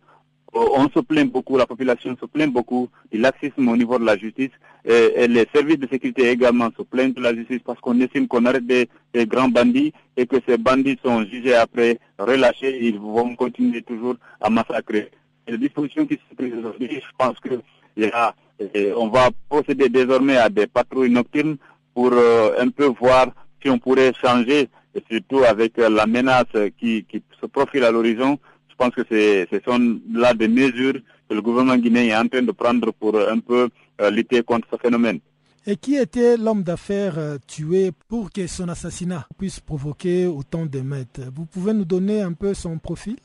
on 0.53 0.89
se 0.89 1.01
plaint 1.01 1.31
beaucoup, 1.31 1.57
la 1.57 1.67
population 1.67 2.17
se 2.21 2.27
plaint 2.27 2.53
beaucoup 2.53 2.89
du 3.11 3.19
laxisme 3.19 3.69
au 3.69 3.77
niveau 3.77 3.99
de 3.99 4.05
la 4.05 4.17
justice 4.17 4.51
et, 4.85 5.27
les 5.27 5.49
services 5.53 5.79
de 5.79 5.89
sécurité 5.89 6.29
également 6.31 6.69
se 6.77 6.83
plaignent 6.83 7.15
de 7.15 7.23
la 7.23 7.35
justice 7.35 7.61
parce 7.65 7.81
qu'on 7.81 7.99
estime 8.01 8.29
qu'on 8.29 8.45
arrête 8.45 8.67
des, 8.67 8.89
grands 9.27 9.49
bandits 9.49 9.93
et 10.17 10.27
que 10.27 10.37
ces 10.47 10.59
bandits 10.59 10.99
sont 11.03 11.25
jugés 11.25 11.55
après, 11.55 11.99
relâchés, 12.19 12.87
ils 12.87 12.99
vont 12.99 13.35
continuer 13.35 13.83
toujours 13.83 14.17
à 14.41 14.51
massacrer. 14.51 15.11
les 15.49 15.59
dispositions 15.59 16.07
qui 16.07 16.15
se 16.15 16.35
prennent 16.37 16.59
aujourd'hui, 16.59 17.01
je 17.01 17.11
pense 17.19 17.41
que 17.41 17.61
y 17.97 18.05
a 18.05 18.35
et 18.59 18.93
on 18.93 19.09
va 19.09 19.31
procéder 19.49 19.89
désormais 19.89 20.37
à 20.37 20.49
des 20.49 20.67
patrouilles 20.67 21.11
nocturnes 21.11 21.57
pour 21.95 22.11
euh, 22.13 22.53
un 22.59 22.69
peu 22.69 22.87
voir 22.87 23.29
si 23.63 23.71
on 23.71 23.79
pourrait 23.79 24.13
changer, 24.21 24.69
et 24.95 25.03
surtout 25.11 25.45
avec 25.45 25.79
euh, 25.79 25.89
la 25.89 26.07
menace 26.07 26.47
qui, 26.79 27.07
se 27.41 27.47
profile 27.47 27.85
à 27.85 27.91
l'horizon. 27.91 28.39
Je 28.69 28.75
pense 28.77 28.91
que 28.91 29.03
ce 29.09 29.61
sont 29.65 30.01
là 30.13 30.35
des 30.35 30.49
mesures 30.49 30.95
que 31.29 31.35
le 31.35 31.41
gouvernement 31.41 31.77
guinéen 31.77 32.05
est 32.05 32.17
en 32.17 32.27
train 32.27 32.43
de 32.43 32.53
prendre 32.53 32.93
pour 32.93 33.17
un 33.17 33.39
peu 33.39 33.69
euh, 34.01 34.11
lutter 34.11 34.43
contre 34.43 34.67
ce 34.73 34.77
phénomène. 34.79 35.21
Et 35.67 35.77
qui 35.77 35.97
était 35.97 36.37
l'homme 36.37 36.63
d'affaires 36.63 37.39
tué 37.47 37.91
pour 38.09 38.31
que 38.31 38.47
son 38.47 38.69
assassinat 38.69 39.27
puisse 39.39 39.61
provoquer 39.61 40.27
autant 40.27 40.67
d'émeutes 40.67 41.21
Vous 41.35 41.47
pouvez 41.47 41.73
nous 41.73 41.87
donner 41.87 42.21
un 42.21 42.35
peu 42.35 42.53
son 42.53 42.77
profil? 42.79 43.17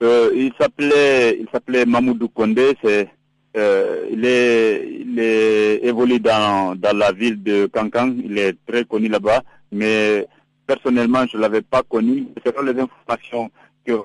Il 0.00 0.50
s'appelait 0.58 1.38
il 1.38 1.46
s'appelait 1.52 1.86
Mamoudou 1.86 2.28
Kondé, 2.28 2.76
c'est 2.82 3.08
euh, 3.56 4.06
il, 4.10 4.24
est, 4.24 4.88
il 5.00 5.18
est 5.18 5.84
évolué 5.84 6.18
dans, 6.18 6.74
dans 6.78 6.96
la 6.96 7.12
ville 7.12 7.42
de 7.42 7.66
Cancan, 7.66 8.14
il 8.24 8.36
est 8.38 8.56
très 8.66 8.84
connu 8.84 9.08
là-bas, 9.08 9.42
mais 9.72 10.26
personnellement, 10.66 11.24
je 11.30 11.36
ne 11.36 11.42
l'avais 11.42 11.62
pas 11.62 11.82
connu. 11.82 12.26
Selon 12.44 12.62
les 12.62 12.80
informations 12.80 13.50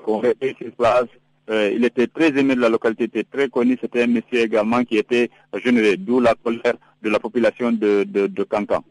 qu'on 0.06 0.20
avait 0.20 0.56
sur 0.60 0.72
place, 0.78 1.06
il 1.50 1.84
était 1.84 2.06
très 2.08 2.28
aimé 2.38 2.54
de 2.56 2.62
la 2.62 2.70
localité, 2.70 3.06
était 3.06 3.24
très 3.24 3.50
connu. 3.50 3.76
C'était 3.82 4.04
un 4.04 4.08
monsieur 4.08 4.42
également 4.42 4.84
qui 4.84 4.98
était 4.98 5.32
généré, 5.64 5.98
d'où 5.98 6.20
la 6.20 6.36
colère 6.36 6.76
de 7.02 7.10
la 7.10 7.20
population 7.20 7.72
de, 7.72 8.04
de, 8.04 8.28
de 8.28 8.44
Cancan. 8.44 8.84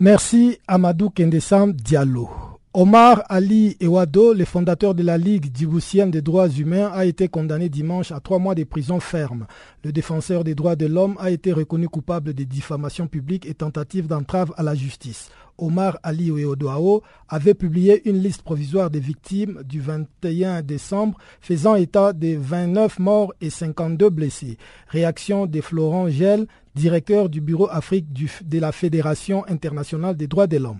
Merci 0.00 0.58
Amadou 0.66 1.10
Kendesam 1.10 1.72
Diallo. 1.72 2.49
Omar 2.72 3.24
Ali 3.28 3.76
Ewado, 3.80 4.32
le 4.32 4.44
fondateur 4.44 4.94
de 4.94 5.02
la 5.02 5.18
Ligue 5.18 5.50
djiboutienne 5.52 6.12
des 6.12 6.22
droits 6.22 6.48
humains, 6.48 6.88
a 6.94 7.04
été 7.04 7.26
condamné 7.26 7.68
dimanche 7.68 8.12
à 8.12 8.20
trois 8.20 8.38
mois 8.38 8.54
de 8.54 8.62
prison 8.62 9.00
ferme. 9.00 9.48
Le 9.82 9.90
défenseur 9.90 10.44
des 10.44 10.54
droits 10.54 10.76
de 10.76 10.86
l'homme 10.86 11.16
a 11.18 11.32
été 11.32 11.52
reconnu 11.52 11.88
coupable 11.88 12.32
de 12.32 12.44
diffamation 12.44 13.08
publique 13.08 13.44
et 13.44 13.54
tentative 13.54 14.06
d'entrave 14.06 14.52
à 14.56 14.62
la 14.62 14.76
justice. 14.76 15.30
Omar 15.58 15.98
Ali 16.04 16.28
Ewadoao 16.28 17.02
avait 17.28 17.54
publié 17.54 18.08
une 18.08 18.22
liste 18.22 18.42
provisoire 18.42 18.88
des 18.88 19.00
victimes 19.00 19.64
du 19.64 19.80
21 19.80 20.62
décembre 20.62 21.18
faisant 21.40 21.74
état 21.74 22.12
de 22.12 22.36
29 22.38 23.00
morts 23.00 23.34
et 23.40 23.50
52 23.50 24.10
blessés. 24.10 24.58
Réaction 24.86 25.46
de 25.46 25.60
Florent 25.60 26.08
Gel, 26.08 26.46
directeur 26.76 27.30
du 27.30 27.40
bureau 27.40 27.66
Afrique 27.68 28.06
de 28.12 28.58
la 28.60 28.70
Fédération 28.70 29.44
internationale 29.48 30.16
des 30.16 30.28
droits 30.28 30.46
de 30.46 30.58
l'homme. 30.58 30.78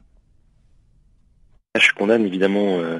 Je 1.79 1.93
condamne 1.93 2.27
évidemment 2.27 2.81
euh, 2.81 2.99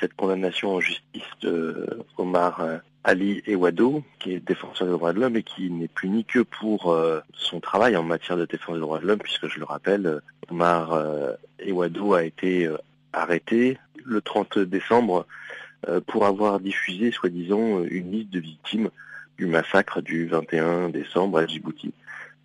cette 0.00 0.14
condamnation 0.14 0.74
en 0.74 0.80
justice 0.80 1.22
de 1.40 2.04
Omar 2.18 2.60
euh, 2.60 2.78
Ali 3.04 3.44
Ewado, 3.46 4.02
qui 4.18 4.32
est 4.32 4.40
défenseur 4.40 4.88
des 4.88 4.92
droits 4.94 5.12
de 5.12 5.20
l'homme 5.20 5.36
et 5.36 5.44
qui 5.44 5.70
n'est 5.70 5.86
puni 5.86 6.24
que 6.24 6.40
pour 6.40 6.90
euh, 6.90 7.20
son 7.32 7.60
travail 7.60 7.96
en 7.96 8.02
matière 8.02 8.36
de 8.36 8.44
défense 8.44 8.74
des 8.74 8.80
droits 8.80 8.98
de 8.98 9.06
l'homme, 9.06 9.20
puisque 9.20 9.46
je 9.46 9.60
le 9.60 9.64
rappelle, 9.64 10.20
Omar 10.50 11.00
Ewado 11.60 12.14
a 12.14 12.24
été 12.24 12.68
arrêté 13.12 13.78
le 14.04 14.20
30 14.20 14.58
décembre 14.58 15.26
pour 16.08 16.26
avoir 16.26 16.58
diffusé, 16.58 17.12
soi-disant, 17.12 17.84
une 17.84 18.10
liste 18.10 18.30
de 18.30 18.40
victimes 18.40 18.90
du 19.38 19.46
massacre 19.46 20.02
du 20.02 20.26
21 20.26 20.88
décembre 20.88 21.38
à 21.38 21.46
Djibouti. 21.46 21.94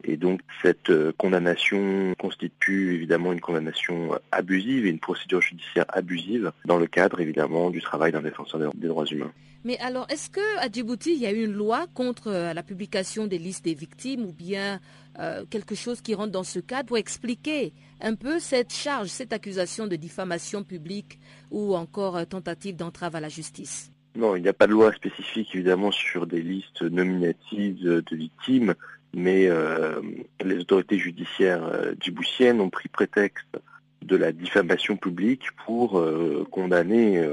Et 0.03 0.17
donc 0.17 0.41
cette 0.61 0.89
euh, 0.89 1.11
condamnation 1.17 2.13
constitue 2.19 2.93
évidemment 2.95 3.33
une 3.33 3.41
condamnation 3.41 4.19
abusive 4.31 4.85
et 4.85 4.89
une 4.89 4.99
procédure 4.99 5.41
judiciaire 5.41 5.85
abusive 5.89 6.51
dans 6.65 6.77
le 6.77 6.87
cadre 6.87 7.19
évidemment 7.19 7.69
du 7.69 7.81
travail 7.81 8.11
d'un 8.11 8.21
défenseur 8.21 8.59
des 8.75 8.87
droits 8.87 9.05
humains. 9.05 9.31
Mais 9.63 9.77
alors, 9.79 10.05
est-ce 10.09 10.29
qu'à 10.29 10.71
Djibouti, 10.71 11.13
il 11.13 11.19
y 11.19 11.25
a 11.25 11.31
une 11.31 11.51
loi 11.51 11.87
contre 11.93 12.27
euh, 12.27 12.53
la 12.53 12.63
publication 12.63 13.27
des 13.27 13.37
listes 13.37 13.65
des 13.65 13.73
victimes 13.73 14.23
ou 14.23 14.31
bien 14.31 14.79
euh, 15.19 15.43
quelque 15.49 15.75
chose 15.75 15.99
qui 15.99 16.13
rentre 16.13 16.31
dans 16.31 16.43
ce 16.43 16.59
cadre 16.59 16.87
pour 16.87 16.97
expliquer 16.97 17.73
un 17.99 18.15
peu 18.15 18.39
cette 18.39 18.71
charge, 18.71 19.07
cette 19.07 19.33
accusation 19.33 19.87
de 19.87 19.95
diffamation 19.95 20.63
publique 20.63 21.19
ou 21.51 21.75
encore 21.75 22.25
tentative 22.27 22.75
d'entrave 22.75 23.15
à 23.15 23.19
la 23.19 23.29
justice? 23.29 23.91
Non, 24.15 24.35
il 24.35 24.41
n'y 24.41 24.47
a 24.47 24.53
pas 24.53 24.67
de 24.67 24.71
loi 24.71 24.93
spécifique 24.93 25.49
évidemment 25.53 25.91
sur 25.91 26.27
des 26.27 26.41
listes 26.41 26.81
nominatives 26.81 27.83
de 27.83 28.15
victimes 28.15 28.73
mais 29.13 29.47
euh, 29.47 30.01
les 30.43 30.59
autorités 30.59 30.97
judiciaires 30.97 31.63
euh, 31.63 31.93
djiboutiennes 31.99 32.61
ont 32.61 32.69
pris 32.69 32.89
prétexte 32.89 33.57
de 34.01 34.15
la 34.15 34.31
diffamation 34.31 34.95
publique 34.95 35.47
pour 35.65 35.99
euh, 35.99 36.45
condamner 36.51 37.25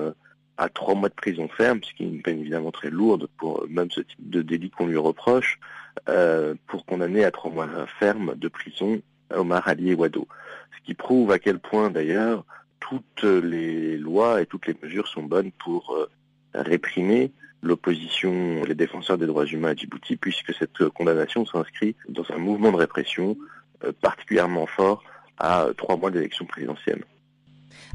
à 0.57 0.69
trois 0.69 0.95
mois 0.95 1.09
de 1.09 1.15
prison 1.15 1.49
ferme, 1.49 1.81
ce 1.83 1.93
qui 1.95 2.05
est 2.05 2.09
une 2.09 2.23
peine 2.23 2.41
évidemment 2.41 2.71
très 2.71 2.91
lourde 2.91 3.29
pour 3.39 3.67
même 3.69 3.91
ce 3.91 4.01
type 4.01 4.31
de 4.31 4.43
délit 4.43 4.71
qu'on 4.71 4.87
lui 4.87 4.97
reproche, 4.97 5.59
pour 6.67 6.85
condamner 6.87 7.25
à 7.25 7.31
trois 7.31 7.51
mois 7.51 7.69
ferme 7.99 8.35
de 8.37 8.49
prison 8.49 9.01
Omar 9.31 9.67
Ali 9.69 9.95
Wado. 9.95 10.27
Ce 10.77 10.85
qui 10.85 10.95
prouve 10.95 11.31
à 11.31 11.39
quel 11.39 11.59
point 11.59 11.91
d'ailleurs 11.91 12.45
toutes 12.81 13.25
les 13.25 13.97
lois 13.97 14.43
et 14.43 14.47
toutes 14.47 14.67
les 14.67 14.77
mesures 14.83 15.09
sont 15.09 15.23
bonnes 15.23 15.53
pour 15.53 16.09
réprimer 16.55 17.33
l'opposition, 17.65 18.63
les 18.65 18.75
défenseurs 18.75 19.19
des 19.19 19.27
droits 19.27 19.47
humains 19.47 19.71
à 19.71 19.75
Djibouti, 19.75 20.17
puisque 20.17 20.55
cette 20.55 20.89
condamnation 20.89 21.45
s'inscrit 21.47 21.97
dans 22.09 22.25
un 22.31 22.39
mouvement 22.39 22.73
de 22.73 22.77
répression 22.77 23.37
particulièrement 24.01 24.67
fort 24.67 25.05
à 25.39 25.69
trois 25.77 25.97
mois 25.97 26.11
d'élection 26.11 26.47
présidentielle. 26.47 27.05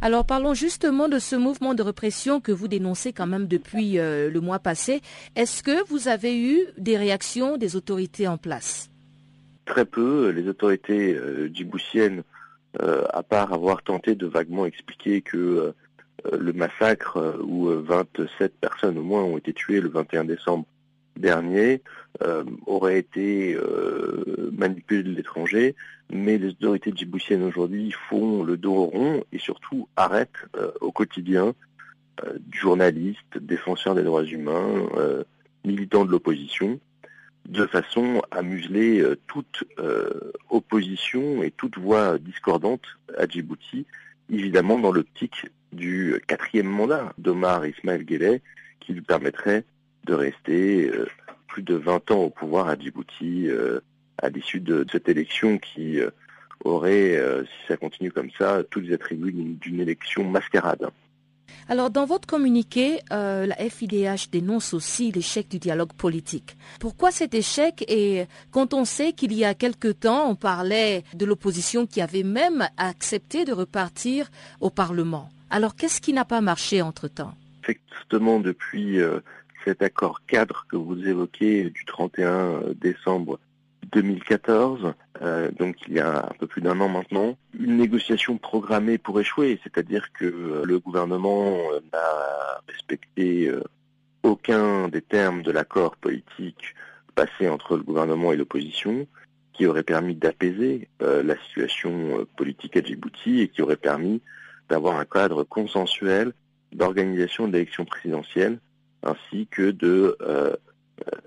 Alors 0.02 0.26
parlons 0.26 0.54
justement 0.54 1.10
de 1.10 1.20
ce 1.20 1.36
mouvement 1.36 1.74
de 1.74 1.84
répression 1.84 2.40
que 2.40 2.54
vous 2.54 2.70
dénoncez 2.70 3.12
quand 3.12 3.28
même 3.28 3.48
depuis 3.48 4.00
euh, 4.00 4.30
le 4.30 4.40
mois 4.40 4.60
passé. 4.60 5.02
Est-ce 5.36 5.62
que 5.62 5.86
vous 5.90 6.08
avez 6.08 6.40
eu 6.40 6.60
des 6.78 6.96
réactions 6.96 7.58
des 7.58 7.76
autorités 7.76 8.28
en 8.28 8.38
place? 8.38 8.90
Très 9.66 9.84
peu. 9.84 10.30
Les 10.30 10.48
autorités 10.48 11.14
euh, 11.14 11.50
djiboutiennes, 11.54 12.24
euh, 12.82 13.04
à 13.12 13.24
part 13.24 13.52
avoir 13.52 13.84
tenté 13.84 14.16
de 14.16 14.26
vaguement 14.26 14.66
expliquer 14.66 15.22
que 15.22 15.74
le 16.32 16.54
massacre 16.54 17.40
où 17.44 17.68
27 17.68 18.54
personnes 18.60 18.98
au 18.98 19.04
moins 19.04 19.24
ont 19.24 19.38
été 19.38 19.54
tuées 19.54 19.82
le 19.82 19.90
21 19.90 20.26
décembre 20.26 20.66
dernier 21.20 21.82
euh, 22.24 22.44
aurait 22.66 22.98
été 22.98 23.54
euh, 23.56 24.52
manipulé 24.54 25.04
de 25.04 25.12
l'étranger, 25.12 25.76
mais 26.10 26.38
les 26.38 26.50
autorités 26.50 26.92
djiboutiennes 26.96 27.44
aujourd'hui 27.44 27.94
font 28.10 28.44
le 28.44 28.58
dos 28.58 28.86
rond 28.86 29.24
et 29.32 29.38
surtout 29.38 29.88
arrêtent 29.96 30.48
euh, 30.58 30.72
au 30.82 30.92
quotidien 30.92 31.54
journalistes, 32.52 33.38
défenseurs 33.40 33.96
des 33.96 34.04
droits 34.04 34.26
humains, 34.26 34.90
militants 35.64 36.04
de 36.04 36.12
l'opposition, 36.12 36.78
de 37.48 37.66
façon 37.66 38.22
à 38.30 38.42
museler 38.42 39.02
toute 39.26 39.64
opposition 40.50 41.42
et 41.42 41.52
toute 41.52 41.78
voix 41.78 42.18
discordante 42.18 42.82
à 43.18 43.26
Djibouti, 43.26 43.86
évidemment 44.30 44.78
dans 44.80 44.92
l'optique 44.92 45.46
du 45.72 46.22
quatrième 46.28 46.68
mandat 46.68 47.14
d'Omar 47.18 47.66
Ismail 47.66 48.04
Guelleh, 48.04 48.42
qui 48.80 48.94
lui 48.94 49.02
permettrait 49.02 49.66
de 50.06 50.14
rester 50.14 50.90
euh, 50.90 51.08
plus 51.48 51.64
de 51.64 51.76
20 51.76 52.12
ans 52.12 52.24
au 52.24 52.30
pouvoir 52.30 52.68
à 52.68 52.78
Djibouti 52.78 53.48
euh, 53.48 53.80
à 54.22 54.30
l'issue 54.30 54.60
de, 54.60 54.86
cette 54.92 55.08
élection 55.08 55.58
qui 55.58 56.00
euh, 56.00 56.10
aurait, 56.66 57.18
si 57.46 57.68
ça 57.70 57.78
continue 57.78 58.12
comme 58.12 58.32
ça, 58.38 58.64
tous 58.70 58.82
les 58.82 58.94
attributs 58.94 59.32
d'une 59.32 59.80
élection 59.80 60.26
mascarade. 60.26 60.90
Alors, 61.70 61.90
dans 61.90 62.06
votre 62.06 62.28
communiqué, 62.28 63.00
la 63.10 63.56
FIDH 63.56 64.30
dénonce 64.30 64.74
aussi 64.74 65.10
l'échec 65.14 65.48
du 65.48 65.58
dialogue 65.58 65.94
politique. 65.94 66.58
Pourquoi 66.82 67.12
cet 67.12 67.34
échec? 67.34 67.86
Et 67.88 68.26
quand 68.52 68.74
on 68.74 68.84
sait 68.84 69.14
qu'il 69.14 69.34
y 69.34 69.46
a 69.46 69.54
quelque 69.54 69.88
temps, 69.88 70.30
on 70.30 70.36
parlait 70.36 71.06
de 71.14 71.26
l'opposition 71.26 71.86
qui 71.88 72.02
avait 72.02 72.24
même 72.24 72.68
accepté 72.76 73.46
de 73.46 73.54
repartir 73.54 74.30
au 74.60 74.70
Parlement. 74.70 75.30
Alors, 75.50 75.76
qu'est-ce 75.76 76.02
qui 76.02 76.14
n'a 76.14 76.26
pas 76.26 76.42
marché 76.42 76.82
entre-temps? 76.82 77.34
Effectivement, 77.64 78.40
depuis 78.40 79.00
cet 79.66 79.82
accord 79.82 80.22
cadre 80.26 80.66
que 80.70 80.76
vous 80.76 81.08
évoquez 81.08 81.70
du 81.70 81.86
31 81.86 82.62
décembre 82.82 83.40
2014, 83.92 84.94
euh, 85.22 85.52
donc 85.52 85.76
il 85.88 85.94
y 85.96 86.00
a 86.00 86.26
un 86.26 86.34
peu 86.40 86.48
plus 86.48 86.62
d'un 86.62 86.80
an 86.80 86.90
maintenant, 86.90 87.38
une 87.58 87.78
négociation 87.78 88.38
programmée 88.38 88.98
pour 88.98 89.20
échouer, 89.20 89.60
c'est-à-dire 89.64 90.12
que 90.14 90.26
euh, 90.26 90.64
le 90.66 90.80
gouvernement 90.80 91.58
euh, 91.72 91.80
n'a 91.92 92.62
respecté 92.68 93.52
aucun 94.24 94.88
des 94.90 95.02
termes 95.02 95.42
de 95.42 95.52
l'accord 95.52 95.96
politique 95.96 96.76
passé 97.16 97.50
entre 97.50 97.76
le 97.76 97.84
gouvernement 97.84 98.32
et 98.32 98.38
l'opposition, 98.38 99.08
qui 99.54 99.66
aurait 99.66 99.84
permis 99.84 100.16
d'apaiser 100.16 100.88
la 101.02 101.36
situation 101.48 102.26
politique 102.38 102.78
à 102.78 102.82
Djibouti 102.82 103.42
et 103.42 103.48
qui 103.50 103.62
aurait 103.62 103.76
permis 103.76 104.22
d'avoir 104.70 104.98
un 104.98 105.06
cadre 105.06 105.44
consensuel 105.44 106.34
d'organisation 106.72 107.48
d'élections 107.48 107.86
présidentielles 107.86 108.60
ainsi 109.04 109.48
que 109.48 109.72
de 109.72 110.18
euh, 110.22 110.26
euh, 110.26 110.54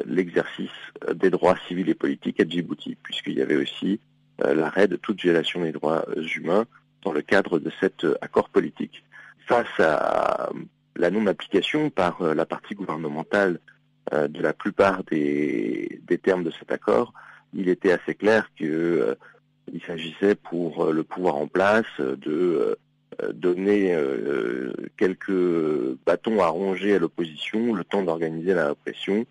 l'exercice 0.05 0.70
des 1.14 1.30
droits 1.30 1.57
civils 1.66 1.88
et 1.88 1.95
politiques 1.95 2.40
à 2.40 2.45
Djibouti, 2.47 2.97
puisqu'il 3.03 3.34
y 3.34 3.43
avait 3.43 3.57
aussi 3.57 4.01
euh, 4.45 4.55
l'arrêt 4.55 4.88
de 4.88 4.97
toute 4.97 5.20
violation 5.20 5.62
des 5.62 5.72
droits 5.72 6.05
humains 6.36 6.66
dans 7.03 7.12
le 7.12 7.22
cadre 7.22 7.59
de 7.59 7.70
cet 7.80 8.07
accord 8.20 8.49
politique. 8.49 9.03
Face 9.47 9.80
à 9.80 10.51
la 10.95 11.11
non-application 11.11 11.90
par 11.90 12.22
la 12.22 12.47
partie 12.47 12.74
gouvernementale 12.74 13.59
de 14.12 14.40
la 14.40 14.53
plupart 14.53 15.03
des, 15.05 16.01
des, 16.07 16.18
termes 16.18 16.45
de 16.45 16.53
cet 16.53 16.70
accord, 16.70 17.12
il 17.55 17.68
était 17.68 17.93
assez 17.93 18.14
clair 18.14 18.49
qu'il 18.57 19.16
s'agissait 19.86 20.34
pour 20.34 20.93
le 20.93 21.03
pouvoir 21.03 21.36
en 21.36 21.49
place 21.49 21.84
de 21.99 22.16
euh, 22.26 22.76
donner 23.34 23.94
euh, 23.94 24.72
quelques 24.96 25.96
bâtons 26.06 26.40
à 26.40 26.48
ronger 26.48 26.94
à 26.94 26.98
l'opposition, 26.98 27.74
le 27.74 27.84
temps 27.84 28.02
d'organiser 28.02 28.54
la 28.54 28.68
répression, 28.68 29.26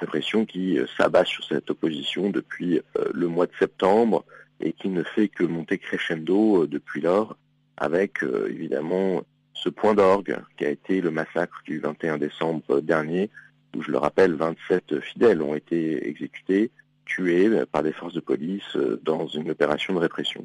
répression 0.00 0.46
qui 0.46 0.78
euh, 0.78 0.86
s'abat 0.96 1.24
sur 1.24 1.44
cette 1.44 1.70
opposition 1.70 2.30
depuis 2.30 2.80
le 3.12 3.28
mois 3.28 3.46
de 3.46 3.52
septembre 3.58 4.24
et 4.60 4.72
qui 4.72 4.88
ne 4.88 5.02
fait 5.02 5.28
que 5.28 5.44
monter 5.44 5.78
crescendo 5.78 6.66
depuis 6.66 7.00
lors, 7.00 7.36
avec 7.76 8.22
évidemment 8.48 9.22
ce 9.54 9.68
point 9.68 9.94
d'orgue 9.94 10.36
qui 10.56 10.64
a 10.64 10.70
été 10.70 11.00
le 11.00 11.10
massacre 11.10 11.62
du 11.64 11.78
21 11.78 12.18
décembre 12.18 12.80
dernier, 12.80 13.30
où 13.76 13.82
je 13.82 13.90
le 13.92 13.98
rappelle, 13.98 14.34
27 14.34 15.00
fidèles 15.00 15.42
ont 15.42 15.54
été 15.54 16.08
exécutés, 16.08 16.70
tués 17.04 17.48
par 17.70 17.84
des 17.84 17.92
forces 17.92 18.14
de 18.14 18.20
police 18.20 18.76
dans 19.02 19.28
une 19.28 19.50
opération 19.50 19.94
de 19.94 20.00
répression. 20.00 20.44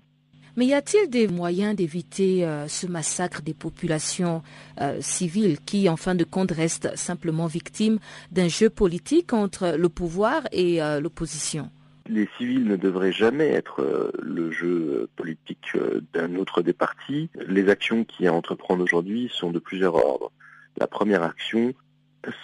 Mais 0.55 0.67
y 0.67 0.73
a-t-il 0.75 1.09
des 1.09 1.27
moyens 1.27 1.75
d'éviter 1.75 2.45
euh, 2.45 2.67
ce 2.67 2.85
massacre 2.85 3.41
des 3.41 3.55
populations 3.55 4.43
euh, 4.79 5.01
civiles 5.01 5.59
qui, 5.59 5.89
en 5.89 5.97
fin 5.97 6.13
de 6.13 6.23
compte, 6.23 6.51
restent 6.51 6.95
simplement 6.95 7.47
victimes 7.47 7.97
d'un 8.31 8.47
jeu 8.47 8.69
politique 8.69 9.33
entre 9.33 9.75
le 9.75 9.89
pouvoir 9.89 10.43
et 10.51 10.83
euh, 10.83 10.99
l'opposition? 10.99 11.71
Les 12.07 12.29
civils 12.37 12.65
ne 12.65 12.75
devraient 12.75 13.13
jamais 13.13 13.47
être 13.47 14.11
le 14.21 14.51
jeu 14.51 15.09
politique 15.15 15.77
d'un 16.13 16.35
autre 16.35 16.61
des 16.61 16.73
partis. 16.73 17.29
Les 17.47 17.69
actions 17.69 18.03
qui 18.03 18.27
à 18.27 18.33
entreprendre 18.33 18.83
aujourd'hui 18.83 19.31
sont 19.33 19.51
de 19.51 19.59
plusieurs 19.59 19.95
ordres. 19.95 20.31
La 20.77 20.85
première 20.85 21.23
action, 21.23 21.73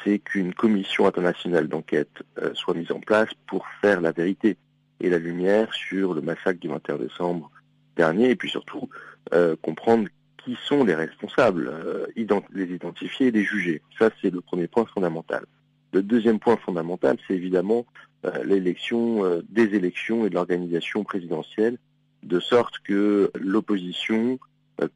c'est 0.04 0.20
qu'une 0.20 0.54
commission 0.54 1.08
internationale 1.08 1.68
d'enquête 1.68 2.24
soit 2.54 2.74
mise 2.74 2.92
en 2.94 3.02
place 3.02 3.30
pour 3.48 3.68
faire 3.82 4.00
la 4.00 4.14
vérité 4.14 4.56
et 5.02 5.10
la 5.10 5.20
lumière 5.20 5.74
sur 5.74 6.14
le 6.14 6.22
massacre 6.22 6.62
du 6.62 6.70
21 6.70 6.96
décembre 6.96 7.52
et 8.00 8.36
puis 8.36 8.50
surtout 8.50 8.90
euh, 9.34 9.56
comprendre 9.62 10.08
qui 10.44 10.58
sont 10.66 10.84
les 10.84 10.96
responsables, 10.96 11.68
euh, 11.68 12.08
les 12.54 12.74
identifier 12.74 13.28
et 13.28 13.32
les 13.32 13.44
juger. 13.44 13.82
Ça, 13.98 14.10
c'est 14.22 14.32
le 14.32 14.42
premier 14.42 14.68
point 14.68 14.86
fondamental. 14.86 15.46
Le 15.92 16.02
deuxième 16.02 16.40
point 16.40 16.58
fondamental, 16.58 17.18
c'est 17.28 17.34
évidemment 17.34 17.86
euh, 18.26 18.44
l'élection, 18.44 19.42
des 19.50 19.76
élections 19.76 20.26
et 20.26 20.30
de 20.30 20.36
l'organisation 20.36 21.04
présidentielle, 21.04 21.78
de 22.24 22.40
sorte 22.40 22.80
que 22.80 23.32
l'opposition 23.40 24.40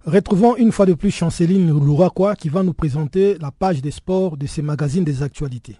Retrouvons 0.05 0.57
une 0.57 0.73
fois 0.73 0.85
de 0.85 0.93
plus 0.93 1.11
Chanceline 1.11 1.69
Louraquois 1.69 2.35
qui 2.35 2.49
va 2.49 2.61
nous 2.61 2.73
présenter 2.73 3.37
la 3.39 3.51
page 3.51 3.81
des 3.81 3.91
sports 3.91 4.35
de 4.35 4.45
ces 4.45 4.61
magazines 4.61 5.05
des 5.05 5.23
actualités. 5.23 5.77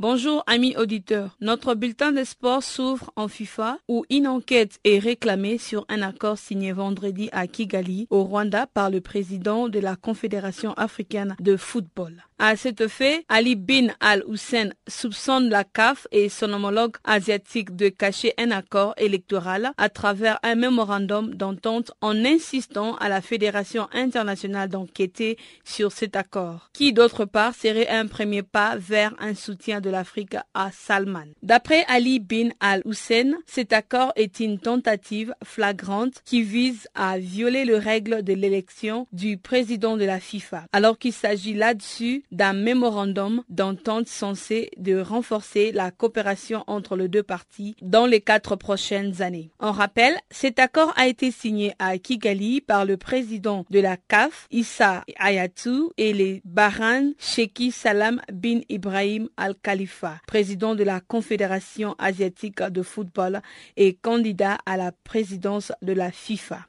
Bonjour 0.00 0.44
amis 0.46 0.76
auditeurs. 0.76 1.36
Notre 1.40 1.74
bulletin 1.74 2.12
de 2.12 2.22
sport 2.22 2.62
s'ouvre 2.62 3.10
en 3.16 3.26
FIFA 3.26 3.78
où 3.88 4.04
une 4.10 4.28
enquête 4.28 4.78
est 4.84 5.00
réclamée 5.00 5.58
sur 5.58 5.84
un 5.88 6.02
accord 6.02 6.38
signé 6.38 6.70
vendredi 6.70 7.28
à 7.32 7.48
Kigali 7.48 8.06
au 8.08 8.22
Rwanda 8.22 8.68
par 8.68 8.90
le 8.90 9.00
président 9.00 9.68
de 9.68 9.80
la 9.80 9.96
Confédération 9.96 10.72
africaine 10.74 11.34
de 11.40 11.56
football. 11.56 12.22
À 12.40 12.54
cet 12.54 12.80
effet, 12.80 13.24
Ali 13.28 13.56
bin 13.56 13.88
Al-Hussein 13.98 14.70
soupçonne 14.86 15.48
la 15.48 15.64
CAF 15.64 16.06
et 16.12 16.28
son 16.28 16.52
homologue 16.52 16.96
asiatique 17.02 17.74
de 17.74 17.88
cacher 17.88 18.32
un 18.38 18.52
accord 18.52 18.94
électoral 18.96 19.72
à 19.76 19.88
travers 19.88 20.38
un 20.44 20.54
mémorandum 20.54 21.34
d'entente 21.34 21.90
en 22.00 22.24
insistant 22.24 22.94
à 22.98 23.08
la 23.08 23.22
Fédération 23.22 23.88
internationale 23.92 24.68
d'enquêter 24.68 25.36
sur 25.64 25.90
cet 25.90 26.14
accord, 26.14 26.70
qui 26.72 26.92
d'autre 26.92 27.24
part 27.24 27.56
serait 27.56 27.88
un 27.88 28.06
premier 28.06 28.44
pas 28.44 28.76
vers 28.76 29.16
un 29.18 29.34
soutien 29.34 29.80
de 29.80 29.87
l'Afrique 29.88 30.36
à 30.54 30.70
Salman. 30.72 31.26
D'après 31.42 31.84
Ali 31.88 32.20
bin 32.20 32.50
Al-Hussein, 32.60 33.34
cet 33.46 33.72
accord 33.72 34.12
est 34.16 34.40
une 34.40 34.58
tentative 34.58 35.34
flagrante 35.44 36.22
qui 36.24 36.42
vise 36.42 36.88
à 36.94 37.18
violer 37.18 37.64
les 37.64 37.78
règles 37.78 38.22
de 38.22 38.32
l'élection 38.32 39.06
du 39.12 39.36
président 39.36 39.96
de 39.96 40.04
la 40.04 40.20
FIFA, 40.20 40.64
alors 40.72 40.98
qu'il 40.98 41.12
s'agit 41.12 41.54
là-dessus 41.54 42.24
d'un 42.32 42.52
mémorandum 42.52 43.42
d'entente 43.48 44.08
censé 44.08 44.70
de 44.76 44.98
renforcer 44.98 45.72
la 45.72 45.90
coopération 45.90 46.64
entre 46.66 46.96
les 46.96 47.08
deux 47.08 47.22
parties 47.22 47.76
dans 47.82 48.06
les 48.06 48.20
quatre 48.20 48.56
prochaines 48.56 49.22
années. 49.22 49.50
En 49.58 49.72
rappel, 49.72 50.14
cet 50.30 50.58
accord 50.58 50.92
a 50.96 51.06
été 51.08 51.30
signé 51.30 51.72
à 51.78 51.98
Kigali 51.98 52.60
par 52.60 52.84
le 52.84 52.96
président 52.96 53.64
de 53.70 53.80
la 53.80 53.96
CAF, 53.96 54.46
Issa 54.50 55.04
Ayatou, 55.18 55.92
et 55.96 56.12
les 56.12 56.40
Bahrain, 56.44 57.12
Sheikh 57.18 57.72
Salam 57.72 58.20
bin 58.32 58.60
Ibrahim 58.68 59.28
Al-Khalifa, 59.36 59.77
président 60.26 60.74
de 60.74 60.84
la 60.84 61.00
Confédération 61.00 61.94
asiatique 61.98 62.62
de 62.62 62.82
football 62.82 63.40
et 63.76 63.94
candidat 63.94 64.58
à 64.66 64.76
la 64.76 64.92
présidence 64.92 65.72
de 65.82 65.92
la 65.92 66.10
FIFA. 66.10 66.66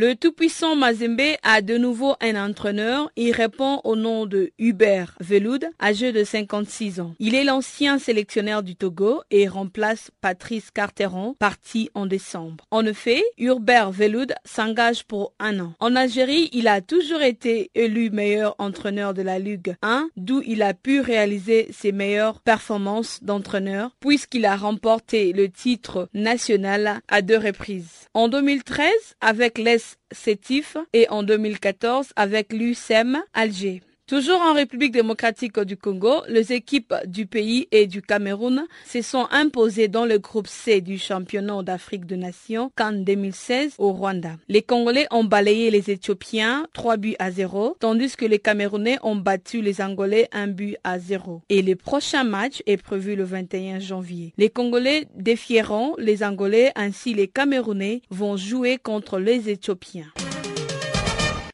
Le 0.00 0.14
tout-puissant 0.14 0.76
Mazembe 0.76 1.20
a 1.42 1.60
de 1.60 1.76
nouveau 1.76 2.14
un 2.20 2.36
entraîneur. 2.36 3.10
Il 3.16 3.32
répond 3.32 3.80
au 3.82 3.96
nom 3.96 4.26
de 4.26 4.52
Hubert 4.56 5.16
Veloud, 5.18 5.68
âgé 5.82 6.12
de 6.12 6.22
56 6.22 7.00
ans. 7.00 7.16
Il 7.18 7.34
est 7.34 7.42
l'ancien 7.42 7.98
sélectionneur 7.98 8.62
du 8.62 8.76
Togo 8.76 9.22
et 9.32 9.48
remplace 9.48 10.12
Patrice 10.20 10.70
Carteron, 10.70 11.34
parti 11.40 11.90
en 11.94 12.06
décembre. 12.06 12.64
En 12.70 12.86
effet, 12.86 13.24
Hubert 13.38 13.90
Veloud 13.90 14.36
s'engage 14.44 15.02
pour 15.02 15.32
un 15.40 15.58
an. 15.58 15.74
En 15.80 15.96
Algérie, 15.96 16.48
il 16.52 16.68
a 16.68 16.80
toujours 16.80 17.22
été 17.22 17.72
élu 17.74 18.10
meilleur 18.10 18.54
entraîneur 18.60 19.14
de 19.14 19.22
la 19.22 19.40
Ligue 19.40 19.74
1, 19.82 20.10
d'où 20.16 20.42
il 20.46 20.62
a 20.62 20.74
pu 20.74 21.00
réaliser 21.00 21.70
ses 21.72 21.90
meilleures 21.90 22.40
performances 22.42 23.18
d'entraîneur, 23.24 23.90
puisqu'il 23.98 24.46
a 24.46 24.54
remporté 24.54 25.32
le 25.32 25.48
titre 25.48 26.08
national 26.14 27.00
à 27.08 27.20
deux 27.20 27.38
reprises. 27.38 28.06
En 28.14 28.28
2013, 28.28 28.92
avec 29.20 29.58
les 29.58 29.87
Sétif 30.12 30.76
et 30.92 31.08
en 31.08 31.22
2014 31.22 32.08
avec 32.16 32.52
l'UCM 32.52 33.22
Alger. 33.34 33.82
Toujours 34.08 34.40
en 34.40 34.54
République 34.54 34.92
démocratique 34.92 35.60
du 35.60 35.76
Congo, 35.76 36.22
les 36.28 36.54
équipes 36.54 36.94
du 37.04 37.26
pays 37.26 37.68
et 37.72 37.86
du 37.86 38.00
Cameroun 38.00 38.64
se 38.86 39.02
sont 39.02 39.28
imposées 39.30 39.88
dans 39.88 40.06
le 40.06 40.18
groupe 40.18 40.46
C 40.46 40.80
du 40.80 40.96
championnat 40.96 41.62
d'Afrique 41.62 42.06
de 42.06 42.16
Nations 42.16 42.72
Cannes 42.74 43.04
2016 43.04 43.74
au 43.76 43.92
Rwanda. 43.92 44.36
Les 44.48 44.62
Congolais 44.62 45.06
ont 45.10 45.24
balayé 45.24 45.70
les 45.70 45.90
Éthiopiens 45.90 46.66
3 46.72 46.96
buts 46.96 47.16
à 47.18 47.30
0, 47.30 47.76
tandis 47.80 48.16
que 48.16 48.24
les 48.24 48.38
Camerounais 48.38 48.96
ont 49.02 49.16
battu 49.16 49.60
les 49.60 49.82
Angolais 49.82 50.30
1 50.32 50.46
but 50.46 50.78
à 50.84 50.98
0. 50.98 51.42
Et 51.50 51.60
le 51.60 51.76
prochain 51.76 52.24
match 52.24 52.62
est 52.64 52.78
prévu 52.78 53.14
le 53.14 53.24
21 53.24 53.78
janvier. 53.78 54.32
Les 54.38 54.48
Congolais 54.48 55.06
défieront 55.16 55.94
les 55.98 56.24
Angolais 56.24 56.72
ainsi 56.76 57.12
les 57.12 57.28
Camerounais 57.28 58.00
vont 58.08 58.38
jouer 58.38 58.78
contre 58.78 59.18
les 59.18 59.50
Éthiopiens. 59.50 60.06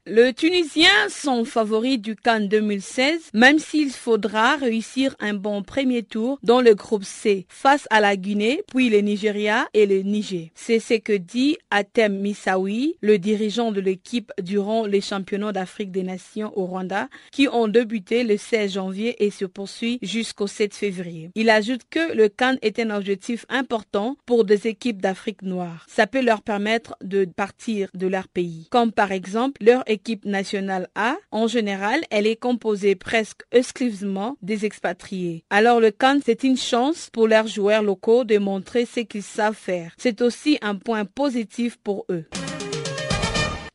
Le 0.07 0.33
Tunisien 0.33 0.91
son 1.09 1.47
favori 1.47 1.97
du 1.97 2.15
Cannes 2.15 2.47
2016, 2.47 3.31
même 3.33 3.59
s'il 3.59 3.89
faudra 3.89 4.57
réussir 4.57 5.17
un 5.19 5.33
bon 5.33 5.63
premier 5.63 6.03
tour 6.03 6.39
dans 6.43 6.61
le 6.61 6.75
groupe 6.75 7.05
C 7.05 7.47
face 7.49 7.87
à 7.89 8.03
la 8.03 8.15
Guinée, 8.15 8.63
puis 8.71 8.91
le 8.91 8.99
Nigeria 8.99 9.67
et 9.73 9.87
le 9.87 10.03
Niger. 10.03 10.51
C'est 10.55 10.79
ce 10.79 10.93
que 10.93 11.15
dit 11.15 11.57
Atem 11.71 12.19
Missaoui, 12.19 12.97
le 13.01 13.19
dirigeant 13.19 13.73
de 13.73 13.81
l'équipe 13.81 14.31
durant 14.43 14.85
les 14.85 15.01
championnats 15.01 15.53
d'Afrique 15.53 15.91
des 15.91 16.03
Nations 16.03 16.53
au 16.55 16.67
Rwanda, 16.67 17.09
qui 17.33 17.49
ont 17.49 17.67
débuté 17.67 18.25
le 18.25 18.37
16 18.37 18.75
janvier 18.75 19.25
et 19.25 19.31
se 19.31 19.47
poursuit 19.47 19.99
jusqu'au 20.03 20.47
7 20.47 20.75
février. 20.75 21.31
Il 21.35 21.49
ajoute 21.49 21.81
que 21.89 22.15
le 22.15 22.29
Cannes 22.29 22.59
est 22.61 22.79
un 22.79 22.91
objectif 22.91 23.47
important 23.49 24.19
pour 24.27 24.45
des 24.45 24.67
équipes 24.67 25.01
d'Afrique 25.01 25.41
noire. 25.41 25.87
Ça 25.89 26.07
peut 26.07 26.23
leur 26.23 26.43
permettre 26.43 26.95
de 27.03 27.25
partir 27.25 27.89
de 27.95 28.07
leur 28.07 28.29
pays, 28.29 28.69
comme 28.71 28.93
par 28.93 29.11
exemple 29.11 29.65
leur 29.65 29.83
nationale 30.25 30.89
A, 30.95 31.17
en 31.31 31.47
général, 31.47 32.01
elle 32.11 32.27
est 32.27 32.37
composée 32.37 32.95
presque 32.95 33.43
exclusivement 33.53 34.37
des 34.43 34.65
expatriés. 34.65 35.45
Alors 35.51 35.81
le 35.81 35.91
Cannes, 35.91 36.21
c'est 36.25 36.45
une 36.45 36.57
chance 36.57 37.11
pour 37.13 37.29
leurs 37.29 37.47
joueurs 37.49 37.83
locaux 37.83 38.25
de 38.25 38.39
montrer 38.39 38.87
ce 38.87 39.01
qu'ils 39.01 39.23
savent 39.23 39.55
faire. 39.55 39.93
C'est 39.97 40.23
aussi 40.23 40.59
un 40.63 40.77
point 40.77 41.05
positif 41.05 41.77
pour 41.83 42.07
eux. 42.11 42.25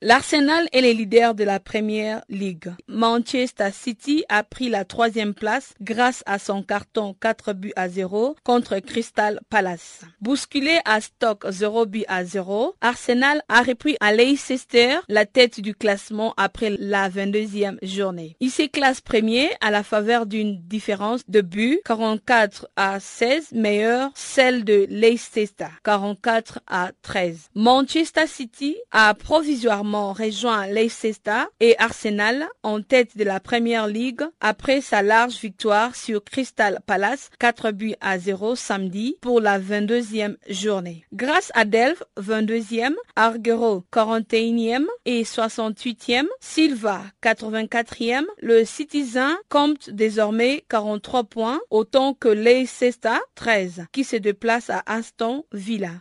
L'Arsenal 0.02 0.70
est 0.72 0.80
le 0.80 0.92
leader 0.92 1.36
de 1.36 1.44
la 1.44 1.60
première 1.60 2.22
ligue. 2.30 2.72
Manchester 2.88 3.68
City 3.74 4.24
a 4.30 4.44
pris 4.44 4.70
la 4.70 4.86
troisième 4.86 5.34
place 5.34 5.74
grâce 5.82 6.24
à 6.26 6.40
son 6.40 6.64
carton 6.64 7.14
4 7.20 7.52
buts 7.52 7.74
à 7.76 7.90
0 7.90 8.38
contre 8.46 8.80
Crystal 8.80 9.42
Palace. 9.50 10.04
Bousculé 10.22 10.80
à 10.86 11.02
Stock 11.02 11.46
0 11.50 11.86
buts 11.86 12.06
à 12.08 12.24
0, 12.24 12.76
Arsenal 12.80 13.44
a 13.50 13.62
repris 13.62 13.98
à 14.00 14.14
Leicester 14.14 15.00
la 15.10 15.26
tête 15.26 15.60
du 15.60 15.76
classement 15.76 16.34
après 16.38 16.78
la 16.80 17.10
22e 17.10 17.78
journée. 17.86 18.38
Il 18.40 18.52
se 18.52 18.68
classe 18.68 19.02
premier 19.02 19.50
à 19.60 19.70
la 19.70 19.84
faveur 19.84 20.26
d'une 20.28 20.62
différence 20.62 21.24
de 21.28 21.42
buts 21.42 21.82
44 21.84 22.70
à 22.78 23.02
16 23.02 23.52
meilleure 23.52 24.12
celle 24.16 24.64
de 24.64 24.88
Leicester 24.90 25.68
44 25.84 26.62
à 26.68 26.92
13. 27.02 27.50
Manchester 27.54 28.28
City 28.28 28.78
a 28.92 29.14
provisoirement 29.14 29.89
rejoint 29.96 30.68
Leicester 30.68 31.44
et 31.60 31.76
Arsenal 31.80 32.48
en 32.64 32.82
tête 32.82 33.18
de 33.18 33.24
la 33.24 33.40
Première 33.40 33.88
Ligue 33.88 34.22
après 34.40 34.82
sa 34.82 35.02
large 35.02 35.40
victoire 35.40 35.96
sur 35.96 36.24
Crystal 36.24 36.80
Palace 36.86 37.30
4 37.40 37.72
buts 37.72 37.96
à 38.02 38.20
0 38.20 38.56
samedi 38.56 39.18
pour 39.22 39.42
la 39.42 39.60
22e 39.60 40.36
journée. 40.50 41.06
Grâce 41.14 41.52
à 41.56 41.66
Delve 41.66 42.04
22e, 42.20 42.94
Arguero 43.16 43.84
41e 43.92 44.86
et 45.06 45.24
68e, 45.24 46.28
Silva 46.40 47.02
84e, 47.24 48.26
le 48.42 48.66
Citizen 48.66 49.36
compte 49.50 49.90
désormais 49.90 50.64
43 50.70 51.24
points 51.26 51.60
autant 51.70 52.14
que 52.14 52.30
Leicester 52.30 53.18
13 53.36 53.86
qui 53.92 54.04
se 54.04 54.16
déplace 54.16 54.70
à 54.70 54.84
Aston 54.86 55.46
Villa. 55.52 55.92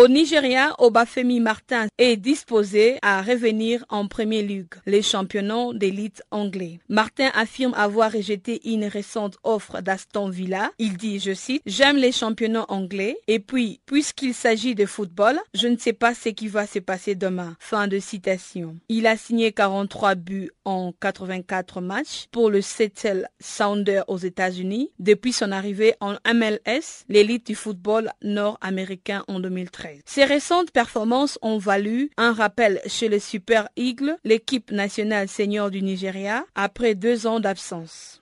Au 0.00 0.08
Nigeria, 0.08 0.74
Obafemi 0.78 1.40
Martin 1.40 1.86
est 1.98 2.16
disposé 2.16 2.98
à 3.02 3.20
revenir 3.20 3.84
en 3.90 4.08
Premier 4.08 4.40
Ligue, 4.42 4.72
les 4.86 5.02
championnats 5.02 5.74
d'élite 5.74 6.22
anglais. 6.30 6.80
Martin 6.88 7.30
affirme 7.34 7.74
avoir 7.74 8.10
rejeté 8.10 8.66
une 8.66 8.86
récente 8.86 9.36
offre 9.44 9.82
d'Aston 9.82 10.30
Villa. 10.30 10.70
Il 10.78 10.96
dit, 10.96 11.18
je 11.18 11.34
cite, 11.34 11.60
J'aime 11.66 11.98
les 11.98 12.12
championnats 12.12 12.64
anglais 12.70 13.18
et 13.28 13.40
puis, 13.40 13.82
puisqu'il 13.84 14.32
s'agit 14.32 14.74
de 14.74 14.86
football, 14.86 15.38
je 15.52 15.68
ne 15.68 15.76
sais 15.76 15.92
pas 15.92 16.14
ce 16.14 16.30
qui 16.30 16.48
va 16.48 16.66
se 16.66 16.78
passer 16.78 17.14
demain. 17.14 17.54
Fin 17.60 17.86
de 17.86 17.98
citation. 17.98 18.76
Il 18.88 19.06
a 19.06 19.18
signé 19.18 19.52
43 19.52 20.14
buts 20.14 20.50
en 20.64 20.94
84 20.98 21.82
matchs 21.82 22.24
pour 22.30 22.48
le 22.48 22.62
Seattle 22.62 23.28
Sounder 23.38 24.00
aux 24.08 24.16
États-Unis 24.16 24.92
depuis 24.98 25.34
son 25.34 25.52
arrivée 25.52 25.92
en 26.00 26.14
MLS, 26.32 27.04
l'élite 27.10 27.48
du 27.48 27.54
football 27.54 28.10
nord-américain 28.22 29.24
en 29.28 29.40
2013. 29.40 29.89
Ces 30.04 30.24
récentes 30.24 30.70
performances 30.70 31.38
ont 31.42 31.58
valu 31.58 32.10
un 32.16 32.32
rappel 32.32 32.80
chez 32.86 33.08
le 33.08 33.18
Super 33.18 33.68
Eagle, 33.76 34.16
l'équipe 34.24 34.70
nationale 34.70 35.28
senior 35.28 35.70
du 35.70 35.82
Nigeria, 35.82 36.44
après 36.54 36.94
deux 36.94 37.26
ans 37.26 37.40
d'absence. 37.40 38.20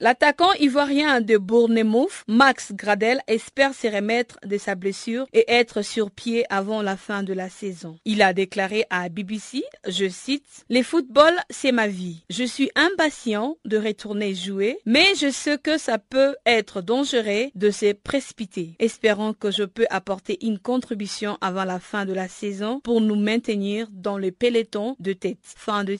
L'attaquant 0.00 0.52
ivoirien 0.58 1.20
de 1.20 1.36
Bournemouth, 1.36 2.24
Max 2.26 2.72
Gradel, 2.72 3.20
espère 3.28 3.74
se 3.74 3.86
remettre 3.86 4.38
de 4.44 4.58
sa 4.58 4.74
blessure 4.74 5.26
et 5.32 5.44
être 5.48 5.82
sur 5.82 6.10
pied 6.10 6.44
avant 6.50 6.82
la 6.82 6.96
fin 6.96 7.22
de 7.22 7.32
la 7.32 7.48
saison. 7.48 7.96
Il 8.04 8.20
a 8.20 8.32
déclaré 8.32 8.86
à 8.90 9.08
BBC, 9.08 9.62
je 9.86 10.08
cite, 10.08 10.64
Les 10.68 10.82
football, 10.82 11.32
c'est 11.48 11.70
ma 11.70 11.86
vie. 11.86 12.24
Je 12.28 12.44
suis 12.44 12.70
impatient 12.74 13.56
de 13.64 13.78
retourner 13.78 14.34
jouer, 14.34 14.78
mais 14.84 15.14
je 15.20 15.30
sais 15.30 15.58
que 15.58 15.78
ça 15.78 15.98
peut 15.98 16.34
être 16.44 16.82
dangereux 16.82 17.50
de 17.54 17.70
se 17.70 17.92
précipiter. 17.92 18.74
Espérons 18.80 19.32
que 19.32 19.52
je 19.52 19.62
peux 19.62 19.86
apporter 19.90 20.44
une 20.44 20.58
contribution 20.58 21.38
avant 21.40 21.64
la 21.64 21.78
fin 21.78 22.04
de 22.04 22.12
la 22.12 22.26
saison 22.26 22.80
pour 22.80 23.00
nous 23.00 23.16
maintenir 23.16 23.86
dans 23.92 24.18
le 24.18 24.32
peloton 24.32 24.96
de 24.98 25.12
tête. 25.12 25.38
Fin 25.42 25.84
de 25.84 25.96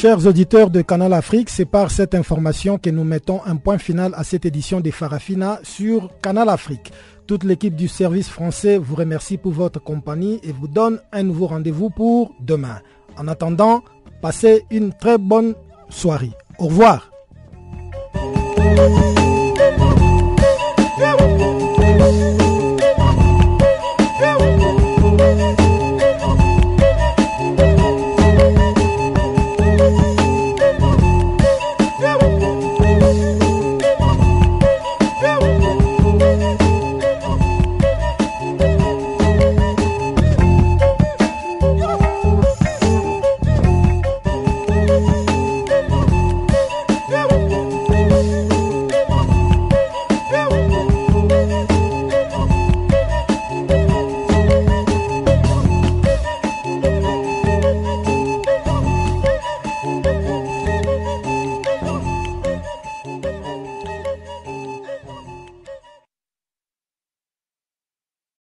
Chers 0.00 0.26
auditeurs 0.26 0.70
de 0.70 0.80
Canal 0.80 1.12
Afrique, 1.12 1.50
c'est 1.50 1.66
par 1.66 1.90
cette 1.90 2.14
information 2.14 2.78
que 2.78 2.88
nous 2.88 3.04
mettons 3.04 3.42
un 3.44 3.56
point 3.56 3.76
final 3.76 4.14
à 4.16 4.24
cette 4.24 4.46
édition 4.46 4.80
des 4.80 4.92
Farafina 4.92 5.60
sur 5.62 6.08
Canal 6.22 6.48
Afrique. 6.48 6.90
Toute 7.26 7.44
l'équipe 7.44 7.76
du 7.76 7.86
service 7.86 8.30
français 8.30 8.78
vous 8.78 8.94
remercie 8.94 9.36
pour 9.36 9.52
votre 9.52 9.78
compagnie 9.78 10.40
et 10.42 10.52
vous 10.52 10.68
donne 10.68 11.00
un 11.12 11.22
nouveau 11.22 11.48
rendez-vous 11.48 11.90
pour 11.90 12.34
demain. 12.40 12.80
En 13.18 13.28
attendant, 13.28 13.82
passez 14.22 14.64
une 14.70 14.94
très 14.94 15.18
bonne 15.18 15.54
soirée. 15.90 16.32
Au 16.58 16.68
revoir. 16.68 17.10